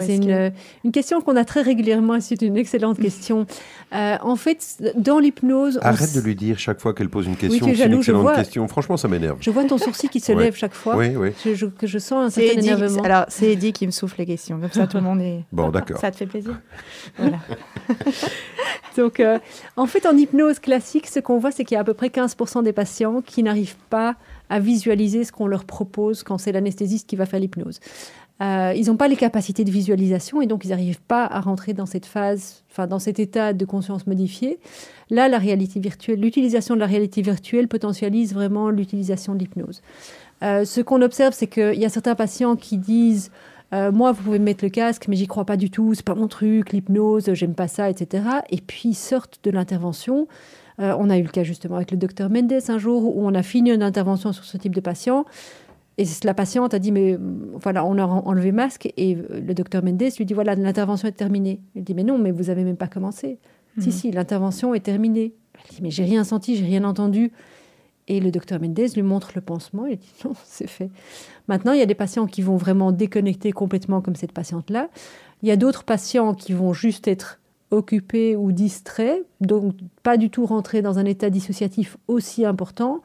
C'est 0.00 0.16
une, 0.16 0.52
une, 0.84 0.92
question 0.92 1.20
qu'on 1.20 1.36
a 1.36 1.44
très 1.44 1.62
régulièrement. 1.62 2.20
C'est 2.20 2.42
une 2.42 2.56
excellente 2.56 2.98
question. 2.98 3.46
Euh, 3.94 4.16
en 4.22 4.36
fait, 4.36 4.82
dans 4.96 5.18
l'hypnose. 5.18 5.78
Arrête 5.82 6.14
de 6.14 6.20
lui 6.20 6.34
dire 6.34 6.58
chaque 6.58 6.80
fois 6.80 6.94
qu'elle 6.94 7.08
pose 7.08 7.26
une 7.26 7.36
question. 7.36 7.66
c'est 7.74 7.86
une 7.86 7.94
excellente 7.94 8.34
question. 8.34 8.66
Franchement, 8.68 8.96
ça 8.96 9.08
m'énerve. 9.08 9.38
Je 9.40 9.50
vois 9.50 9.64
ton 9.64 9.78
sourcil 9.78 10.10
qui 10.10 10.20
se 10.20 10.32
lève 10.32 10.54
chaque 10.54 10.74
fois. 10.74 10.96
Oui, 10.96 11.16
oui. 11.16 11.30
Je, 11.44 11.66
que 11.66 11.86
je 11.86 11.98
sens 11.98 12.26
un 12.26 12.30
certain 12.30 12.60
énervement. 12.60 13.02
Alors, 13.02 13.24
c'est 13.28 13.52
Eddie 13.52 13.72
qui 13.72 13.86
me 13.86 13.92
souffle 13.92 14.16
les 14.18 14.26
questions. 14.26 14.58
Comme 14.58 14.72
ça, 14.72 14.86
tout 14.86 14.96
le 14.96 15.02
monde 15.02 15.20
est. 15.20 15.44
Bon, 15.52 15.70
d'accord. 15.70 15.98
Ça 15.98 16.10
te 16.10 16.16
fait 16.16 16.26
plaisir 16.26 16.58
Voilà. 17.18 17.38
Donc, 18.96 19.20
euh, 19.20 19.38
en 19.76 19.86
fait, 19.86 20.06
en 20.06 20.16
hypnose 20.16 20.58
classique, 20.58 21.06
ce 21.06 21.20
qu'on 21.20 21.38
voit, 21.38 21.52
c'est 21.52 21.64
qu'il 21.64 21.74
y 21.74 21.78
a 21.78 21.80
à 21.80 21.84
peu 21.84 21.94
près 21.94 22.08
15% 22.08 22.62
des 22.62 22.72
patients 22.72 23.22
qui 23.22 23.42
n'arrivent 23.42 23.76
pas 23.90 24.16
à 24.50 24.60
visualiser 24.60 25.24
ce 25.24 25.32
qu'on 25.32 25.46
leur 25.46 25.64
propose 25.64 26.22
quand 26.22 26.38
c'est 26.38 26.52
l'anesthésiste 26.52 27.08
qui 27.08 27.16
va 27.16 27.26
faire 27.26 27.40
l'hypnose. 27.40 27.80
Euh, 28.42 28.72
ils 28.74 28.86
n'ont 28.86 28.96
pas 28.96 29.06
les 29.06 29.16
capacités 29.16 29.62
de 29.64 29.70
visualisation 29.70 30.42
et 30.42 30.46
donc 30.46 30.64
ils 30.64 30.70
n'arrivent 30.70 31.00
pas 31.00 31.24
à 31.24 31.40
rentrer 31.40 31.72
dans 31.72 31.86
cette 31.86 32.06
phase, 32.06 32.64
enfin 32.70 32.88
dans 32.88 32.98
cet 32.98 33.20
état 33.20 33.52
de 33.52 33.64
conscience 33.64 34.06
modifié. 34.08 34.58
Là, 35.08 35.28
la 35.28 35.38
réalité 35.38 35.78
virtuelle, 35.78 36.20
l'utilisation 36.20 36.74
de 36.74 36.80
la 36.80 36.86
réalité 36.86 37.22
virtuelle 37.22 37.68
potentialise 37.68 38.34
vraiment 38.34 38.70
l'utilisation 38.70 39.34
de 39.34 39.38
l'hypnose. 39.38 39.82
Euh, 40.42 40.64
ce 40.64 40.80
qu'on 40.80 41.00
observe, 41.02 41.32
c'est 41.32 41.46
qu'il 41.46 41.78
y 41.78 41.84
a 41.84 41.88
certains 41.88 42.16
patients 42.16 42.56
qui 42.56 42.76
disent 42.76 43.30
euh, 43.72 43.92
moi, 43.92 44.10
vous 44.10 44.22
pouvez 44.24 44.38
me 44.40 44.44
mettre 44.44 44.64
le 44.64 44.70
casque, 44.70 45.06
mais 45.08 45.16
j'y 45.16 45.28
crois 45.28 45.44
pas 45.44 45.56
du 45.56 45.70
tout, 45.70 45.94
c'est 45.94 46.04
pas 46.04 46.14
mon 46.14 46.28
truc, 46.28 46.72
l'hypnose, 46.72 47.32
j'aime 47.34 47.54
pas 47.54 47.68
ça, 47.68 47.88
etc. 47.88 48.24
Et 48.50 48.60
puis 48.60 48.90
ils 48.90 48.94
sortent 48.94 49.38
de 49.44 49.50
l'intervention. 49.52 50.26
on 50.78 51.08
a 51.08 51.18
eu 51.18 51.22
le 51.22 51.28
cas 51.28 51.44
justement 51.44 51.76
avec 51.76 51.92
le 51.92 51.96
docteur 51.96 52.30
Mendes 52.30 52.52
un 52.68 52.78
jour 52.78 53.16
où 53.16 53.24
on 53.24 53.34
a 53.34 53.44
fini 53.44 53.70
une 53.70 53.82
intervention 53.82 54.32
sur 54.32 54.44
ce 54.44 54.56
type 54.56 54.74
de 54.74 54.80
patient. 54.80 55.24
Et 55.96 56.04
la 56.24 56.34
patiente 56.34 56.74
a 56.74 56.78
dit, 56.78 56.90
mais 56.90 57.16
voilà, 57.54 57.84
on 57.84 57.98
a 57.98 58.04
enlevé 58.04 58.52
masque. 58.52 58.92
Et 58.96 59.14
le 59.14 59.54
docteur 59.54 59.84
Mendes 59.84 60.02
lui 60.18 60.24
dit, 60.24 60.34
voilà, 60.34 60.54
l'intervention 60.54 61.06
est 61.08 61.12
terminée. 61.12 61.60
Il 61.74 61.84
dit, 61.84 61.94
mais 61.94 62.02
non, 62.02 62.18
mais 62.18 62.32
vous 62.32 62.50
avez 62.50 62.64
même 62.64 62.76
pas 62.76 62.88
commencé. 62.88 63.38
Si, 63.78 63.88
mhm. 63.88 63.92
si, 63.92 64.10
l'intervention 64.10 64.74
est 64.74 64.80
terminée. 64.80 65.34
Elle 65.54 65.76
dit, 65.76 65.82
mais 65.82 65.90
j'ai 65.90 66.04
rien 66.04 66.24
senti, 66.24 66.56
j'ai 66.56 66.64
rien 66.64 66.84
entendu. 66.84 67.30
Et 68.08 68.20
le 68.20 68.30
docteur 68.30 68.60
Mendes 68.60 68.94
lui 68.94 69.02
montre 69.02 69.32
le 69.34 69.40
pansement. 69.40 69.86
Il 69.86 69.98
dit, 69.98 70.12
non, 70.24 70.32
c'est 70.44 70.68
fait. 70.68 70.90
Maintenant, 71.46 71.72
il 71.72 71.78
y 71.78 71.82
a 71.82 71.86
des 71.86 71.94
patients 71.94 72.26
qui 72.26 72.42
vont 72.42 72.56
vraiment 72.56 72.90
déconnecter 72.90 73.52
complètement, 73.52 74.00
comme 74.00 74.16
cette 74.16 74.32
patiente-là. 74.32 74.88
Il 75.42 75.48
y 75.48 75.52
a 75.52 75.56
d'autres 75.56 75.84
patients 75.84 76.34
qui 76.34 76.52
vont 76.52 76.72
juste 76.72 77.06
être 77.06 77.40
occupés 77.70 78.36
ou 78.36 78.52
distraits, 78.52 79.24
donc 79.40 79.74
pas 80.02 80.16
du 80.16 80.30
tout 80.30 80.46
rentrer 80.46 80.80
dans 80.80 80.98
un 80.98 81.04
état 81.04 81.30
dissociatif 81.30 81.96
aussi 82.08 82.44
important, 82.44 83.02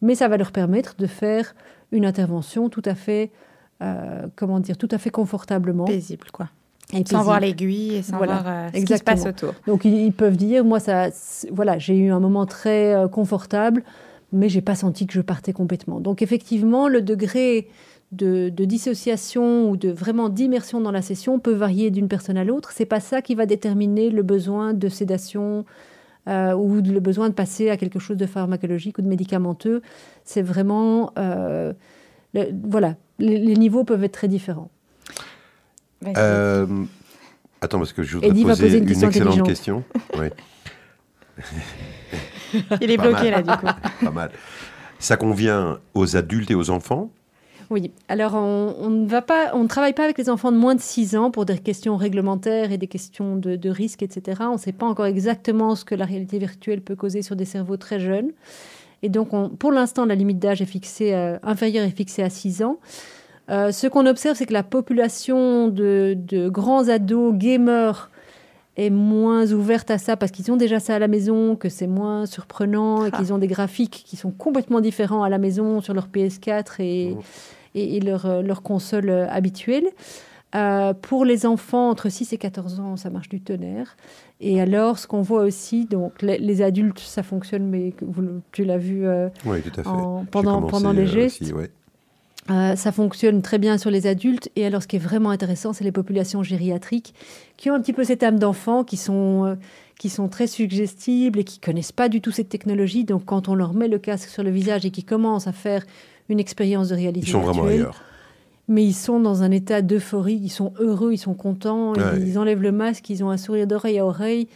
mais 0.00 0.14
ça 0.14 0.28
va 0.28 0.36
leur 0.36 0.52
permettre 0.52 0.96
de 0.96 1.06
faire 1.06 1.54
une 1.92 2.04
intervention 2.04 2.68
tout 2.68 2.82
à 2.84 2.94
fait, 2.94 3.30
euh, 3.82 4.26
comment 4.34 4.60
dire, 4.60 4.76
tout 4.76 4.88
à 4.90 4.98
fait 4.98 5.10
confortablement. 5.10 5.84
Paisible, 5.84 6.26
quoi. 6.32 6.48
Et 6.92 7.04
sans 7.06 7.22
voir 7.22 7.40
l'aiguille 7.40 7.96
et 7.96 8.02
sans 8.02 8.18
voir 8.18 8.44
euh, 8.46 8.68
ce 8.74 8.84
qui 8.84 8.98
se 8.98 9.02
passe 9.02 9.24
autour. 9.24 9.54
Donc 9.66 9.84
ils, 9.84 10.12
peuvent 10.12 10.36
dire, 10.36 10.64
moi 10.64 10.78
ça, 10.78 11.08
voilà, 11.50 11.78
j'ai 11.78 11.96
eu 11.96 12.10
un 12.10 12.20
moment 12.20 12.44
très 12.44 12.94
euh, 12.94 13.08
confortable, 13.08 13.82
mais 14.32 14.48
j'ai 14.48 14.60
pas 14.60 14.74
senti 14.74 15.06
que 15.06 15.14
je 15.14 15.22
partais 15.22 15.54
complètement. 15.54 16.00
Donc 16.00 16.20
effectivement, 16.20 16.88
le 16.88 17.00
degré 17.00 17.68
de, 18.12 18.50
dissociation 18.50 19.70
ou 19.70 19.76
de 19.78 19.90
vraiment 19.90 20.28
d'immersion 20.28 20.80
dans 20.80 20.90
la 20.90 21.02
session 21.02 21.38
peut 21.38 21.54
varier 21.54 21.90
d'une 21.90 22.08
personne 22.08 22.36
à 22.36 22.44
l'autre. 22.44 22.72
C'est 22.72 22.84
pas 22.84 23.00
ça 23.00 23.22
qui 23.22 23.34
va 23.34 23.46
déterminer 23.46 24.10
le 24.10 24.22
besoin 24.22 24.74
de 24.74 24.88
sédation 24.88 25.64
ou 26.26 26.80
le 26.80 27.00
besoin 27.00 27.28
de 27.28 27.34
passer 27.34 27.70
à 27.70 27.76
quelque 27.76 27.98
chose 27.98 28.16
de 28.16 28.26
pharmacologique 28.26 28.98
ou 28.98 29.02
de 29.02 29.08
médicamenteux. 29.08 29.82
C'est 30.24 30.42
vraiment 30.42 31.12
voilà, 32.64 32.96
les, 33.18 33.56
niveaux 33.56 33.84
peuvent 33.84 34.02
être 34.04 34.12
très 34.12 34.28
différents. 34.28 34.70
Euh, 36.16 36.66
attends, 37.60 37.78
parce 37.78 37.92
que 37.92 38.02
je 38.02 38.16
voudrais 38.16 38.30
poser, 38.30 38.78
une, 38.78 38.88
excellente 38.88 39.46
question. 39.46 39.84
Il 42.80 42.90
est 42.90 42.96
bloqué 42.96 43.30
là, 43.30 43.42
du 43.42 43.50
coup. 43.50 43.66
Pas 44.04 44.10
mal. 44.10 44.30
Ça 44.98 45.16
convient 45.16 45.78
aux 45.94 46.16
adultes 46.16 46.50
et 46.50 46.54
aux 46.54 46.70
enfants 46.70 47.10
oui, 47.70 47.90
alors 48.08 48.34
on, 48.34 48.90
ne 48.90 49.66
travaille 49.66 49.92
pas 49.92 50.04
avec 50.04 50.18
les 50.18 50.30
enfants 50.30 50.52
de 50.52 50.56
moins 50.56 50.74
de 50.74 50.80
6 50.80 51.16
ans 51.16 51.30
pour 51.30 51.44
des 51.44 51.58
questions 51.58 51.96
réglementaires 51.96 52.72
et 52.72 52.78
des 52.78 52.86
questions 52.86 53.36
de, 53.36 53.56
de 53.56 53.70
risque, 53.70 54.02
etc. 54.02 54.42
On 54.48 54.54
ne 54.54 54.58
sait 54.58 54.72
pas 54.72 54.86
encore 54.86 55.06
exactement 55.06 55.74
ce 55.74 55.84
que 55.84 55.94
la 55.94 56.04
réalité 56.04 56.38
virtuelle 56.38 56.80
peut 56.80 56.96
causer 56.96 57.22
sur 57.22 57.36
des 57.36 57.44
cerveaux 57.44 57.76
très 57.76 58.00
jeunes. 58.00 58.32
Et 59.02 59.08
donc, 59.08 59.30
pour 59.58 59.72
l'instant, 59.72 60.06
la 60.06 60.14
limite 60.14 60.38
d'âge 60.38 60.62
est 60.62 60.66
fixée, 60.66 61.12
euh, 61.12 61.36
inférieure 61.42 61.84
est 61.84 61.96
fixée 61.96 62.22
à 62.22 62.30
6 62.30 62.62
ans. 62.62 62.78
Euh, 63.50 63.72
ce 63.72 63.88
qu'on 63.88 64.06
observe, 64.06 64.36
c'est 64.36 64.46
que 64.46 64.52
la 64.52 64.62
population 64.62 65.68
de, 65.68 66.16
grands 66.48 66.88
ados 66.88 67.34
gamers 67.34 68.10
est 68.76 68.90
moins 68.90 69.50
ouverte 69.52 69.90
à 69.90 69.98
ça 69.98 70.16
parce 70.16 70.32
qu'ils 70.32 70.50
ont 70.50 70.56
déjà 70.56 70.80
ça 70.80 70.96
à 70.96 70.98
la 70.98 71.08
maison, 71.08 71.56
que 71.56 71.68
c'est 71.68 71.86
moins 71.86 72.26
surprenant 72.26 73.04
et 73.04 73.10
ah. 73.12 73.16
qu'ils 73.16 73.32
ont 73.32 73.38
des 73.38 73.46
graphiques 73.46 74.04
qui 74.06 74.16
sont 74.16 74.30
complètement 74.30 74.80
différents 74.80 75.22
à 75.22 75.28
la 75.28 75.38
maison 75.38 75.80
sur 75.80 75.94
leur 75.94 76.08
PS4 76.08 76.80
et, 76.80 77.16
et, 77.74 78.00
leur, 78.00 78.26
euh, 78.26 78.42
leur, 78.42 78.62
console 78.62 79.10
habituelle. 79.10 79.84
pour 81.02 81.24
les 81.24 81.46
enfants 81.46 81.90
entre 81.90 82.08
6 82.08 82.32
et 82.32 82.38
14 82.38 82.80
ans, 82.80 82.96
ça 82.96 83.10
marche 83.10 83.28
du 83.28 83.40
tonnerre. 83.40 83.96
Et 84.40 84.60
alors, 84.60 84.98
ce 84.98 85.06
qu'on 85.06 85.22
voit 85.22 85.42
aussi, 85.42 85.84
donc 85.84 86.20
les, 86.22 86.62
adultes, 86.62 86.98
ça 86.98 87.22
fonctionne, 87.22 87.68
mais 87.68 87.94
tu 88.50 88.64
l'as 88.64 88.78
vu 88.78 89.06
euh, 89.06 89.28
pendant, 90.30 90.62
pendant 90.62 90.92
les 90.92 91.06
gestes. 91.06 91.54
Euh, 92.50 92.74
ça 92.74 92.90
fonctionne 92.90 93.40
très 93.40 93.58
bien 93.58 93.78
sur 93.78 93.90
les 93.90 94.06
adultes. 94.06 94.50
Et 94.56 94.66
alors, 94.66 94.82
ce 94.82 94.88
qui 94.88 94.96
est 94.96 95.00
vraiment 95.00 95.30
intéressant, 95.30 95.72
c'est 95.72 95.84
les 95.84 95.92
populations 95.92 96.42
gériatriques 96.42 97.14
qui 97.56 97.70
ont 97.70 97.74
un 97.74 97.80
petit 97.80 97.92
peu 97.92 98.04
cette 98.04 98.22
âme 98.22 98.38
d'enfant, 98.38 98.82
qui 98.82 98.96
sont, 98.96 99.44
euh, 99.46 99.54
qui 99.98 100.08
sont 100.08 100.28
très 100.28 100.48
suggestibles 100.48 101.38
et 101.38 101.44
qui 101.44 101.60
connaissent 101.60 101.92
pas 101.92 102.08
du 102.08 102.20
tout 102.20 102.32
cette 102.32 102.48
technologie. 102.48 103.04
Donc, 103.04 103.24
quand 103.24 103.48
on 103.48 103.54
leur 103.54 103.74
met 103.74 103.88
le 103.88 103.98
casque 103.98 104.28
sur 104.28 104.42
le 104.42 104.50
visage 104.50 104.84
et 104.84 104.90
qu'ils 104.90 105.04
commencent 105.04 105.46
à 105.46 105.52
faire 105.52 105.84
une 106.28 106.40
expérience 106.40 106.88
de 106.88 106.94
réalité 106.94 107.26
ils 107.26 107.30
sont 107.30 107.40
vraiment 107.40 107.64
ailleurs 107.64 108.00
mais 108.68 108.84
ils 108.84 108.94
sont 108.94 109.20
dans 109.20 109.42
un 109.42 109.50
état 109.50 109.82
d'euphorie, 109.82 110.38
ils 110.40 110.48
sont 110.48 110.72
heureux, 110.78 111.12
ils 111.12 111.18
sont 111.18 111.34
contents, 111.34 111.94
ils 112.16 112.38
enlèvent 112.38 112.62
le 112.62 112.72
masque, 112.72 113.10
ils 113.10 113.24
ont 113.24 113.30
un 113.30 113.36
sourire 113.36 113.66
d'oreille 113.66 113.98
à 113.98 114.06
oreille. 114.06 114.48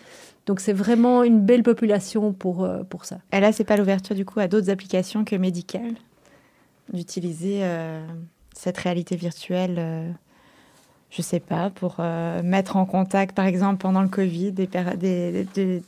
Donc 0.47 0.61
c'est 0.61 0.73
vraiment 0.73 1.25
une 1.25 1.41
belle 1.41 1.65
population 1.65 2.33
pour, 2.33 2.65
euh, 2.65 2.85
pour 2.85 3.05
ça. 3.05 3.19
Et 3.33 3.41
là, 3.41 3.53
c'est 3.53 3.65
pas 3.65 3.77
l'ouverture 3.77 4.15
du 4.15 4.25
coup 4.25 4.39
à 4.39 4.47
d'autres 4.47 4.71
applications 4.71 5.25
que 5.25 5.35
médicales 5.35 5.95
d'utiliser 6.93 7.61
euh, 7.63 8.07
cette 8.55 8.79
réalité 8.79 9.17
virtuelle 9.17 9.77
euh, 9.79 10.11
je 11.11 11.23
sais 11.23 11.41
pas, 11.41 11.71
pour 11.71 11.97
euh, 12.01 12.43
mettre 12.43 12.77
en 12.77 12.85
contact, 12.85 13.35
par 13.35 13.47
exemple, 13.47 13.79
pendant 13.79 14.03
le 14.03 14.09
Covid, 14.09 14.53
des, 14.53 14.69
des, 14.99 15.47
des, 15.55 15.83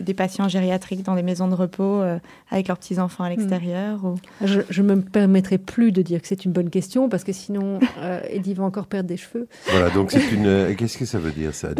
des, 0.00 0.14
patients 0.14 0.46
gériatriques 0.46 1.02
dans 1.02 1.14
des 1.14 1.22
maisons 1.22 1.48
de 1.48 1.54
repos 1.54 2.02
euh, 2.02 2.18
avec 2.50 2.68
leurs 2.68 2.76
petits-enfants 2.76 3.24
à 3.24 3.28
hmm. 3.28 3.30
l'extérieur 3.30 4.04
ou... 4.04 4.16
Je 4.44 4.82
ne 4.82 4.94
me 4.94 5.00
permettrai 5.00 5.56
plus 5.56 5.90
de 5.90 6.02
dire 6.02 6.20
que 6.20 6.28
c'est 6.28 6.44
une 6.44 6.52
bonne 6.52 6.68
question, 6.68 7.08
parce 7.08 7.24
que 7.24 7.32
sinon, 7.32 7.80
euh, 7.98 8.20
Eddie 8.28 8.54
va 8.54 8.64
encore 8.64 8.86
perdre 8.86 9.08
des 9.08 9.16
cheveux. 9.16 9.48
Voilà, 9.70 9.88
donc 9.90 10.12
c'est 10.12 10.30
une... 10.30 10.76
Qu'est-ce 10.76 10.98
que 10.98 11.06
ça 11.06 11.18
veut 11.18 11.32
dire, 11.32 11.54
ça 11.54 11.70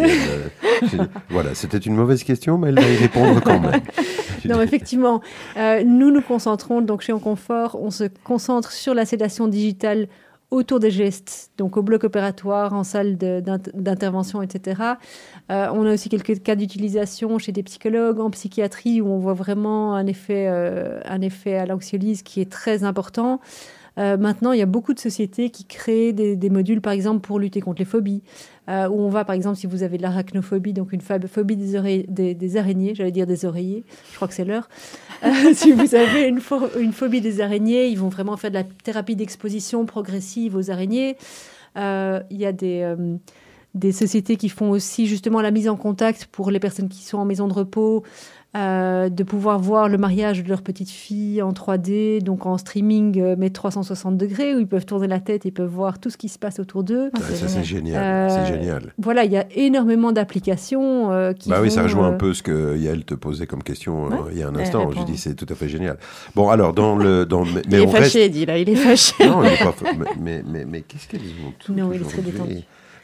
Voilà, 1.29 1.55
c'était 1.55 1.79
une 1.79 1.95
mauvaise 1.95 2.25
question, 2.25 2.57
mais 2.57 2.71
elle 2.71 2.81
va 2.81 2.89
y 2.89 2.97
répondre 2.97 3.43
quand 3.45 3.61
même. 3.61 3.83
non, 4.47 4.61
effectivement, 4.63 5.21
nous 5.57 6.11
nous 6.11 6.23
concentrons, 6.23 6.81
donc 6.81 7.03
chez 7.03 7.13
Onconfort, 7.13 7.79
on 7.81 7.91
se 7.91 8.05
concentre 8.25 8.73
sur 8.73 8.95
la 8.95 9.05
sédation 9.05 9.47
digitale 9.47 10.09
autour 10.53 10.81
des 10.81 10.91
gestes, 10.91 11.51
donc 11.57 11.79
au 11.79 11.83
bloc 11.83 12.05
opératoire, 12.05 12.75
en 12.75 12.85
salle 12.85 13.17
d'intervention, 13.17 14.43
etc. 14.43 14.83
Euh, 15.51 15.69
on 15.73 15.87
a 15.87 15.95
aussi 15.95 16.11
quelques 16.11 16.43
cas 16.43 16.57
d'utilisation 16.57 17.39
chez 17.39 17.53
des 17.53 17.63
psychologues, 17.63 18.21
en 18.21 18.31
psychiatrie, 18.31 19.01
où 19.01 19.09
on 19.09 19.19
voit 19.19 19.33
vraiment 19.33 19.95
un 19.95 20.07
effet, 20.07 20.49
euh, 20.49 21.01
un 21.07 21.23
effet 21.23 21.57
à 21.57 21.65
l'anxiolyse 21.65 22.23
qui 22.23 22.43
est 22.43 22.53
très 22.53 22.85
important. 22.85 23.41
Euh, 23.99 24.17
maintenant, 24.17 24.53
il 24.53 24.59
y 24.59 24.63
a 24.63 24.67
beaucoup 24.67 24.95
de 24.95 24.99
sociétés 24.99 25.51
qui 25.51 25.65
créent 25.65 26.13
des, 26.13 26.51
modules, 26.51 26.81
par 26.81 26.93
exemple, 26.93 27.21
pour 27.21 27.39
lutter 27.39 27.61
contre 27.61 27.81
les 27.81 27.85
phobies. 27.85 28.23
Euh, 28.69 28.89
où 28.89 29.01
on 29.01 29.09
va, 29.09 29.25
par 29.25 29.35
exemple, 29.35 29.57
si 29.57 29.67
vous 29.67 29.83
avez 29.83 29.97
de 29.97 30.03
l'arachnophobie, 30.03 30.73
donc 30.73 30.93
une 30.93 31.01
phobie 31.01 31.57
des, 31.57 32.57
araignées, 32.57 32.95
j'allais 32.95 33.11
dire 33.11 33.27
des 33.27 33.45
oreillers, 33.45 33.85
je 34.11 34.17
crois 34.17 34.29
que 34.29 34.35
c'est 34.35 34.45
l'heure. 34.45 34.69
Euh, 35.25 35.33
si 35.55 35.73
vous 35.73 35.95
avez 35.95 36.29
une, 36.29 36.41
phobie 36.93 37.21
des 37.21 37.41
araignées, 37.41 37.89
ils 37.89 37.99
vont 37.99 38.09
vraiment 38.09 38.37
faire 38.37 38.51
de 38.51 38.57
la 38.57 38.65
thérapie 38.65 39.17
d'exposition 39.17 39.85
progressive 39.85 40.57
aux 40.57 40.71
araignées. 40.71 41.17
Il 41.77 42.23
y 42.31 42.47
a 42.47 42.53
des 42.53 43.93
sociétés 43.93 44.37
qui 44.37 44.49
font 44.49 44.71
aussi 44.71 45.07
justement 45.07 45.41
la 45.41 45.51
mise 45.51 45.69
en 45.69 45.77
contact 45.77 46.27
pour 46.27 46.51
les 46.53 46.61
personnes 46.61 46.89
qui 46.89 47.03
sont 47.03 47.19
en 47.19 47.25
maison 47.25 47.49
de 47.49 47.55
repos, 47.55 48.05
euh, 48.55 49.09
de 49.09 49.23
pouvoir 49.23 49.59
voir 49.59 49.89
le 49.89 49.97
mariage 49.97 50.43
de 50.43 50.49
leur 50.51 50.61
petite 50.61 50.91
fille 50.91 51.41
en 51.41 51.53
3D, 51.53 52.21
donc 52.21 52.45
en 52.45 52.59
streaming, 52.59 53.19
euh, 53.19 53.35
mais 53.39 53.49
360 53.49 54.19
degrés, 54.19 54.55
où 54.55 54.59
ils 54.59 54.67
peuvent 54.67 54.85
tourner 54.85 55.07
la 55.07 55.21
tête, 55.21 55.47
ils 55.47 55.53
peuvent 55.53 55.71
voir 55.71 55.99
tout 55.99 56.11
ce 56.11 56.19
qui 56.19 56.29
se 56.29 56.39
passe 56.39 56.59
autour 56.59 56.85
d'eux. 56.85 57.11
ça, 57.19 57.49
c'est 57.49 57.65
génial. 57.65 58.31
c'est 58.31 58.37
euh, 58.37 58.47
génial. 58.47 58.93
Voilà, 58.99 59.25
il 59.25 59.33
y 59.33 59.39
a 59.39 59.47
énormément 59.55 60.13
d'applications 60.13 61.33
qui. 61.39 61.49
Bah 61.49 61.61
oui, 61.63 61.71
ça 61.71 61.83
rejoint 61.83 62.09
un 62.09 62.13
peu 62.13 62.35
ce 62.35 62.43
que 62.43 62.77
Yael 62.77 63.07
te 63.07 63.15
posait 63.15 63.47
comme 63.47 63.63
question 63.63 64.11
il 64.31 64.37
y 64.37 64.43
a 64.43 64.49
un 64.49 64.57
instant. 64.57 64.91
Je 64.91 65.03
dis, 65.05 65.17
c'est 65.17 65.35
tout 65.35 65.47
à 65.49 65.55
fait 65.55 65.71
génial. 65.71 65.97
Bon, 66.35 66.51
alors, 66.51 66.75
dans 66.75 66.97
le. 66.97 67.25
Dans, 67.33 67.45
mais 67.45 67.63
il 67.71 67.75
est 67.75 67.87
fâché, 67.87 68.29
dit 68.29 68.45
là, 68.45 68.59
il 68.59 68.69
est 68.69 68.75
fâché. 68.75 69.15
non, 69.27 69.43
il 69.45 69.51
n'est 69.51 69.57
pas. 69.57 69.75
Mais, 70.21 70.43
mais, 70.47 70.65
mais, 70.67 70.83
qu'est-ce 70.83 71.09
qu'elles 71.09 71.21
ont 71.47 71.53
tout 71.59 71.73
Non, 71.73 71.91
il 71.93 72.03
est 72.03 72.05
très 72.05 72.21
détendu. 72.21 72.59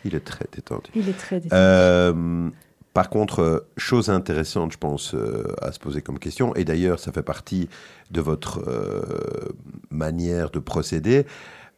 Il 0.05 0.15
est 0.15 0.21
très 0.21 0.45
détendu. 0.53 0.91
Il 0.95 1.09
est 1.09 1.17
très 1.17 1.41
détendu. 1.41 2.53
Par 2.95 3.11
contre, 3.11 3.41
euh, 3.41 3.61
chose 3.76 4.11
intéressante, 4.11 4.72
je 4.72 4.78
pense, 4.78 5.14
euh, 5.14 5.45
à 5.62 5.72
se 5.72 5.78
poser 5.78 6.03
comme 6.03 6.18
question, 6.18 6.55
et 6.55 6.64
d'ailleurs, 6.64 6.99
ça 6.99 7.12
fait 7.12 7.22
partie 7.22 7.68
de 8.11 8.20
votre 8.20 8.61
euh, 8.68 9.53
manière 9.91 10.51
de 10.51 10.59
procéder, 10.59 11.26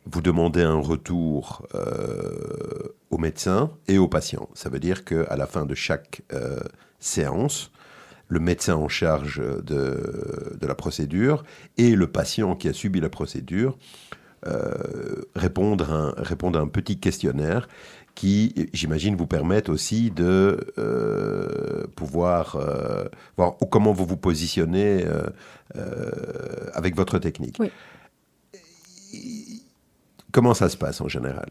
vous 0.06 0.22
demandez 0.22 0.62
un 0.62 0.80
retour 0.80 1.68
au 3.10 3.18
médecin 3.18 3.70
et 3.86 3.98
au 3.98 4.08
patient. 4.08 4.48
Ça 4.54 4.70
veut 4.70 4.78
dire 4.78 5.04
qu'à 5.04 5.36
la 5.36 5.46
fin 5.46 5.66
de 5.66 5.74
chaque 5.74 6.22
séance, 6.98 7.70
le 8.28 8.40
médecin 8.40 8.76
en 8.76 8.88
charge 8.88 9.42
de, 9.62 10.56
la 10.62 10.74
procédure 10.74 11.44
et 11.76 11.94
le 11.94 12.06
patient 12.06 12.56
qui 12.56 12.70
a 12.70 12.72
subi 12.72 12.98
la 12.98 13.10
procédure 13.10 13.76
répondent 15.36 15.82
à 15.82 16.60
un 16.60 16.68
petit 16.68 16.98
questionnaire 16.98 17.68
qui, 18.20 18.68
j'imagine, 18.74 19.16
vous 19.16 19.26
permettent 19.26 19.70
aussi 19.70 20.10
de 20.10 20.74
euh, 20.76 21.86
pouvoir 21.96 22.56
euh, 22.56 23.06
voir 23.38 23.56
comment 23.70 23.94
vous 23.94 24.04
vous 24.04 24.18
positionnez 24.18 25.06
euh, 25.06 26.70
avec 26.74 26.94
votre 26.96 27.18
technique. 27.18 27.56
Comment 30.32 30.52
ça 30.52 30.68
se 30.68 30.76
passe 30.76 31.00
en 31.00 31.08
général? 31.08 31.50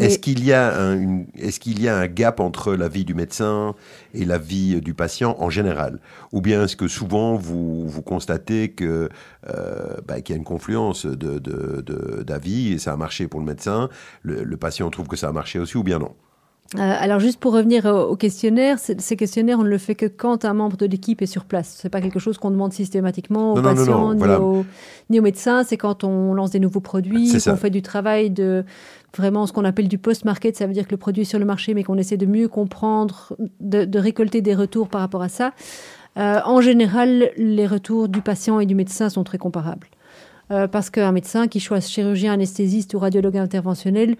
Est-ce 0.00 0.18
qu'il 0.18 0.44
y, 0.44 0.52
a 0.52 0.76
un, 0.76 1.24
est 1.36 1.58
qu'il 1.58 1.80
y 1.80 1.88
a 1.88 1.96
un 1.96 2.06
gap 2.06 2.40
entre 2.40 2.74
la 2.74 2.88
vie 2.88 3.04
du 3.04 3.14
médecin 3.14 3.74
et 4.12 4.24
la 4.24 4.38
vie 4.38 4.80
du 4.80 4.94
patient 4.94 5.36
en 5.38 5.50
général? 5.50 6.00
Ou 6.32 6.40
bien 6.40 6.64
est-ce 6.64 6.76
que 6.76 6.88
souvent 6.88 7.36
vous, 7.36 7.88
vous 7.88 8.02
constatez 8.02 8.70
que, 8.70 9.08
euh, 9.48 9.96
bah, 10.06 10.20
qu'il 10.20 10.34
y 10.34 10.36
a 10.36 10.38
une 10.38 10.44
confluence 10.44 11.06
d'avis 11.06 11.40
de, 11.40 12.70
de, 12.70 12.74
et 12.74 12.78
ça 12.78 12.92
a 12.92 12.96
marché 12.96 13.28
pour 13.28 13.40
le 13.40 13.46
médecin, 13.46 13.88
le 14.22 14.56
patient 14.56 14.90
trouve 14.90 15.08
que 15.08 15.16
ça 15.16 15.28
a 15.28 15.32
marché 15.32 15.58
aussi 15.58 15.76
ou 15.76 15.82
bien 15.82 15.98
non? 15.98 16.14
Euh, 16.76 16.78
alors 16.78 17.20
juste 17.20 17.38
pour 17.38 17.52
revenir 17.52 17.84
au, 17.84 18.16
questionnaire, 18.16 18.78
ces 18.78 19.16
questionnaires, 19.16 19.58
on 19.60 19.64
ne 19.64 19.68
le 19.68 19.78
fait 19.78 19.94
que 19.94 20.06
quand 20.06 20.44
un 20.44 20.54
membre 20.54 20.76
de 20.76 20.86
l'équipe 20.86 21.22
est 21.22 21.26
sur 21.26 21.44
place. 21.44 21.78
C'est 21.80 21.88
pas 21.88 22.00
quelque 22.00 22.18
chose 22.18 22.38
qu'on 22.38 22.50
demande 22.50 22.72
systématiquement 22.72 23.52
aux 23.52 23.62
patients 23.62 24.14
ni, 24.14 25.18
aux, 25.18 25.22
médecins. 25.22 25.62
C'est 25.62 25.76
quand 25.76 26.02
on 26.02 26.34
lance 26.34 26.50
des 26.50 26.58
nouveaux 26.58 26.80
produits, 26.80 27.32
qu'on 27.44 27.56
fait 27.56 27.70
du 27.70 27.82
travail 27.82 28.30
de 28.30 28.64
vraiment 29.16 29.46
ce 29.46 29.52
qu'on 29.52 29.64
appelle 29.64 29.88
du 29.88 29.98
post-market. 29.98 30.56
Ça 30.56 30.66
veut 30.66 30.72
dire 30.72 30.86
que 30.86 30.92
le 30.92 30.96
produit 30.96 31.22
est 31.22 31.26
sur 31.26 31.38
le 31.38 31.44
marché, 31.44 31.74
mais 31.74 31.84
qu'on 31.84 31.98
essaie 31.98 32.16
de 32.16 32.26
mieux 32.26 32.48
comprendre, 32.48 33.36
de, 33.60 33.98
récolter 33.98 34.40
des 34.40 34.54
retours 34.54 34.88
par 34.88 35.00
rapport 35.00 35.22
à 35.22 35.28
ça. 35.28 35.52
Euh, 36.16 36.40
en 36.44 36.60
général, 36.60 37.30
les 37.36 37.66
retours 37.66 38.08
du 38.08 38.20
patient 38.20 38.58
et 38.58 38.66
du 38.66 38.74
médecin 38.74 39.10
sont 39.10 39.22
très 39.22 39.38
comparables. 39.38 39.86
Euh, 40.50 40.66
parce 40.66 40.90
qu'un 40.90 41.12
médecin 41.12 41.46
qui 41.46 41.60
choisit 41.60 41.90
chirurgien, 41.90 42.32
anesthésiste 42.32 42.94
ou 42.94 42.98
radiologue 42.98 43.36
interventionnel, 43.36 44.16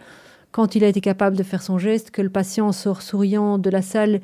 quand 0.55 0.77
il 0.77 0.85
a 0.85 0.87
été 0.87 1.01
capable 1.01 1.37
de 1.37 1.43
faire 1.43 1.63
son 1.63 1.79
geste, 1.79 2.13
que 2.13 2.23
le 2.23 2.29
patient 2.29 2.71
sort 2.71 3.03
souriant 3.03 3.59
de 3.59 3.69
la 3.71 3.83
salle 3.83 4.21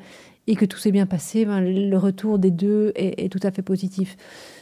et 0.47 0.55
que 0.55 0.63
tout 0.63 0.77
s'est 0.77 0.93
bien 0.93 1.05
passé, 1.05 1.43
ben, 1.43 1.59
le 1.59 1.97
retour 1.97 2.39
des 2.39 2.51
deux 2.51 2.93
est, 2.95 3.29
tout 3.29 3.41
à 3.43 3.51
fait 3.51 3.61
positif. 3.61 4.15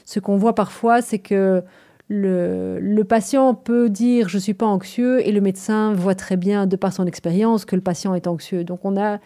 Ce 0.04 0.20
qu'on 0.20 0.36
voit 0.36 0.56
parfois, 0.56 1.04
c'est 1.04 1.20
que 1.20 1.62
le, 2.08 3.04
patient 3.04 3.54
peut 3.54 3.88
dire 3.88 4.30
je 4.30 4.38
ne 4.38 4.42
suis 4.42 4.56
pas 4.56 4.66
anxieux 4.66 5.26
et 5.28 5.32
le 5.32 5.42
médecin 5.42 5.94
voit 5.94 6.16
très 6.16 6.38
bien, 6.38 6.66
de 6.66 6.76
par 6.76 6.92
son 6.92 7.06
expérience, 7.06 7.66
que 7.66 7.76
le 7.76 7.84
patient 7.84 8.16
est 8.16 8.26
anxieux. 8.26 8.64
Donc 8.64 8.80
on 8.84 8.98
a, 8.98 9.20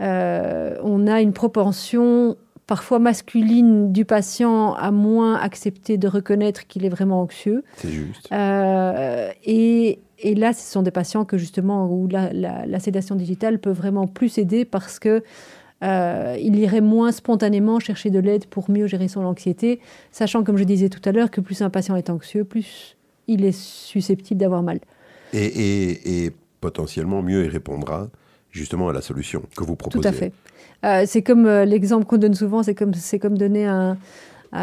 euh, 0.00 0.78
on 0.84 1.08
a 1.08 1.20
une 1.20 1.32
propension 1.32 2.36
parfois 2.68 3.00
masculine 3.00 3.92
du 3.92 4.04
patient 4.04 4.74
à 4.74 4.92
moins 4.92 5.34
accepter 5.34 5.98
de 5.98 6.06
reconnaître 6.06 6.68
qu'il 6.68 6.84
est 6.84 6.88
vraiment 6.88 7.20
anxieux. 7.20 7.64
C'est 7.78 7.90
juste. 7.90 8.28
Euh, 8.30 9.30
et, 9.44 9.98
et 10.24 10.34
là, 10.34 10.54
ce 10.54 10.62
sont 10.62 10.82
des 10.82 10.90
patients 10.90 11.26
que 11.26 11.36
justement 11.36 11.86
où 11.86 12.08
la, 12.08 12.80
sédation 12.80 13.14
digitale 13.14 13.58
peut 13.58 13.70
vraiment 13.70 14.06
plus 14.06 14.38
aider 14.38 14.64
parce 14.64 14.98
que 14.98 15.22
euh, 15.82 16.36
il 16.40 16.56
irait 16.56 16.80
moins 16.80 17.12
spontanément 17.12 17.78
chercher 17.78 18.08
de 18.08 18.18
l'aide 18.18 18.46
pour 18.46 18.70
mieux 18.70 18.86
gérer 18.86 19.08
son 19.08 19.22
anxiété, 19.24 19.80
sachant, 20.12 20.42
comme 20.42 20.56
je 20.56 20.64
disais 20.64 20.88
tout 20.88 21.06
à 21.06 21.12
l'heure, 21.12 21.30
que 21.30 21.42
plus 21.42 21.60
un 21.60 21.68
patient 21.68 21.94
est 21.94 22.08
anxieux, 22.08 22.44
plus 22.44 22.96
il 23.28 23.44
est 23.44 23.52
susceptible 23.52 24.40
d'avoir 24.40 24.62
mal. 24.62 24.80
Et, 25.34 26.32
potentiellement 26.62 27.20
mieux 27.20 27.44
il 27.44 27.50
répondra 27.50 28.08
justement 28.50 28.88
à 28.88 28.94
la 28.94 29.02
solution 29.02 29.42
que 29.54 29.64
vous 29.64 29.76
proposez. 29.76 30.00
Tout 30.00 30.08
à 30.08 30.12
fait. 30.12 30.32
Euh, 30.86 31.04
c'est 31.06 31.20
comme 31.20 31.44
euh, 31.44 31.66
l'exemple 31.66 32.06
qu'on 32.06 32.16
donne 32.16 32.32
souvent, 32.32 32.62
c'est 32.62 32.74
comme, 32.74 32.92
comme 33.20 33.36
donner 33.36 33.66
un, 33.66 33.98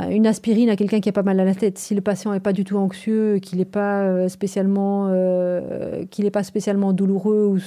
une 0.10 0.26
aspirine 0.26 0.70
à 0.70 0.76
quelqu'un 0.76 1.02
qui 1.02 1.10
a 1.10 1.12
pas 1.12 1.24
mal 1.24 1.40
à 1.40 1.46
la 1.46 1.54
tête. 1.54 1.78
Si 1.78 1.94
le 1.94 2.02
patient 2.02 2.32
n'est 2.32 2.40
pas 2.40 2.54
du 2.54 2.64
tout 2.64 2.78
anxieux, 2.78 3.40
qu'il 3.40 3.58
n'est 3.60 3.66
pas 3.66 4.04
euh, 4.04 4.30
spécialement, 4.30 5.10
euh, 5.12 6.06
pas 6.32 6.44
spécialement 6.44 6.94
douloureux 6.94 7.58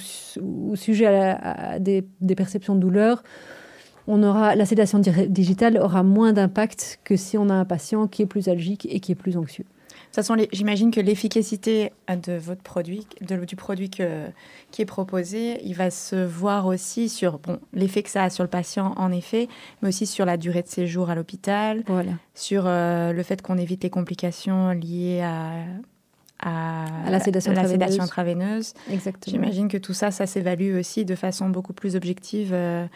ou, 0.41 0.77
sujet 0.77 1.07
à, 1.07 1.79
des, 1.79 2.03
perceptions 2.35 2.75
de 2.75 2.81
douleur, 2.81 3.22
la 4.09 4.64
sédation 4.64 4.99
digitale 4.99 5.79
aura 5.79 6.03
moins 6.03 6.33
d'impact 6.33 7.01
que 7.05 7.16
si 7.16 7.37
on 7.37 7.49
a 7.51 7.55
un 7.55 7.64
patient 7.64 8.07
qui 8.07 8.22
est 8.22 8.27
plus 8.27 8.49
algique 8.49 8.89
et 8.91 9.01
qui 9.01 9.12
est 9.12 9.16
plus 9.16 9.37
anxieux 9.37 9.64
façon, 10.15 10.37
j'imagine 10.53 10.91
que 10.91 11.01
l'efficacité 11.01 11.93
de 12.09 12.35
votre 12.35 12.62
produit, 12.62 13.07
de, 13.21 13.45
du 13.45 13.57
produit 13.57 13.91
que, 13.91 14.27
qui 14.71 14.83
est 14.83 14.87
proposé, 14.87 15.61
il 15.65 15.75
va 15.75 15.91
se 15.91 16.17
voir 16.17 16.67
aussi 16.67 17.09
sur 17.09 17.39
bon, 17.39 17.59
l'effet 17.73 18.03
que 18.03 18.11
ça 18.11 18.25
a 18.25 18.31
sur 18.31 18.45
le 18.45 18.51
patient, 18.51 18.95
en 18.97 19.12
effet, 19.12 19.49
mais 19.83 19.89
aussi 19.89 20.07
sur 20.07 20.25
la 20.25 20.37
durée 20.37 20.62
de 20.62 20.69
séjour 20.69 21.11
à 21.11 21.15
l'hôpital, 21.15 21.83
voilà. 21.87 22.12
sur 22.35 22.65
euh, 22.67 23.12
le 23.12 23.23
fait 23.23 23.43
qu'on 23.43 23.59
évite 23.59 23.83
les 23.83 23.91
complications 23.91 24.71
liées 24.71 25.21
à, 25.23 25.65
à, 26.41 27.11
la 27.11 27.21
sédation, 27.21 27.53
intraveineuse. 27.53 28.75
Exactement. 28.91 29.33
J'imagine 29.33 29.69
que 29.69 29.79
tout 29.79 29.95
ça, 29.95 30.11
ça 30.11 30.27
s'évalue 30.27 30.77
aussi 30.77 31.05
de 31.05 31.15
façon 31.15 31.49
beaucoup 31.49 31.73
plus 31.73 31.97
objective 31.97 32.51
euh, 32.53 32.87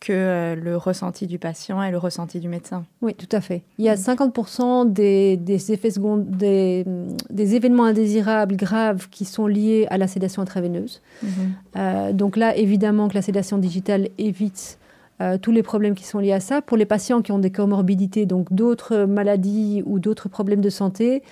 que 0.00 0.12
euh, 0.12 0.54
le 0.54 0.76
ressenti 0.76 1.26
du 1.26 1.38
patient 1.38 1.82
et 1.82 1.90
le 1.90 1.98
ressenti 1.98 2.40
du 2.40 2.48
médecin. 2.48 2.84
Oui, 3.02 3.14
tout 3.14 3.28
à 3.32 3.40
fait. 3.40 3.62
Il 3.78 3.84
y 3.84 3.88
a 3.88 3.94
50% 3.94 4.92
des, 4.92 5.36
des 5.36 5.72
effets 5.72 5.90
des, 6.18 6.84
des, 7.30 7.54
événements 7.54 7.84
indésirables 7.84 8.56
graves 8.56 9.08
qui 9.10 9.24
sont 9.24 9.46
liés 9.46 9.86
à 9.90 9.98
la 9.98 10.06
sédation 10.06 10.42
intraveineuse. 10.42 11.02
Mhm. 11.22 11.30
Euh, 11.76 12.12
donc 12.12 12.36
là, 12.36 12.56
évidemment 12.56 13.08
que 13.08 13.14
la 13.14 13.22
sédation 13.22 13.58
digitale 13.58 14.08
évite 14.18 14.78
euh, 15.20 15.36
tous 15.36 15.50
les 15.50 15.64
problèmes 15.64 15.94
qui 15.94 16.04
sont 16.04 16.20
liés 16.20 16.32
à 16.32 16.40
ça. 16.40 16.62
Pour 16.62 16.76
les 16.76 16.86
patients 16.86 17.22
qui 17.22 17.32
ont 17.32 17.40
des 17.40 17.50
comorbidités, 17.50 18.24
donc 18.24 18.52
d'autres 18.52 19.04
maladies 19.04 19.82
ou 19.84 19.98
d'autres 19.98 20.28
problèmes 20.28 20.60
de 20.60 20.70
santé, 20.70 21.22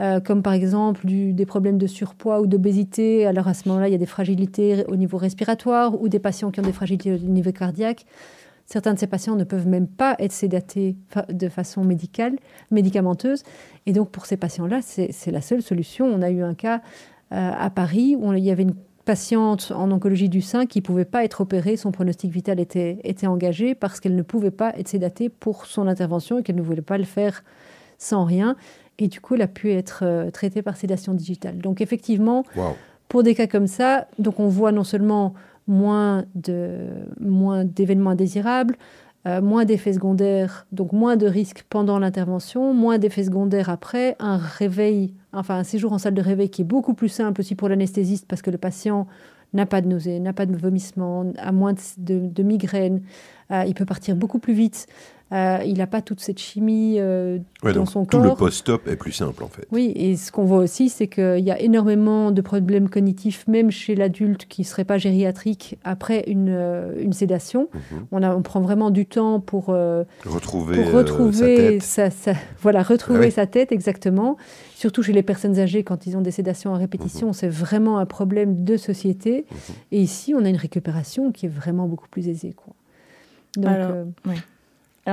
euh, 0.00 0.20
comme 0.20 0.42
par 0.42 0.52
exemple 0.52 1.06
des 1.06 1.46
problèmes 1.46 1.78
de 1.78 1.86
surpoids 1.86 2.40
ou 2.40 2.46
d'obésité. 2.46 3.26
Alors 3.26 3.48
à 3.48 3.54
ce 3.54 3.68
moment-là, 3.68 3.88
il 3.88 3.92
y 3.92 3.94
a 3.94 3.98
des 3.98 4.06
fragilités 4.06 4.84
au 4.88 4.96
niveau 4.96 5.18
respiratoire 5.18 6.00
ou 6.00 6.08
des 6.08 6.18
patients 6.20 6.50
qui 6.50 6.60
ont 6.60 6.64
des 6.64 6.72
fragilités 6.72 7.12
au 7.12 7.18
niveau 7.18 7.52
cardiaque. 7.52 8.04
Certains 8.64 8.92
de 8.92 8.98
ces 8.98 9.06
patients 9.06 9.34
ne 9.34 9.44
peuvent 9.44 9.66
même 9.66 9.86
pas 9.86 10.14
être 10.18 10.32
sédatés 10.32 10.96
de 11.30 11.48
façon 11.48 11.84
médicale, 11.84 12.36
médicamenteuse. 12.70 13.42
Et 13.86 13.92
donc 13.92 14.10
pour 14.10 14.26
ces 14.26 14.36
patients-là, 14.36 14.80
c'est 14.82 15.30
la 15.30 15.40
seule 15.40 15.62
solution. 15.62 16.06
On 16.06 16.20
a 16.20 16.30
eu 16.30 16.42
un 16.42 16.54
cas 16.54 16.82
euh, 17.32 17.50
à 17.58 17.70
Paris 17.70 18.14
où 18.14 18.32
il 18.34 18.44
y 18.44 18.50
avait 18.50 18.64
une 18.64 18.74
patiente 19.06 19.72
en 19.74 19.90
oncologie 19.90 20.28
du 20.28 20.42
sein 20.42 20.66
qui 20.66 20.80
ne 20.80 20.84
pouvait 20.84 21.06
pas 21.06 21.24
être 21.24 21.40
opérée, 21.40 21.78
son 21.78 21.92
pronostic 21.92 22.30
vital 22.30 22.60
était, 22.60 22.98
était 23.04 23.26
engagé 23.26 23.74
parce 23.74 24.00
qu'elle 24.00 24.14
ne 24.14 24.22
pouvait 24.22 24.50
pas 24.50 24.74
être 24.76 24.88
sédatée 24.88 25.30
pour 25.30 25.64
son 25.64 25.88
intervention 25.88 26.38
et 26.38 26.42
qu'elle 26.42 26.56
ne 26.56 26.62
voulait 26.62 26.82
pas 26.82 26.98
le 26.98 27.04
faire 27.04 27.42
sans 27.96 28.26
rien. 28.26 28.54
Et 28.98 29.08
du 29.08 29.20
coup, 29.20 29.34
elle 29.34 29.42
a 29.42 29.48
pu 29.48 29.72
être 29.72 30.00
euh, 30.02 30.30
traitée 30.30 30.62
par 30.62 30.76
sédation 30.76 31.14
digitale. 31.14 31.58
Donc 31.58 31.80
effectivement, 31.80 32.44
pour 33.08 33.22
des 33.22 33.34
cas 33.34 33.46
comme 33.46 33.66
ça, 33.66 34.08
donc 34.18 34.40
on 34.40 34.48
voit 34.48 34.72
non 34.72 34.84
seulement 34.84 35.34
moins 35.66 36.24
moins 37.20 37.64
d'événements 37.64 38.10
indésirables, 38.10 38.76
euh, 39.26 39.42
moins 39.42 39.64
d'effets 39.64 39.92
secondaires, 39.92 40.66
donc 40.72 40.92
moins 40.92 41.16
de 41.16 41.26
risques 41.26 41.64
pendant 41.68 41.98
l'intervention, 41.98 42.72
moins 42.72 42.98
d'effets 42.98 43.24
secondaires 43.24 43.68
après, 43.68 44.16
un 44.20 44.38
réveil, 44.38 45.12
enfin 45.32 45.56
un 45.56 45.64
séjour 45.64 45.92
en 45.92 45.98
salle 45.98 46.14
de 46.14 46.22
réveil 46.22 46.48
qui 46.48 46.62
est 46.62 46.64
beaucoup 46.64 46.94
plus 46.94 47.08
simple 47.08 47.40
aussi 47.40 47.54
pour 47.54 47.68
l'anesthésiste 47.68 48.26
parce 48.26 48.42
que 48.42 48.50
le 48.50 48.58
patient 48.58 49.06
n'a 49.54 49.66
pas 49.66 49.80
de 49.80 49.88
nausée, 49.88 50.20
n'a 50.20 50.32
pas 50.32 50.46
de 50.46 50.56
vomissement, 50.56 51.32
a 51.36 51.52
moins 51.52 51.74
de, 51.98 52.26
de 52.26 52.42
migraine, 52.42 53.02
euh, 53.50 53.64
il 53.66 53.74
peut 53.74 53.84
partir 53.84 54.14
beaucoup 54.14 54.38
plus 54.38 54.54
vite. 54.54 54.86
Euh, 55.30 55.58
il 55.66 55.76
n'a 55.76 55.86
pas 55.86 56.00
toute 56.00 56.20
cette 56.20 56.38
chimie 56.38 56.96
euh, 56.98 57.38
dans 57.62 57.84
son 57.84 58.06
corps. 58.06 58.22
Tout 58.22 58.28
le 58.28 58.34
post-op 58.34 58.88
est 58.88 58.96
plus 58.96 59.12
simple 59.12 59.44
en 59.44 59.48
fait. 59.48 59.66
Oui, 59.70 59.92
et 59.94 60.16
ce 60.16 60.32
qu'on 60.32 60.44
voit 60.44 60.58
aussi, 60.58 60.88
c'est 60.88 61.06
qu'il 61.06 61.40
y 61.40 61.50
a 61.50 61.60
énormément 61.60 62.30
de 62.30 62.40
problèmes 62.40 62.88
cognitifs, 62.88 63.46
même 63.46 63.70
chez 63.70 63.94
l'adulte 63.94 64.46
qui 64.46 64.62
ne 64.62 64.66
serait 64.66 64.86
pas 64.86 64.96
gériatrique, 64.96 65.78
après 65.84 66.24
une, 66.28 66.48
euh, 66.48 66.94
une 66.98 67.12
sédation. 67.12 67.68
Mhm. 67.74 68.06
on, 68.10 68.22
a, 68.22 68.34
on 68.34 68.40
prend 68.40 68.60
vraiment 68.60 68.90
du 68.90 69.04
temps 69.04 69.40
pour 69.40 69.66
retrouver, 69.66 70.82
pour 70.82 70.92
retrouver 70.92 71.78
sa, 71.80 72.08
voilà, 72.62 72.82
retrouver 72.82 73.26
ah 73.26 73.32
sa 73.32 73.46
tête 73.46 73.70
exactement. 73.70 74.38
Surtout 74.74 75.02
chez 75.02 75.12
les 75.12 75.22
personnes 75.22 75.58
âgées, 75.58 75.82
quand 75.84 76.06
ils 76.06 76.16
ont 76.16 76.22
des 76.22 76.30
sédations 76.30 76.74
à 76.74 76.78
répétition, 76.78 77.28
mhm. 77.28 77.32
c'est 77.34 77.48
vraiment 77.48 77.98
un 77.98 78.06
problème 78.06 78.64
de 78.64 78.78
société. 78.78 79.44
Mhm. 79.50 79.74
Et 79.92 80.00
ici, 80.00 80.34
on 80.34 80.44
a 80.46 80.48
une 80.48 80.56
récupération 80.56 81.32
qui 81.32 81.46
est 81.46 81.50
vraiment 81.50 81.86
beaucoup 81.86 82.08
plus 82.08 82.28
aisée. 82.28 82.54
Quoi. 82.56 82.74
Donc, 83.56 83.66
alors 83.66 84.06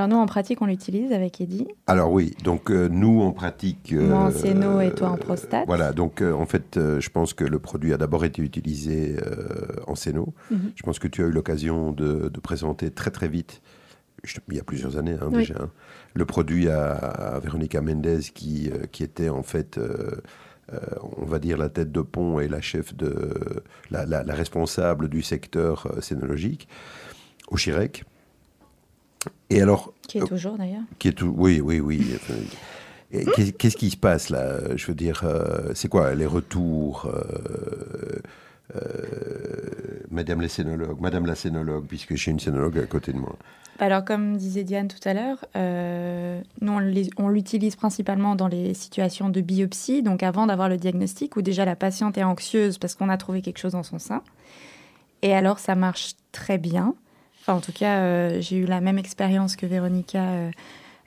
nous, 0.06 0.16
en 0.16 0.26
pratique, 0.26 0.60
on 0.60 0.66
l'utilise 0.66 1.12
avec 1.12 1.40
Eddy. 1.40 1.66
Alors 1.86 2.12
oui, 2.12 2.34
donc 2.44 2.70
euh, 2.70 2.88
nous, 2.88 3.22
on 3.22 3.32
pratique... 3.32 3.92
Euh, 3.92 4.08
Moi 4.08 4.18
en 4.18 4.30
séno 4.30 4.80
et 4.80 4.92
toi 4.92 5.08
en 5.08 5.16
prostate. 5.16 5.64
voilà, 5.66 5.92
donc 5.92 6.20
euh, 6.20 6.32
en 6.32 6.44
fait, 6.44 6.78
je 6.78 7.08
pense 7.08 7.32
que 7.32 7.44
le 7.44 7.58
produit 7.58 7.94
a 7.94 7.96
d'abord 7.96 8.24
été 8.24 8.42
utilisé 8.42 9.16
en 9.86 9.94
séno. 9.94 10.34
Mhm. 10.50 10.72
Je 10.74 10.82
pense 10.82 10.98
que 10.98 11.08
tu 11.08 11.22
as 11.22 11.26
eu 11.26 11.30
l'occasion 11.30 11.92
de, 11.92 12.30
présenter 12.42 12.90
très 12.90 13.10
très 13.10 13.28
vite, 13.28 13.62
il 14.48 14.56
y 14.56 14.60
a 14.60 14.64
plusieurs 14.64 14.98
années 14.98 15.16
hein, 15.20 15.30
déjà, 15.30 15.54
hein, 15.58 15.70
le 16.14 16.24
produit 16.26 16.68
à, 16.68 17.40
Véronica 17.42 17.80
Mendez 17.80 18.20
qui, 18.34 18.70
qui 18.92 19.02
était 19.02 19.30
en 19.30 19.42
fait... 19.42 19.80
on 21.20 21.24
va 21.24 21.38
dire 21.38 21.56
la 21.56 21.68
tête 21.68 21.92
de 21.92 22.02
pont 22.02 22.40
et 22.40 22.48
la 22.48 22.60
chef 22.60 22.94
de 22.94 23.62
la, 23.90 24.04
la 24.04 24.34
responsable 24.34 25.08
du 25.08 25.22
secteur 25.22 25.88
scénologique 26.00 26.68
au 27.48 27.56
Chirec. 27.56 28.04
Et 29.50 29.62
alors, 29.62 29.92
qui 30.08 30.18
est 30.18 30.22
euh, 30.22 30.26
toujours 30.26 30.56
d'ailleurs. 30.56 30.82
Qui 30.98 31.08
est 31.08 31.12
tout, 31.12 31.32
oui, 31.36 31.60
oui, 31.60 31.80
oui. 31.80 32.04
Qu'est-ce 33.58 33.76
qui 33.76 33.90
se 33.90 33.96
passe 33.96 34.30
là 34.30 34.76
Je 34.76 34.86
veux 34.86 34.94
dire, 34.94 35.22
euh, 35.24 35.72
c'est 35.74 35.88
quoi 35.88 36.14
les 36.14 36.26
retours 36.26 37.08
euh, 37.08 38.80
Madame 40.10 40.40
la 40.40 40.48
scénologue, 40.48 41.00
Madame 41.00 41.26
la 41.26 41.34
scénologue, 41.34 41.84
puisque 41.86 42.16
j'ai 42.16 42.30
une 42.32 42.40
scénologue 42.40 42.78
à 42.78 42.86
côté 42.86 43.12
de 43.12 43.18
moi. 43.18 43.36
Alors, 43.78 44.04
comme 44.04 44.38
disait 44.38 44.64
Diane 44.64 44.88
tout 44.88 45.06
à 45.06 45.12
l'heure, 45.14 45.44
nous, 46.60 46.72
on 47.18 47.28
l'utilise 47.28 47.76
principalement 47.76 48.34
dans 48.34 48.48
les 48.48 48.74
situations 48.74 49.28
de 49.28 49.40
biopsie, 49.40 50.02
donc 50.02 50.22
avant 50.22 50.46
d'avoir 50.46 50.68
le 50.68 50.78
diagnostic, 50.78 51.36
où 51.36 51.42
déjà 51.42 51.64
la 51.64 51.76
patiente 51.76 52.18
est 52.18 52.24
anxieuse 52.24 52.78
parce 52.78 52.94
qu'on 52.94 53.10
a 53.10 53.18
trouvé 53.18 53.42
quelque 53.42 53.58
chose 53.58 53.72
dans 53.72 53.82
son 53.82 53.98
sein. 53.98 54.22
Et 55.22 55.34
alors, 55.34 55.58
ça 55.58 55.74
marche 55.74 56.14
très 56.32 56.58
bien 56.58 56.94
en 57.54 57.60
tout 57.60 57.72
cas, 57.72 58.00
euh, 58.00 58.40
j'ai 58.40 58.56
eu 58.56 58.66
la 58.66 58.80
même 58.80 58.98
expérience 58.98 59.56
que 59.56 59.66
Véronica, 59.66 60.22
euh, 60.22 60.50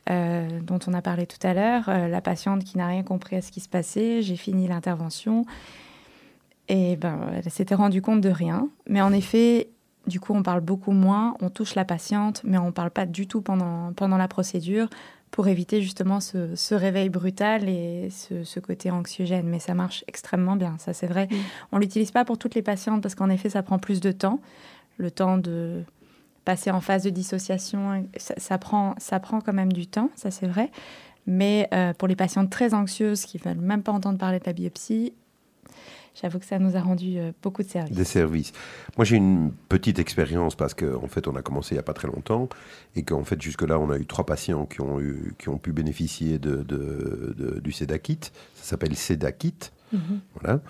euh, 0.09 0.59
dont 0.61 0.79
on 0.87 0.93
a 0.93 1.01
parlé 1.01 1.25
tout 1.25 1.45
à 1.45 1.53
l'heure. 1.53 1.87
la 1.87 2.21
patiente 2.21 2.63
qui 2.63 2.77
n'a 2.77 2.87
rien 2.87 3.03
compris 3.03 3.35
à 3.35 3.41
ce 3.41 3.51
qui 3.51 3.59
se 3.59 3.69
passait. 3.69 4.21
J'ai 4.21 4.37
fini 4.37 4.67
l'intervention. 4.67 5.45
Et 6.67 6.95
ben, 6.95 7.19
elle 7.35 7.51
s'était 7.51 7.75
rendue 7.75 8.01
compte 8.01 8.21
de 8.21 8.29
rien. 8.29 8.69
Mais 8.87 9.01
en 9.01 9.11
effet, 9.11 9.69
du 10.07 10.19
coup, 10.19 10.33
on 10.33 10.43
parle 10.43 10.61
beaucoup 10.61 10.91
moins. 10.91 11.35
On 11.41 11.49
touche 11.49 11.75
la 11.75 11.85
patiente, 11.85 12.41
mais 12.43 12.57
on 12.57 12.67
ne 12.67 12.71
parle 12.71 12.91
pas 12.91 13.05
du 13.05 13.27
tout 13.27 13.41
pendant, 13.41 13.93
pendant 13.93 14.17
la 14.17 14.27
procédure 14.27 14.89
pour 15.31 15.47
éviter 15.47 15.81
justement 15.81 16.19
ce, 16.19 16.73
réveil 16.73 17.09
brutal 17.09 17.69
et 17.69 18.09
ce, 18.09 18.59
côté 18.59 18.89
anxiogène. 18.91 19.47
Mais 19.47 19.59
ça 19.59 19.73
marche 19.73 20.03
extrêmement 20.07 20.55
bien, 20.55 20.77
ça 20.79 20.93
c'est 20.93 21.07
vrai. 21.07 21.27
On 21.71 21.77
ne 21.77 21.81
l'utilise 21.81 22.11
pas 22.11 22.25
pour 22.25 22.37
toutes 22.37 22.55
les 22.55 22.61
patientes 22.61 23.01
parce 23.01 23.15
qu'en 23.15 23.29
effet, 23.29 23.49
ça 23.49 23.61
prend 23.61 23.79
plus 23.79 23.99
de 23.99 24.11
temps. 24.11 24.39
Le 24.97 25.11
temps 25.11 25.37
de 25.37 25.83
passer 26.49 26.71
en 26.71 26.81
phase 26.81 27.03
de 27.03 27.11
dissociation, 27.11 28.07
ça, 28.17 28.57
prend, 28.57 28.95
ça 28.97 29.19
prend 29.19 29.39
quand 29.39 29.53
même 29.53 29.71
du 29.71 29.85
temps, 29.85 30.09
ça 30.15 30.31
c'est 30.31 30.47
vrai. 30.47 30.71
Mais 31.27 31.69
euh, 31.75 31.93
pour 31.93 32.07
les 32.07 32.15
patientes 32.15 32.49
très 32.49 32.73
anxieuses 32.73 33.25
qui 33.25 33.37
veulent 33.37 33.59
même 33.59 33.83
pas 33.83 33.91
entendre 33.91 34.17
parler 34.17 34.39
de 34.39 34.45
la 34.47 34.53
biopsie, 34.53 35.13
j'avoue 36.19 36.39
que 36.39 36.45
ça 36.45 36.57
nous 36.57 36.75
a 36.75 36.79
rendu 36.79 37.19
euh, 37.19 37.33
beaucoup 37.43 37.61
de 37.61 37.67
services. 37.67 37.95
Des 37.95 38.03
services. 38.03 38.51
Moi, 38.97 39.05
j'ai 39.05 39.17
une 39.17 39.51
petite 39.69 39.99
expérience 39.99 40.55
parce 40.55 40.73
qu'en 40.73 41.03
en 41.03 41.07
fait, 41.07 41.27
on 41.27 41.35
a 41.35 41.43
commencé 41.43 41.75
il 41.75 41.77
n'y 41.77 41.81
a 41.81 41.83
pas 41.83 41.93
très 41.93 42.07
longtemps 42.07 42.49
et 42.95 43.03
qu'en 43.03 43.23
fait, 43.23 43.39
jusque-là, 43.39 43.77
on 43.77 43.91
a 43.91 43.99
eu 43.99 44.07
trois 44.07 44.25
patients 44.25 44.65
qui 44.65 44.81
ont, 44.81 44.99
eu, 44.99 45.35
qui 45.37 45.49
ont 45.49 45.59
pu 45.59 45.71
bénéficier 45.71 46.39
de, 46.39 46.63
de, 46.63 47.59
du 47.59 47.71
SEDAKIT. 47.71 48.31
Ça 48.55 48.63
s'appelle 48.63 48.95
SEDAKIT. 48.95 49.69
Mm-hmm. 49.93 49.99
Voilà. 50.33 50.61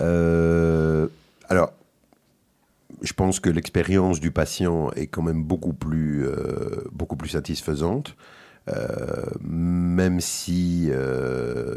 Euh, 0.00 1.06
alors, 1.48 1.72
je 3.02 3.12
pense 3.12 3.40
que 3.40 3.50
l'expérience 3.50 4.20
du 4.20 4.30
patient 4.30 4.90
est 4.92 5.06
quand 5.06 5.22
même 5.22 5.42
beaucoup 5.42 5.72
plus, 5.72 6.26
euh, 6.26 6.84
beaucoup 6.92 7.16
plus 7.16 7.30
satisfaisante. 7.30 8.16
Euh, 8.68 9.26
même 9.42 10.20
si 10.20 10.88
euh, 10.90 11.76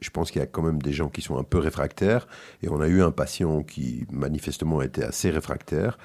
je 0.00 0.08
pense 0.08 0.30
qu'il 0.30 0.40
y 0.40 0.42
a 0.42 0.46
quand 0.46 0.62
même 0.62 0.80
des 0.80 0.92
gens 0.94 1.10
qui 1.10 1.20
sont 1.20 1.36
un 1.36 1.42
peu 1.42 1.58
réfractaires, 1.58 2.26
et 2.62 2.70
on 2.70 2.80
a 2.80 2.88
eu 2.88 3.02
un 3.02 3.10
patient 3.10 3.62
qui 3.62 4.06
manifestement 4.10 4.80
était 4.80 5.04
assez 5.04 5.28
réfractaire. 5.30 5.98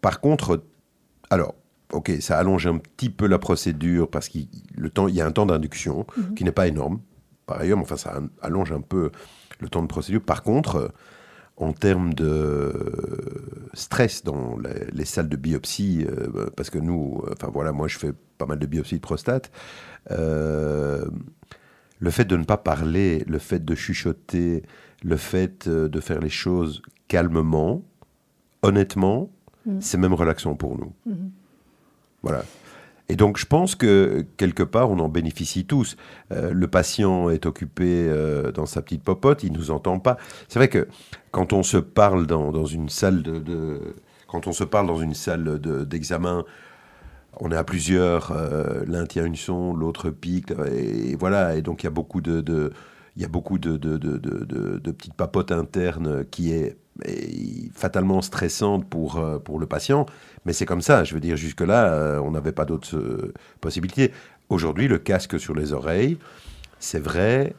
par 0.00 0.20
contre, 0.20 0.64
alors, 1.30 1.54
ok, 1.92 2.12
ça 2.20 2.38
allonge 2.38 2.66
un 2.66 2.78
petit 2.78 3.10
peu 3.10 3.28
la 3.28 3.38
procédure 3.38 4.10
parce 4.10 4.28
qu'il 4.28 4.48
y 5.10 5.20
a 5.20 5.26
un 5.26 5.32
temps 5.32 5.46
d'induction 5.46 6.06
mhm. 6.16 6.34
qui 6.34 6.42
n'est 6.42 6.52
pas 6.52 6.66
énorme, 6.66 7.00
par 7.46 7.60
ailleurs, 7.60 7.76
mais 7.76 7.84
enfin, 7.84 7.96
ça 7.96 8.20
allonge 8.42 8.72
un 8.72 8.80
peu 8.80 9.12
le 9.60 9.68
temps 9.68 9.82
de 9.82 9.86
procédure. 9.86 10.22
Par 10.22 10.42
contre, 10.42 10.92
en 11.56 11.72
termes 11.72 12.12
de 12.12 12.72
stress 13.74 14.24
dans 14.24 14.56
les, 14.92 15.04
salles 15.04 15.28
de 15.28 15.36
biopsie, 15.36 16.06
euh, 16.08 16.50
parce 16.56 16.70
que 16.70 16.78
nous, 16.78 17.22
enfin 17.32 17.48
voilà, 17.52 17.72
moi 17.72 17.88
je 17.88 17.98
fais 17.98 18.12
pas 18.38 18.46
mal 18.46 18.58
de 18.58 18.66
biopsies 18.66 18.96
de 18.96 19.00
prostate, 19.00 19.50
euh, 20.10 21.06
le 21.98 22.10
fait 22.10 22.24
de 22.24 22.36
ne 22.36 22.44
pas 22.44 22.58
parler, 22.58 23.24
le 23.26 23.38
fait 23.38 23.64
de 23.64 23.74
chuchoter, 23.74 24.62
le 25.02 25.16
fait 25.16 25.66
euh, 25.66 25.88
de 25.88 26.00
faire 26.00 26.20
les 26.20 26.28
choses 26.28 26.82
calmement, 27.08 27.82
honnêtement, 28.62 29.30
mm. 29.64 29.80
c'est 29.80 29.98
même 29.98 30.14
relaxant 30.14 30.54
pour 30.54 30.78
nous. 30.78 30.92
Mm-hmm. 31.08 31.30
Voilà. 32.22 32.44
Et 33.08 33.16
donc, 33.16 33.38
je 33.38 33.46
pense 33.46 33.74
que 33.74 34.24
quelque 34.36 34.62
part, 34.62 34.90
on 34.90 34.98
en 34.98 35.08
bénéficie 35.08 35.64
tous. 35.64 35.96
Euh, 36.32 36.52
le 36.52 36.66
patient 36.66 37.30
est 37.30 37.46
occupé 37.46 37.84
euh, 38.08 38.50
dans 38.50 38.66
sa 38.66 38.82
petite 38.82 39.02
popote, 39.02 39.44
il 39.44 39.52
nous 39.52 39.70
entend 39.70 39.98
pas. 39.98 40.16
C'est 40.48 40.58
vrai 40.58 40.68
que 40.68 40.88
quand 41.30 41.52
on 41.52 41.62
se 41.62 41.76
parle 41.76 42.26
dans, 42.26 42.66
une 42.66 42.88
salle 42.88 43.22
de, 43.22 43.80
quand 44.26 44.46
on 44.46 44.52
se 44.52 44.64
parle 44.64 44.86
dans 44.86 44.98
une 44.98 45.14
salle 45.14 45.60
d'examen, 45.86 46.44
on 47.38 47.52
est 47.52 47.56
à 47.56 47.64
plusieurs. 47.64 48.32
Euh, 48.32 48.84
l'un 48.86 49.06
tient 49.06 49.24
une 49.24 49.36
son, 49.36 49.74
l'autre 49.74 50.10
pique, 50.10 50.52
et, 50.72 51.14
voilà. 51.16 51.54
Et 51.54 51.62
donc, 51.62 51.82
il 51.82 51.86
y 51.86 51.88
a 51.88 51.90
beaucoup 51.90 52.20
de 52.20 52.72
il 53.16 53.22
y 53.22 53.24
a 53.24 53.28
beaucoup 53.28 53.58
de, 53.58 53.76
de, 53.76 53.96
de, 53.96 54.18
de, 54.18 54.90
petites 54.92 55.14
papotes 55.14 55.50
internes 55.50 56.24
qui 56.30 56.52
est 56.52 56.76
fatalement 57.74 58.22
stressante 58.22 58.88
pour, 58.88 59.24
pour 59.42 59.58
le 59.58 59.66
patient. 59.66 60.06
Mais 60.46 60.52
c'est 60.52 60.64
comme 60.64 60.80
ça, 60.80 61.02
je 61.02 61.12
veux 61.12 61.20
dire, 61.20 61.36
jusque-là, 61.36 61.92
euh, 61.92 62.18
on 62.20 62.30
n'avait 62.30 62.52
pas 62.52 62.64
d'autres 62.64 62.96
euh, 62.96 63.34
possibilités. 63.60 64.12
Aujourd'hui, 64.48 64.86
le 64.86 64.98
casque 64.98 65.40
sur 65.40 65.54
les 65.54 65.72
oreilles, 65.72 66.18
c'est 66.78 67.00
vrai, 67.00 67.54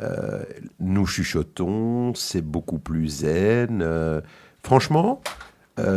euh, 0.00 0.44
nous 0.78 1.04
chuchotons, 1.04 2.14
c'est 2.14 2.40
beaucoup 2.40 2.78
plus 2.78 3.08
zen. 3.08 3.84
franchement, 4.62 5.20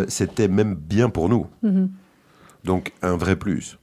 c'était 0.08 0.48
même 0.48 0.76
bien 0.76 1.10
pour 1.10 1.30
nous. 1.30 1.46
Mhm. 1.62 1.90
Donc, 2.64 2.92
un 3.04 3.18
vrai 3.18 3.36
plus. 3.36 3.78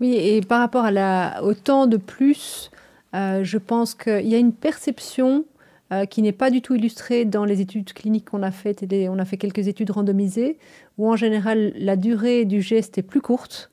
Oui, 0.00 0.14
et 0.14 0.40
par 0.42 0.60
rapport 0.60 0.84
à 0.84 0.90
la, 0.90 1.42
au 1.42 1.54
temps 1.54 1.86
de 1.86 1.96
plus 1.96 2.70
Euh, 3.18 3.42
je 3.42 3.58
pense 3.58 3.94
qu'il 3.94 4.28
y 4.28 4.34
a 4.34 4.38
une 4.38 4.52
perception 4.52 5.44
euh, 5.92 6.04
qui 6.04 6.22
n'est 6.22 6.32
pas 6.32 6.50
du 6.50 6.62
tout 6.62 6.74
illustrée 6.74 7.24
dans 7.24 7.44
les 7.44 7.60
études 7.60 7.92
cliniques 7.92 8.26
qu'on 8.26 8.42
a 8.42 8.50
faites. 8.50 8.82
Et 8.92 9.08
on 9.08 9.18
a 9.18 9.24
fait 9.24 9.36
quelques 9.36 9.66
études 9.66 9.90
randomisées 9.90 10.58
où 10.98 11.10
en 11.10 11.16
général 11.16 11.72
la 11.76 11.96
durée 11.96 12.44
du 12.44 12.60
geste 12.60 12.98
est 12.98 13.02
plus 13.02 13.20
courte. 13.20 13.70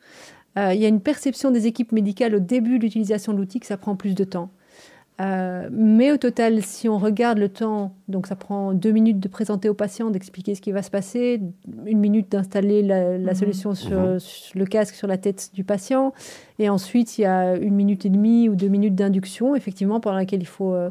Euh, 0.58 0.74
il 0.74 0.82
y 0.82 0.86
a 0.86 0.88
une 0.88 1.02
perception 1.02 1.52
des 1.52 1.68
équipes 1.68 1.92
médicales 1.92 2.36
au 2.36 2.40
début 2.40 2.80
de 2.80 2.84
l'utilisation 2.84 3.34
de 3.34 3.38
l'outil 3.38 3.60
que 3.60 3.66
ça 3.66 3.78
prend 3.78 3.96
plus 3.96 4.16
de 4.16 4.24
temps. 4.24 4.50
Euh, 5.22 5.70
mais 5.72 6.12
au 6.12 6.18
total, 6.18 6.62
si 6.62 6.90
on 6.90 6.98
regarde 6.98 7.38
le 7.38 7.48
temps, 7.48 7.94
donc 8.10 8.28
ça 8.28 8.36
prend 8.36 8.74
deux 8.74 8.92
minutes 8.92 9.20
de 9.20 9.30
présenter 9.30 9.70
au 9.70 9.74
patient, 9.74 10.10
d'expliquer 10.10 10.56
ce 10.56 10.62
qui 10.62 10.74
va 10.74 10.82
se 10.82 10.92
passer, 10.92 11.42
une 11.86 12.00
minute 12.00 12.30
d'installer 12.30 12.82
la, 12.82 13.18
mhm. 13.18 13.34
solution 13.34 13.70
mhm. 13.70 14.20
sur, 14.20 14.56
le 14.56 14.66
casque 14.66 14.96
sur 14.96 15.08
la 15.08 15.18
tête 15.18 15.52
du 15.54 15.64
patient, 15.64 16.14
et 16.60 16.68
ensuite 16.68 17.18
il 17.18 17.22
y 17.22 17.26
a 17.26 17.56
une 17.56 17.76
minute 17.76 18.06
et 18.06 18.10
demie 18.10 18.50
ou 18.50 18.56
deux 18.56 18.68
minutes 18.68 18.96
d'induction, 18.96 19.56
effectivement, 19.56 20.02
pendant 20.02 20.18
laquelle 20.18 20.42
il 20.42 20.48
faut, 20.48 20.74
euh, 20.74 20.90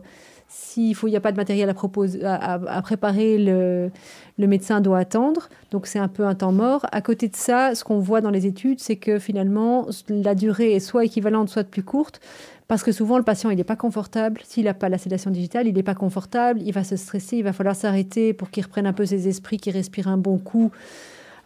s'il 0.49 0.97
n'y 1.05 1.17
a 1.17 1.21
pas 1.21 1.33
de 1.33 1.37
matériel 1.37 1.69
à, 1.69 1.75
proposer, 1.75 2.25
à, 2.25 2.81
préparer, 2.83 3.39
le, 3.39 3.91
le, 4.39 4.47
médecin 4.47 4.81
doit 4.81 4.99
attendre. 4.99 5.49
Donc 5.71 5.87
c'est 5.87 5.99
un 5.99 6.09
peu 6.09 6.25
un 6.25 6.35
temps 6.35 6.53
mort. 6.53 6.87
À 6.93 7.01
côté 7.01 7.29
de 7.29 7.37
ça, 7.37 7.75
ce 7.75 7.83
qu'on 7.83 7.99
voit 7.99 8.21
dans 8.21 8.31
les 8.31 8.47
études, 8.47 8.79
c'est 8.79 8.97
que 8.97 9.19
finalement 9.19 9.87
la 10.09 10.35
durée 10.35 10.73
est 10.73 10.81
soit 10.81 11.05
équivalente, 11.05 11.49
soit 11.49 11.65
plus 11.65 11.83
courte. 11.83 12.21
Parce 12.69 12.83
que 12.83 12.93
souvent, 12.93 13.19
le 13.19 13.25
patient, 13.25 13.51
il 13.51 13.57
n'est 13.57 13.65
pas 13.65 13.77
confortable. 13.77 14.41
S'il 14.45 14.65
n'a 14.65 14.75
pas 14.75 14.89
la 14.89 14.99
sédation 14.99 15.31
digitale, 15.31 15.67
il 15.67 15.75
n'est 15.75 15.83
pas 15.83 15.95
confortable. 15.95 16.63
Il 16.63 16.73
va 16.73 16.85
se 16.85 16.97
stresser. 16.97 17.37
Il 17.37 17.45
va 17.45 17.53
falloir 17.53 17.77
s'arrêter 17.77 18.33
pour 18.33 18.51
qu'il 18.51 18.65
reprenne 18.65 18.87
un 18.87 18.93
peu 18.93 19.05
ses 19.05 19.29
esprits, 19.29 19.59
qu'il 19.59 19.75
respire 19.75 20.09
un 20.09 20.17
bon 20.17 20.39
coup 20.39 20.71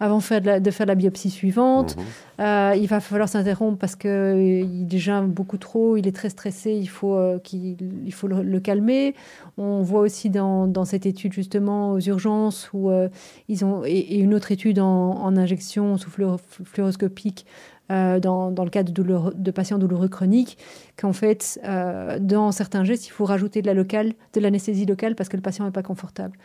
avant 0.00 0.18
de 0.18 0.22
faire, 0.22 0.60
de, 0.60 0.70
faire 0.70 0.86
la 0.86 0.94
biopsie 0.94 1.30
suivante. 1.30 1.96
Mhm. 1.96 2.04
Euh, 2.40 2.74
il 2.76 2.86
va 2.86 3.00
falloir 3.00 3.28
s'interrompre 3.28 3.78
parce 3.78 3.96
qu'il 3.96 4.10
euh, 4.10 4.64
déjà 4.64 5.22
beaucoup 5.22 5.58
trop, 5.58 5.96
il 5.96 6.06
est 6.06 6.14
très 6.14 6.30
stressé, 6.30 6.72
il 6.72 6.88
faut, 6.88 7.14
euh, 7.14 7.38
qu'il, 7.40 7.76
il 8.06 8.12
faut 8.12 8.28
le, 8.28 8.60
calmer. 8.60 9.14
On 9.56 9.82
voit 9.82 10.00
aussi 10.00 10.30
dans, 10.30 10.68
dans, 10.68 10.84
cette 10.84 11.04
étude 11.04 11.32
justement 11.32 11.92
aux 11.92 12.00
urgences 12.00 12.70
où 12.72 12.90
ils 13.48 13.64
ont, 13.64 13.82
et, 13.84 14.18
une 14.18 14.34
autre 14.34 14.52
étude 14.52 14.78
en, 14.78 15.20
en 15.20 15.36
injection 15.36 15.96
sous 15.96 16.10
fluoroscopique 16.10 17.44
euh, 17.90 18.20
dans, 18.20 18.50
le 18.50 18.70
cas 18.70 18.82
de, 18.82 18.92
de 18.92 19.50
patients 19.50 19.78
douloureux 19.78 20.08
chroniques, 20.08 20.58
qu'en 20.96 21.12
fait, 21.12 21.58
euh, 21.64 22.18
dans 22.20 22.52
certains 22.52 22.84
gestes, 22.84 23.06
il 23.06 23.10
faut 23.10 23.24
rajouter 23.24 23.62
de 23.62 23.66
la 23.66 23.74
locale, 23.74 24.12
de 24.34 24.40
l'anesthésie 24.40 24.86
locale 24.86 25.14
parce 25.14 25.28
que 25.28 25.36
le 25.36 25.42
patient 25.42 25.64
n'est 25.64 25.70
pas 25.70 25.82
confortable. 25.82 26.36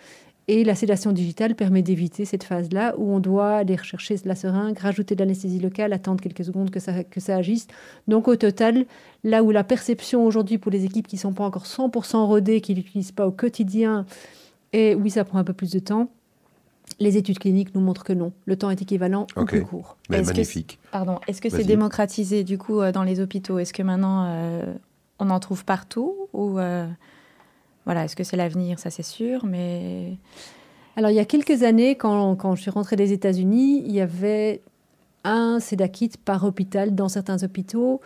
Et 0.50 0.66
la 0.66 0.76
sédation 0.76 1.14
digitale 1.14 1.56
permet 1.56 1.82
d'éviter 1.82 2.26
cette 2.26 2.44
phase-là 2.44 2.96
où 2.98 3.14
on 3.14 3.20
doit 3.20 3.56
aller 3.56 3.78
rechercher 3.78 4.16
la 4.26 4.36
seringue, 4.36 4.78
rajouter 4.78 5.16
de 5.16 5.22
l'anesthésie 5.22 5.60
locale, 5.60 5.94
attendre 5.94 6.22
quelques 6.22 6.44
secondes 6.44 6.70
que 6.70 6.82
ça, 6.82 7.06
que 7.06 7.22
ça 7.22 7.38
agisse. 7.38 7.68
Donc 8.10 8.28
au 8.28 8.36
total, 8.36 8.86
là 9.24 9.42
où 9.42 9.52
la 9.52 9.64
perception 9.64 10.26
aujourd'hui 10.26 10.58
pour 10.58 10.72
les 10.72 10.84
équipes 10.84 11.08
qui 11.08 11.16
ne 11.16 11.22
sont 11.22 11.34
pas 11.34 11.46
encore 11.46 11.66
100% 11.66 12.26
rodées, 12.26 12.60
qui 12.60 12.74
ne 12.74 12.78
l'utilisent 12.78 13.14
pas 13.14 13.26
au 13.26 13.32
quotidien, 13.32 14.06
et 14.74 14.96
oui, 14.96 15.12
ça 15.12 15.24
prend 15.24 15.38
un 15.38 15.44
peu 15.44 15.54
plus 15.54 15.72
de 15.72 15.80
temps, 15.80 16.10
les 17.00 17.18
études 17.18 17.40
cliniques 17.40 17.74
nous 17.76 17.82
montrent 17.82 18.04
que 18.04 18.14
non. 18.14 18.32
Le 18.46 18.56
temps 18.56 18.70
est 18.70 18.82
équivalent 18.82 19.28
ou 19.36 19.46
plus 19.46 19.64
court. 19.64 19.98
magnifique. 20.10 20.80
pardon. 20.92 21.20
Est-ce 21.28 21.42
que 21.42 21.50
c'est 21.50 21.64
démocratisé 21.64 22.44
du 22.44 22.58
coup 22.58 22.82
euh, 22.82 22.92
dans 22.92 23.04
les 23.04 23.20
hôpitaux? 23.20 23.60
Est-ce 23.60 23.74
que 23.74 23.84
maintenant 23.84 24.26
euh, 24.28 24.74
on 25.20 25.30
en 25.30 25.40
trouve 25.40 25.66
partout 25.66 26.28
ou 26.34 26.60
euh, 26.60 26.88
voilà 27.86 28.06
Est-ce 28.06 28.16
que 28.16 28.24
c'est 28.24 28.38
l'avenir? 28.38 28.80
Ça 28.80 28.90
c'est 28.90 29.04
sûr, 29.04 29.46
mais 29.46 30.18
alors 30.96 31.12
il 31.12 31.16
y 31.16 31.20
a 31.20 31.26
quelques 31.26 31.64
années, 31.64 31.96
quand, 31.96 32.36
quand 32.36 32.56
je 32.56 32.62
suis 32.62 32.72
rentrée 32.72 32.96
des 32.96 33.12
États-Unis, 33.14 33.84
il 33.86 33.92
y 33.92 34.02
avait 34.02 34.62
un 35.24 35.60
SEDAKIT 35.60 36.12
par 36.24 36.44
hôpital 36.44 36.96
dans 36.96 37.10
certains 37.10 37.42
hôpitaux. 37.44 38.02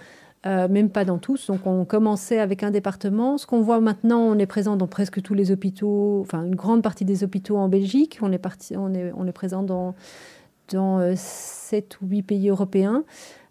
Euh, 0.46 0.68
même 0.68 0.90
pas 0.90 1.04
dans 1.04 1.18
tous. 1.18 1.48
Donc 1.48 1.66
on 1.66 1.84
commençait 1.84 2.40
avec 2.40 2.64
un 2.64 2.70
département. 2.70 3.38
Ce 3.38 3.48
qu'on 3.48 3.62
voit 3.62 3.80
maintenant, 3.80 4.20
on 4.20 4.38
est 4.38 4.46
présent 4.46 4.76
dans 4.76 4.88
presque 4.88 5.22
tous 5.22 5.34
les 5.34 5.52
hôpitaux, 5.52 6.20
enfin 6.22 6.44
une 6.44 6.56
grande 6.56 6.84
partie 6.84 7.06
des 7.06 7.24
hôpitaux 7.24 7.58
en 7.58 7.68
Belgique. 7.68 8.20
On 8.22 8.32
est, 8.32 8.38
parti, 8.38 8.78
on 8.78 8.94
est, 8.94 9.12
on 9.18 9.26
est 9.26 9.32
présent 9.32 9.64
dans, 9.64 9.96
dans 10.72 11.00
euh, 11.00 11.14
7 11.16 12.00
ou 12.02 12.08
8 12.08 12.22
pays 12.22 12.50
européens 12.50 13.04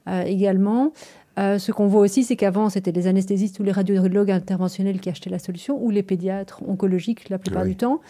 euh, 0.09 0.23
également. 0.23 0.93
Euh, 1.39 1.59
ce 1.59 1.71
qu'on 1.71 1.87
voit 1.87 2.01
aussi, 2.01 2.25
c'est 2.25 2.37
qu'avant, 2.37 2.71
c'était 2.71 2.93
les 2.93 3.09
anesthésistes 3.09 3.59
ou 3.61 3.63
les 3.63 3.73
radiologues 3.73 4.31
interventionnels 4.31 5.01
qui 5.01 5.11
achetaient 5.11 5.29
la 5.29 5.39
solution, 5.39 5.79
ou 5.85 5.91
les 5.91 6.03
pédiatres 6.03 6.63
oncologiques 6.67 7.29
la 7.29 7.37
plupart 7.37 7.67
du 7.67 7.77
temps. 7.77 8.01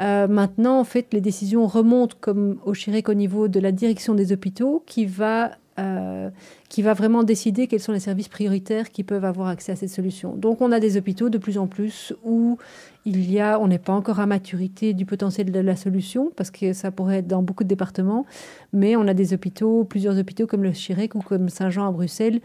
maintenant, 0.00 0.80
en 0.80 0.84
fait, 0.84 1.12
les 1.12 1.20
décisions 1.20 1.68
remontent 1.68 2.16
comme 2.20 2.58
au 2.64 2.74
CHIREC 2.74 3.08
au 3.08 3.14
niveau 3.14 3.46
de 3.46 3.60
la 3.60 3.70
direction 3.70 4.16
des 4.16 4.32
hôpitaux, 4.32 4.82
qui 4.84 5.06
va 5.06 5.52
euh, 5.78 6.30
qui 6.72 6.80
va 6.80 6.94
vraiment 6.94 7.22
décider 7.22 7.66
quels 7.66 7.80
sont 7.80 7.92
les 7.92 8.00
services 8.00 8.28
prioritaires 8.28 8.90
qui 8.90 9.04
peuvent 9.04 9.26
avoir 9.26 9.48
accès 9.48 9.72
à 9.72 9.76
cette 9.76 9.90
solution. 9.90 10.34
Donc 10.36 10.62
on 10.62 10.72
a 10.72 10.80
des 10.80 10.96
hôpitaux 10.96 11.28
de 11.28 11.36
plus 11.36 11.58
en 11.58 11.66
plus 11.66 12.14
où 12.24 12.56
il 13.04 13.30
y 13.30 13.40
a, 13.40 13.60
on 13.60 13.68
n'est 13.68 13.78
pas 13.78 13.92
encore 13.92 14.20
à 14.20 14.26
maturité 14.26 14.94
du 14.94 15.04
potentiel 15.04 15.52
de 15.52 15.60
la 15.60 15.76
solution, 15.76 16.32
parce 16.34 16.50
que 16.50 16.72
ça 16.72 16.90
pourrait 16.90 17.18
être 17.18 17.26
dans 17.26 17.42
beaucoup 17.42 17.62
de 17.62 17.68
départements, 17.68 18.24
mais 18.72 18.96
on 18.96 19.06
a 19.06 19.12
des 19.12 19.34
hôpitaux, 19.34 19.84
plusieurs 19.84 20.18
hôpitaux 20.18 20.46
comme 20.46 20.62
le 20.62 20.72
Chirec 20.72 21.14
ou 21.14 21.18
comme 21.20 21.50
Saint-Jean 21.50 21.86
à 21.88 21.92
Bruxelles, 21.92 22.40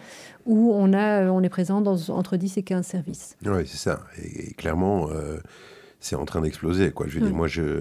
où 0.46 0.74
on, 0.74 0.92
a, 0.92 1.32
on 1.32 1.42
est 1.42 1.50
présent 1.50 1.80
dans 1.80 2.10
entre 2.10 2.36
10 2.36 2.58
et 2.58 2.64
15 2.64 2.86
services. 2.86 3.38
Oui, 3.46 3.66
c'est 3.66 3.78
ça. 3.78 4.02
Et, 4.22 4.54
clairement, 4.56 5.10
euh, 5.10 5.38
c'est 6.02 6.18
en 6.18 6.26
train 6.26 6.42
d'exploser. 6.42 6.92
Quoi. 6.92 7.08
Je 7.08 7.18
veux 7.18 7.26
dire, 7.28 7.34
moi, 7.34 7.48
je, 7.48 7.80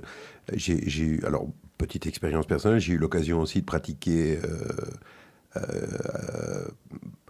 j'ai, 0.53 1.03
eu, 1.03 1.25
alors, 1.27 1.49
petite 1.77 2.07
expérience 2.07 2.47
personnelle, 2.47 2.79
j'ai 2.79 2.93
eu 2.93 2.99
l'occasion 2.99 3.41
aussi 3.41 3.63
de 3.63 3.67
pratiquer... 3.67 4.39
Euh, 4.45 4.47
euh, 4.47 4.91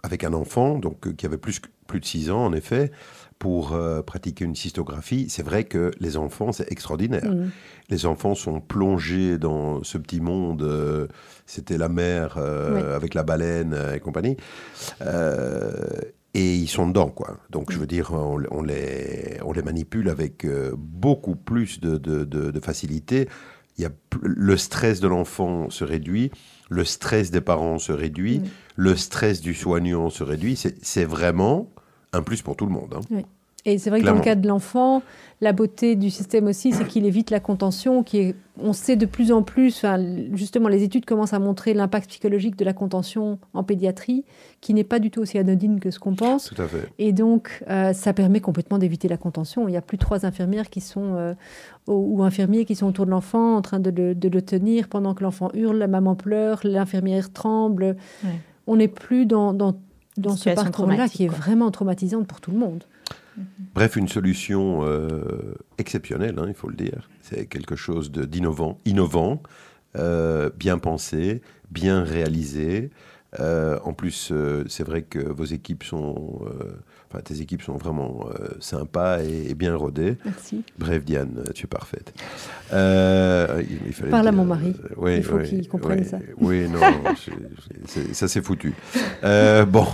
avec 0.03 0.23
un 0.23 0.33
enfant, 0.33 0.79
donc 0.79 1.07
euh, 1.07 1.13
qui 1.13 1.25
avait 1.25 1.37
plus, 1.37 1.61
plus 1.85 1.99
de 1.99 2.05
6 2.05 2.31
ans 2.31 2.45
en 2.45 2.53
effet, 2.53 2.91
pour 3.39 3.73
euh, 3.73 4.01
pratiquer 4.01 4.45
une 4.45 4.55
cystographie. 4.55 5.27
C'est 5.29 5.43
vrai 5.43 5.65
que 5.65 5.91
les 5.99 6.17
enfants, 6.17 6.51
c'est 6.51 6.71
extraordinaire. 6.71 7.31
Mmh. 7.31 7.51
Les 7.89 8.05
enfants 8.05 8.33
sont 8.33 8.59
plongés 8.59 9.37
dans 9.37 9.83
ce 9.83 9.97
petit 9.97 10.19
monde. 10.19 10.67
C'était 11.45 11.77
la 11.77 11.87
mer 11.87 12.37
avec 12.37 13.13
la 13.13 13.23
baleine 13.23 13.77
et 13.95 13.99
compagnie. 13.99 14.35
et 16.33 16.55
ils 16.55 16.67
sont 16.67 16.87
dedans, 16.87 17.09
quoi. 17.09 17.37
Donc, 17.49 17.71
je 17.71 17.77
veux 17.77 17.87
dire, 17.87 18.11
on, 18.11 18.61
les, 18.61 19.37
on 19.45 19.53
les 19.53 19.61
manipule 19.61 20.09
avec 20.09 20.45
beaucoup 20.75 21.35
plus 21.37 21.79
de, 21.79 21.97
de, 21.97 22.25
de, 22.25 22.59
facilité. 22.59 23.29
Il 23.77 23.83
y 23.83 23.85
a, 23.85 23.91
le 24.21 24.57
stress 24.57 24.99
de 24.99 25.07
l'enfant 25.07 25.69
se 25.69 25.85
réduit 25.85 26.31
le 26.69 26.85
stress 26.85 27.31
des 27.31 27.41
parents 27.41 27.79
se 27.79 27.91
réduit, 27.91 28.41
le 28.75 28.95
stress 28.95 29.41
du 29.41 29.53
soignant 29.53 30.09
se 30.09 30.23
réduit. 30.23 30.55
C'est 30.81 31.05
vraiment 31.05 31.71
un 32.13 32.21
plus 32.21 32.41
pour 32.41 32.55
tout 32.55 32.65
le 32.65 32.71
monde. 32.71 32.95
Hein. 32.95 33.21
Et 33.67 33.77
c'est 33.77 33.89
vrai 33.89 33.99
que 33.99 34.05
dans 34.05 34.13
le 34.13 34.21
cas 34.21 34.35
de 34.35 34.47
l'enfant, 34.47 35.03
la 35.41 35.51
beauté 35.51 35.97
du 35.97 36.09
système 36.09 36.47
aussi, 36.47 36.71
c'est 36.71 36.87
qu'il 36.87 37.05
évite 37.05 37.31
la 37.31 37.41
contention. 37.41 38.01
Qui 38.01 38.19
est, 38.19 38.35
on 38.61 38.71
sait 38.71 38.95
de 38.95 39.05
plus 39.05 39.33
en 39.33 39.43
plus, 39.43 39.85
justement, 40.31 40.69
les 40.69 40.83
études 40.83 41.03
commencent 41.03 41.33
à 41.33 41.39
montrer 41.39 41.73
l'impact 41.73 42.09
psychologique 42.09 42.55
de 42.55 42.63
la 42.63 42.71
contention 42.71 43.39
en 43.53 43.63
pédiatrie, 43.65 44.23
qui 44.61 44.73
n'est 44.73 44.85
pas 44.85 44.99
du 44.99 45.11
tout 45.11 45.19
aussi 45.19 45.37
anodine 45.37 45.81
que 45.81 45.91
ce 45.91 45.99
qu'on 45.99 46.15
pense. 46.15 46.45
Tout 46.45 46.61
à 46.61 46.65
fait. 46.65 46.89
Et 46.97 47.11
donc, 47.11 47.61
euh, 47.69 47.91
ça 47.91 48.13
permet 48.13 48.39
complètement 48.39 48.77
d'éviter 48.77 49.09
la 49.09 49.17
contention. 49.17 49.67
Il 49.67 49.71
n'y 49.71 49.77
a 49.77 49.81
plus 49.81 49.97
trois 49.97 50.25
infirmières 50.25 50.69
qui 50.69 50.79
sont, 50.79 51.15
euh, 51.15 51.33
ou, 51.87 52.23
infirmiers 52.23 52.63
qui 52.63 52.75
sont 52.75 52.87
autour 52.87 53.05
de 53.05 53.11
l'enfant, 53.11 53.57
en 53.57 53.61
train 53.61 53.81
de 53.81 53.89
le, 53.89 54.41
tenir 54.41 54.87
pendant 54.87 55.13
que 55.13 55.23
l'enfant 55.23 55.49
hurle, 55.53 55.75
la 55.77 55.87
maman 55.87 56.15
pleure, 56.15 56.61
l'infirmière 56.63 57.33
tremble. 57.33 57.97
On 58.65 58.77
n'est 58.77 58.87
plus 58.87 59.25
dans, 59.25 59.51
dans, 59.51 59.75
dans 60.15 60.37
ce 60.37 60.51
parcours-là 60.51 61.09
qui 61.09 61.25
est 61.25 61.29
vraiment 61.29 61.69
traumatisante 61.69 62.27
pour 62.27 62.39
tout 62.39 62.51
le 62.51 62.59
monde. 62.59 62.85
Bref, 63.73 63.95
une 63.95 64.07
solution 64.07 64.79
euh, 64.83 65.55
exceptionnelle, 65.77 66.35
hein, 66.39 66.45
il 66.47 66.53
faut 66.53 66.69
le 66.69 66.75
dire. 66.75 67.09
C'est 67.21 67.45
quelque 67.45 67.75
chose 67.75 68.11
d'innovant, 68.11 68.79
innovant, 68.85 69.43
euh, 69.95 70.49
bien 70.57 70.79
pensé, 70.79 71.41
bien 71.69 72.03
réalisé. 72.03 72.89
Euh, 73.39 73.77
en 73.83 73.93
plus, 73.93 74.33
c'est 74.67 74.83
vrai 74.83 75.03
que 75.03 75.19
vos 75.19 75.43
équipes 75.43 75.83
sont, 75.83 76.39
enfin 77.09 77.21
tes 77.21 77.41
équipes 77.41 77.61
sont 77.61 77.75
vraiment 77.75 78.29
sympas 78.59 79.21
et, 79.21 79.53
bien 79.53 79.75
rodées. 79.75 80.17
Merci. 80.25 80.63
Bref, 80.79 81.03
Diane, 81.05 81.43
tu 81.53 81.65
es 81.65 81.67
parfaite. 81.67 82.13
il, 82.71 83.93
fallait 83.93 84.09
Parle 84.09 84.29
à 84.29 84.31
mon 84.31 84.45
mari. 84.45 84.73
il 85.07 85.23
faut 85.23 85.39
qu'il 85.39 85.67
comprenne 85.67 86.03
ça. 86.03 86.17
Oui, 86.39 86.67
non, 86.67 86.79
ça 88.13 88.27
c'est 88.27 88.41
foutu. 88.41 88.73
bon, 89.21 89.85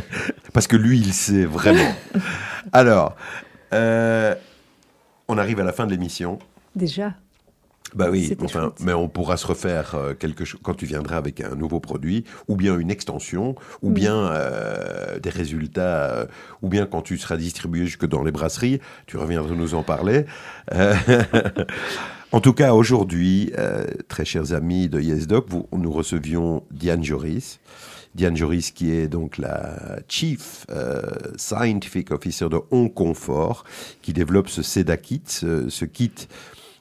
parce 0.52 0.68
que 0.68 0.76
lui, 0.76 0.98
il 1.00 1.12
sait 1.12 1.44
vraiment. 1.44 1.92
Alors, 2.76 3.16
euh, 3.72 4.34
on 5.28 5.38
arrive 5.38 5.60
à 5.60 5.64
la 5.64 5.72
fin 5.72 5.86
de 5.86 5.92
l'émission. 5.92 6.38
Déjà 6.74 7.14
Bah 7.94 8.08
oui, 8.10 8.26
C'était 8.26 8.44
enfin, 8.44 8.64
chouette. 8.64 8.80
mais 8.80 8.92
on 8.92 9.08
pourra 9.08 9.38
se 9.38 9.46
refaire 9.46 9.94
euh, 9.94 10.12
quelque 10.12 10.44
chose 10.44 10.60
quand 10.62 10.74
tu 10.74 10.84
viendras 10.84 11.16
avec 11.16 11.40
un 11.40 11.54
nouveau 11.54 11.80
produit, 11.80 12.24
ou 12.48 12.56
bien 12.56 12.78
une 12.78 12.90
extension, 12.90 13.54
ou 13.80 13.88
Oui. 13.88 13.94
bien 13.94 14.14
euh, 14.14 15.18
des 15.18 15.30
résultats, 15.30 16.10
euh, 16.12 16.26
ou 16.60 16.68
bien 16.68 16.84
quand 16.84 17.00
tu 17.00 17.16
seras 17.16 17.38
distribué 17.38 17.86
jusque 17.86 18.06
dans 18.06 18.22
les 18.22 18.30
brasseries, 18.30 18.78
tu 19.06 19.16
reviendras 19.16 19.54
nous 19.54 19.74
en 19.74 19.82
parler. 19.82 20.26
Euh, 20.74 20.94
en 22.32 22.42
tout 22.42 22.52
cas, 22.52 22.74
aujourd'hui, 22.74 23.52
très 24.08 24.26
chers 24.26 24.52
amis 24.52 24.90
de 24.90 25.00
YesDoc, 25.00 25.46
nous 25.72 25.92
recevions 25.92 26.62
Diane 26.70 27.02
Joris. 27.02 27.58
Diane 28.16 28.36
Joris, 28.36 28.70
qui 28.70 28.90
est 28.92 29.08
donc 29.08 29.36
la 29.36 29.98
Chief 30.08 30.66
euh, 30.70 31.02
Scientific 31.36 32.10
Officer 32.10 32.48
de 32.48 32.58
On 32.70 32.88
Confort, 32.88 33.64
qui 34.00 34.14
développe 34.14 34.48
ce 34.48 34.62
SEDA 34.62 34.96
Kit, 34.96 35.22
ce, 35.26 35.84
kit 35.84 36.12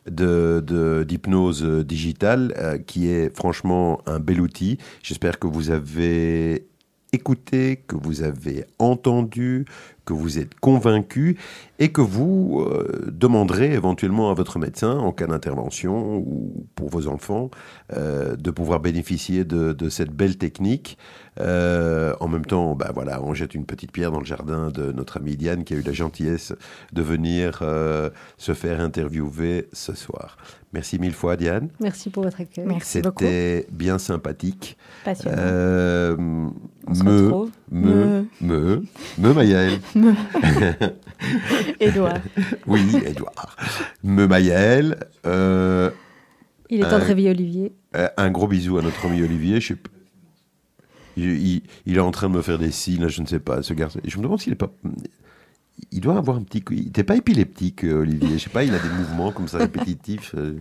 d'hypnose 0.07 1.63
digitale, 1.85 2.53
euh, 2.57 2.77
qui 2.77 3.09
est 3.09 3.35
franchement 3.35 4.01
un 4.05 4.19
bel 4.19 4.39
outil. 4.39 4.77
J'espère 5.03 5.37
que 5.37 5.47
vous 5.47 5.71
avez 5.71 6.67
écouté, 7.11 7.83
que 7.85 7.95
vous 7.97 8.23
avez 8.23 8.65
entendu, 8.79 9.65
que 10.05 10.13
vous 10.13 10.37
êtes 10.37 10.57
convaincu 10.59 11.37
et 11.79 11.89
que 11.89 12.01
vous 12.01 12.61
euh, 12.61 13.09
demanderez 13.11 13.73
éventuellement 13.73 14.31
à 14.31 14.33
votre 14.33 14.59
médecin 14.59 14.97
en 14.97 15.11
cas 15.11 15.27
d'intervention 15.27 16.17
ou 16.17 16.67
pour 16.75 16.89
vos 16.89 17.07
enfants 17.07 17.49
de 17.89 18.51
pouvoir 18.51 18.79
bénéficier 18.79 19.43
de 19.43 19.89
cette 19.89 20.11
belle 20.11 20.37
technique. 20.37 20.97
Euh, 21.39 22.13
en 22.19 22.27
même 22.27 22.45
temps, 22.45 22.75
bah 22.75 22.91
voilà, 22.93 23.21
on 23.21 23.33
jette 23.33 23.55
une 23.55 23.65
petite 23.65 23.91
pierre 23.91 24.11
dans 24.11 24.19
le 24.19 24.25
jardin 24.25 24.69
de 24.69 24.91
notre 24.91 25.17
ami 25.17 25.35
Diane 25.35 25.63
qui 25.63 25.73
a 25.73 25.77
eu 25.77 25.81
la 25.81 25.91
gentillesse 25.91 26.53
de 26.93 27.01
venir 27.01 27.59
euh, 27.61 28.09
se 28.37 28.53
faire 28.53 28.79
interviewer 28.79 29.67
ce 29.73 29.93
soir. 29.93 30.37
Merci 30.73 30.99
mille 30.99 31.13
fois 31.13 31.35
Diane. 31.37 31.69
Merci 31.79 32.09
pour 32.09 32.23
votre 32.23 32.41
accueil. 32.41 32.65
Merci 32.65 33.01
beaucoup. 33.01 33.23
C'était 33.23 33.65
bien 33.71 33.97
sympathique. 33.97 34.77
Passionnant. 35.05 35.37
Euh, 35.39 36.15
On 36.87 36.93
se 36.93 37.03
me, 37.03 37.31
me, 37.71 38.25
me, 38.41 38.83
me, 39.17 39.33
Maëlle. 39.33 39.79
Édouard. 41.79 42.19
Oui, 42.67 42.81
Edouard. 43.05 43.55
Me, 44.03 44.27
Maëlle. 44.27 44.97
Euh, 45.25 45.89
Il 46.69 46.81
est 46.81 46.89
temps 46.89 46.99
de 46.99 47.05
réveiller 47.05 47.29
Olivier. 47.31 47.73
un 48.17 48.29
gros 48.31 48.47
bisou 48.47 48.77
à 48.77 48.81
notre 48.81 49.05
ami 49.05 49.21
Olivier. 49.23 49.61
Je 49.61 49.67
sais 49.69 49.75
il, 51.17 51.61
est 51.87 51.99
en 51.99 52.11
train 52.11 52.29
de 52.29 52.35
me 52.35 52.41
faire 52.41 52.57
des 52.59 52.71
signes, 52.71 53.01
là, 53.01 53.07
je 53.07 53.21
ne 53.21 53.27
sais 53.27 53.39
pas, 53.39 53.61
ce 53.63 53.73
garçon. 53.73 53.99
Je 54.03 54.17
me 54.17 54.23
demande 54.23 54.39
s'il 54.41 54.53
est 54.53 54.55
pas. 54.57 54.71
Il 55.91 55.99
doit 56.01 56.17
avoir 56.17 56.37
un 56.37 56.41
petit. 56.43 56.63
Il 56.71 56.85
n'était 56.85 57.03
pas 57.03 57.15
épileptique, 57.17 57.83
euh, 57.83 58.01
Olivier. 58.01 58.37
Je 58.37 58.43
sais 58.45 58.49
pas, 58.49 58.63
il 58.63 58.73
a 58.73 58.79
des 58.79 58.89
mouvements 58.89 59.31
comme 59.31 59.47
ça 59.47 59.57
répétitifs. 59.59 60.33
euh. 60.37 60.53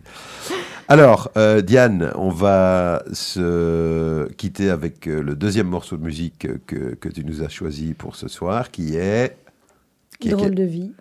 Alors, 0.89 1.31
euh, 1.37 1.61
Diane, 1.61 2.11
on 2.17 2.31
va 2.31 3.03
se 3.13 4.29
quitter 4.33 4.71
avec 4.71 5.07
le 5.07 5.35
deuxième 5.35 5.69
morceau 5.69 5.97
de 5.97 6.03
musique 6.05 6.47
que, 6.67 6.95
que 6.95 7.09
tu 7.09 7.25
nous 7.25 7.43
as 7.43 7.49
choisi 7.49 7.95
pour 7.95 8.17
ce 8.17 8.29
soir, 8.29 8.71
qui 8.71 8.97
est. 8.97 9.37
Qui 10.21 10.29
est- 10.29 10.33
Drôle 10.33 10.49
est- 10.49 10.55
de 10.57 10.65
vie 10.65 10.93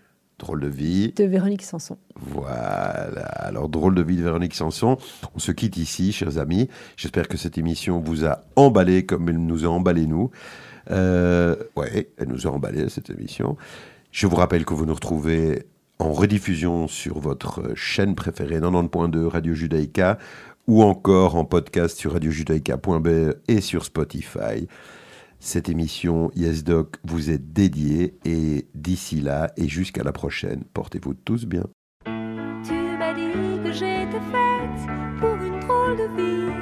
Drôle 0.43 0.59
de 0.59 0.67
vie. 0.67 1.13
de 1.15 1.23
Véronique 1.23 1.63
Sanson. 1.63 1.97
Voilà. 2.19 3.23
Alors, 3.37 3.69
drôle 3.69 3.95
de 3.95 4.03
vie 4.03 4.17
de 4.17 4.23
Véronique 4.23 4.55
Sanson. 4.55 4.97
On 5.33 5.39
se 5.39 5.53
quitte 5.53 5.77
ici, 5.77 6.11
chers 6.11 6.37
amis. 6.37 6.67
J'espère 6.97 7.29
que 7.29 7.37
cette 7.37 7.57
émission 7.57 8.01
vous 8.01 8.25
a 8.25 8.41
emballé 8.57 9.05
comme 9.05 9.29
elle 9.29 9.37
nous 9.37 9.63
a 9.63 9.69
emballé, 9.69 10.05
nous. 10.05 10.31
Euh, 10.91 11.55
ouais, 11.77 12.09
elle 12.17 12.27
nous 12.27 12.45
a 12.45 12.49
emballé, 12.49 12.89
cette 12.89 13.09
émission. 13.09 13.55
Je 14.11 14.27
vous 14.27 14.35
rappelle 14.35 14.65
que 14.65 14.73
vous 14.73 14.85
nous 14.85 14.93
retrouvez 14.93 15.65
en 15.97 16.11
rediffusion 16.11 16.89
sur 16.89 17.19
votre 17.19 17.73
chaîne 17.73 18.13
préférée 18.13 18.59
90.2 18.59 19.27
Radio 19.27 19.53
Judaïka 19.53 20.17
ou 20.67 20.83
encore 20.83 21.35
en 21.37 21.45
podcast 21.45 21.97
sur 21.97 22.11
radiojudaïka.be 22.11 23.37
et 23.47 23.61
sur 23.61 23.85
Spotify. 23.85 24.67
Cette 25.45 25.67
émission 25.67 26.31
Yes 26.35 26.63
Doc 26.63 26.95
vous 27.03 27.29
est 27.29 27.37
dédiée 27.37 28.17
et 28.23 28.69
d'ici 28.73 29.19
là 29.19 29.51
et 29.57 29.67
jusqu'à 29.67 30.01
la 30.01 30.13
prochaine, 30.13 30.63
portez-vous 30.73 31.15
tous 31.15 31.45
bien. 31.45 31.65
Tu 32.05 32.73
m'as 32.97 33.13
dit 33.13 33.59
que 33.61 33.73
j'étais 33.73 34.23
faite 34.31 34.79
pour 35.19 35.35
une 35.35 35.59
drôle 35.59 35.97
de 35.97 36.07
vie. 36.15 36.53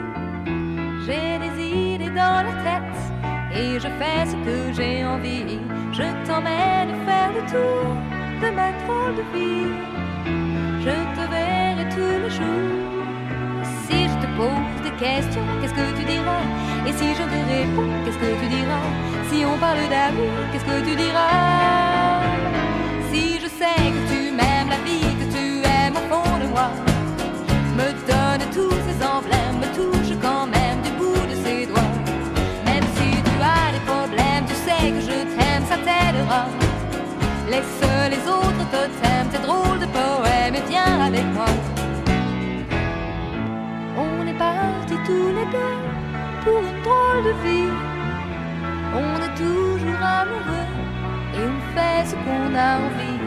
J'ai 1.06 1.38
des 1.38 1.62
idées 1.64 2.10
dans 2.10 2.42
la 2.44 2.54
tête 2.66 3.56
et 3.56 3.80
je 3.80 3.88
fais 4.00 4.26
ce 4.26 4.36
que 4.44 4.74
j'ai 4.74 5.06
envie. 5.06 5.60
Je 5.94 6.26
t'emmène 6.26 7.06
faire 7.06 7.32
le 7.36 7.42
tour 7.52 7.96
de 8.42 8.50
ma 8.56 8.72
drôle 8.82 9.16
de 9.16 9.26
vie. 9.32 9.76
Je 10.82 10.96
te 11.16 11.30
verrai 11.30 11.88
tous 11.90 12.24
les 12.24 12.32
jours. 12.32 13.06
Si 13.86 14.10
je 14.10 14.18
te 14.22 14.38
pose 14.38 14.71
des 14.92 15.06
questions, 15.06 15.42
qu'est-ce 15.62 15.74
que 15.74 15.98
tu 15.98 16.04
diras? 16.06 16.44
Et 16.88 16.94
si 16.94 17.14
je 17.14 17.24
te 17.24 17.40
réponds, 17.54 17.92
qu'est-ce 18.04 18.18
que 18.18 18.40
tu 18.42 18.48
diras? 18.48 18.88
Si 19.30 19.46
on 19.46 19.58
parle 19.58 19.88
d'amour, 19.90 20.38
qu'est-ce 20.52 20.66
que 20.66 20.80
tu 20.88 20.96
diras? 20.96 22.22
Si 23.12 23.40
je 23.40 23.48
sais 23.48 23.84
que 23.96 24.02
tu 24.12 24.32
m'aimes 24.32 24.70
la 24.70 24.80
vie, 24.86 25.16
que 25.20 25.28
tu 25.36 25.62
aimes 25.64 25.96
au 25.96 26.14
fond 26.14 26.38
de 26.44 26.48
moi, 26.48 26.70
me 27.78 27.92
donne 28.10 28.44
tous 28.54 28.76
ces 28.88 28.98
emblèmes, 29.06 29.58
me 29.64 29.70
touche 29.76 30.14
quand 30.22 30.48
même 30.48 30.82
du 30.84 30.92
bout 31.00 31.26
de 31.32 31.36
ses 31.44 31.66
doigts. 31.66 31.94
Même 32.66 32.86
si 32.96 33.22
tu 33.22 33.34
as 33.42 33.72
des 33.76 33.84
problèmes, 33.86 34.46
tu 34.48 34.56
sais 34.66 34.92
que 34.92 35.02
je 35.02 35.18
t'aime, 35.36 35.66
ça 35.70 35.78
t'aidera. 35.78 36.46
Laisse 37.50 37.82
les 38.10 38.24
autres 38.30 38.66
totems, 38.72 39.30
tes 39.32 39.40
drôles 39.40 39.80
de 39.80 39.88
poèmes 39.88 40.56
et 40.56 40.64
viens 40.70 41.02
avec 41.08 41.26
moi. 41.34 41.46
On 44.04 44.28
est 44.32 44.40
partis 44.50 45.02
tous 45.06 45.30
les 45.38 45.48
deux 45.56 45.78
pour 46.44 46.60
une 46.70 46.82
drôle 46.86 47.24
de 47.30 47.34
vie. 47.46 47.74
On 49.04 49.14
est 49.28 49.36
toujours 49.46 50.04
amoureux 50.22 50.72
et 51.38 51.44
on 51.56 51.60
fait 51.74 52.02
ce 52.10 52.16
qu'on 52.24 52.50
a 52.68 52.72
envie. 52.86 53.22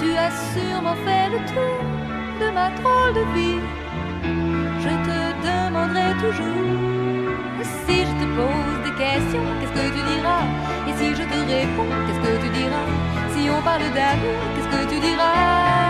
Tu 0.00 0.08
as 0.24 0.32
sûrement 0.52 0.98
fait 1.06 1.26
le 1.34 1.40
tour 1.52 1.80
de 2.40 2.46
ma 2.56 2.68
drôle 2.78 3.14
de 3.20 3.24
vie. 3.36 3.62
Je 4.84 4.92
te 5.08 5.18
demanderai 5.48 6.10
toujours 6.24 6.98
si 7.86 7.98
je 8.08 8.14
te 8.20 8.26
pose 8.36 8.78
des 8.84 8.94
questions, 9.02 9.46
qu'est-ce 9.58 9.74
que 9.78 9.86
tu 9.96 10.02
diras? 10.12 10.44
Et 10.88 10.92
si 10.98 11.08
je 11.18 11.24
te 11.32 11.38
réponds, 11.52 11.92
qu'est-ce 12.06 12.22
que 12.26 12.34
tu 12.42 12.48
diras? 12.58 12.88
Si 13.32 13.50
on 13.50 13.60
parle 13.62 13.88
d'amour, 13.96 14.40
qu'est-ce 14.54 14.70
que 14.76 14.94
tu 14.94 15.00
diras? 15.00 15.87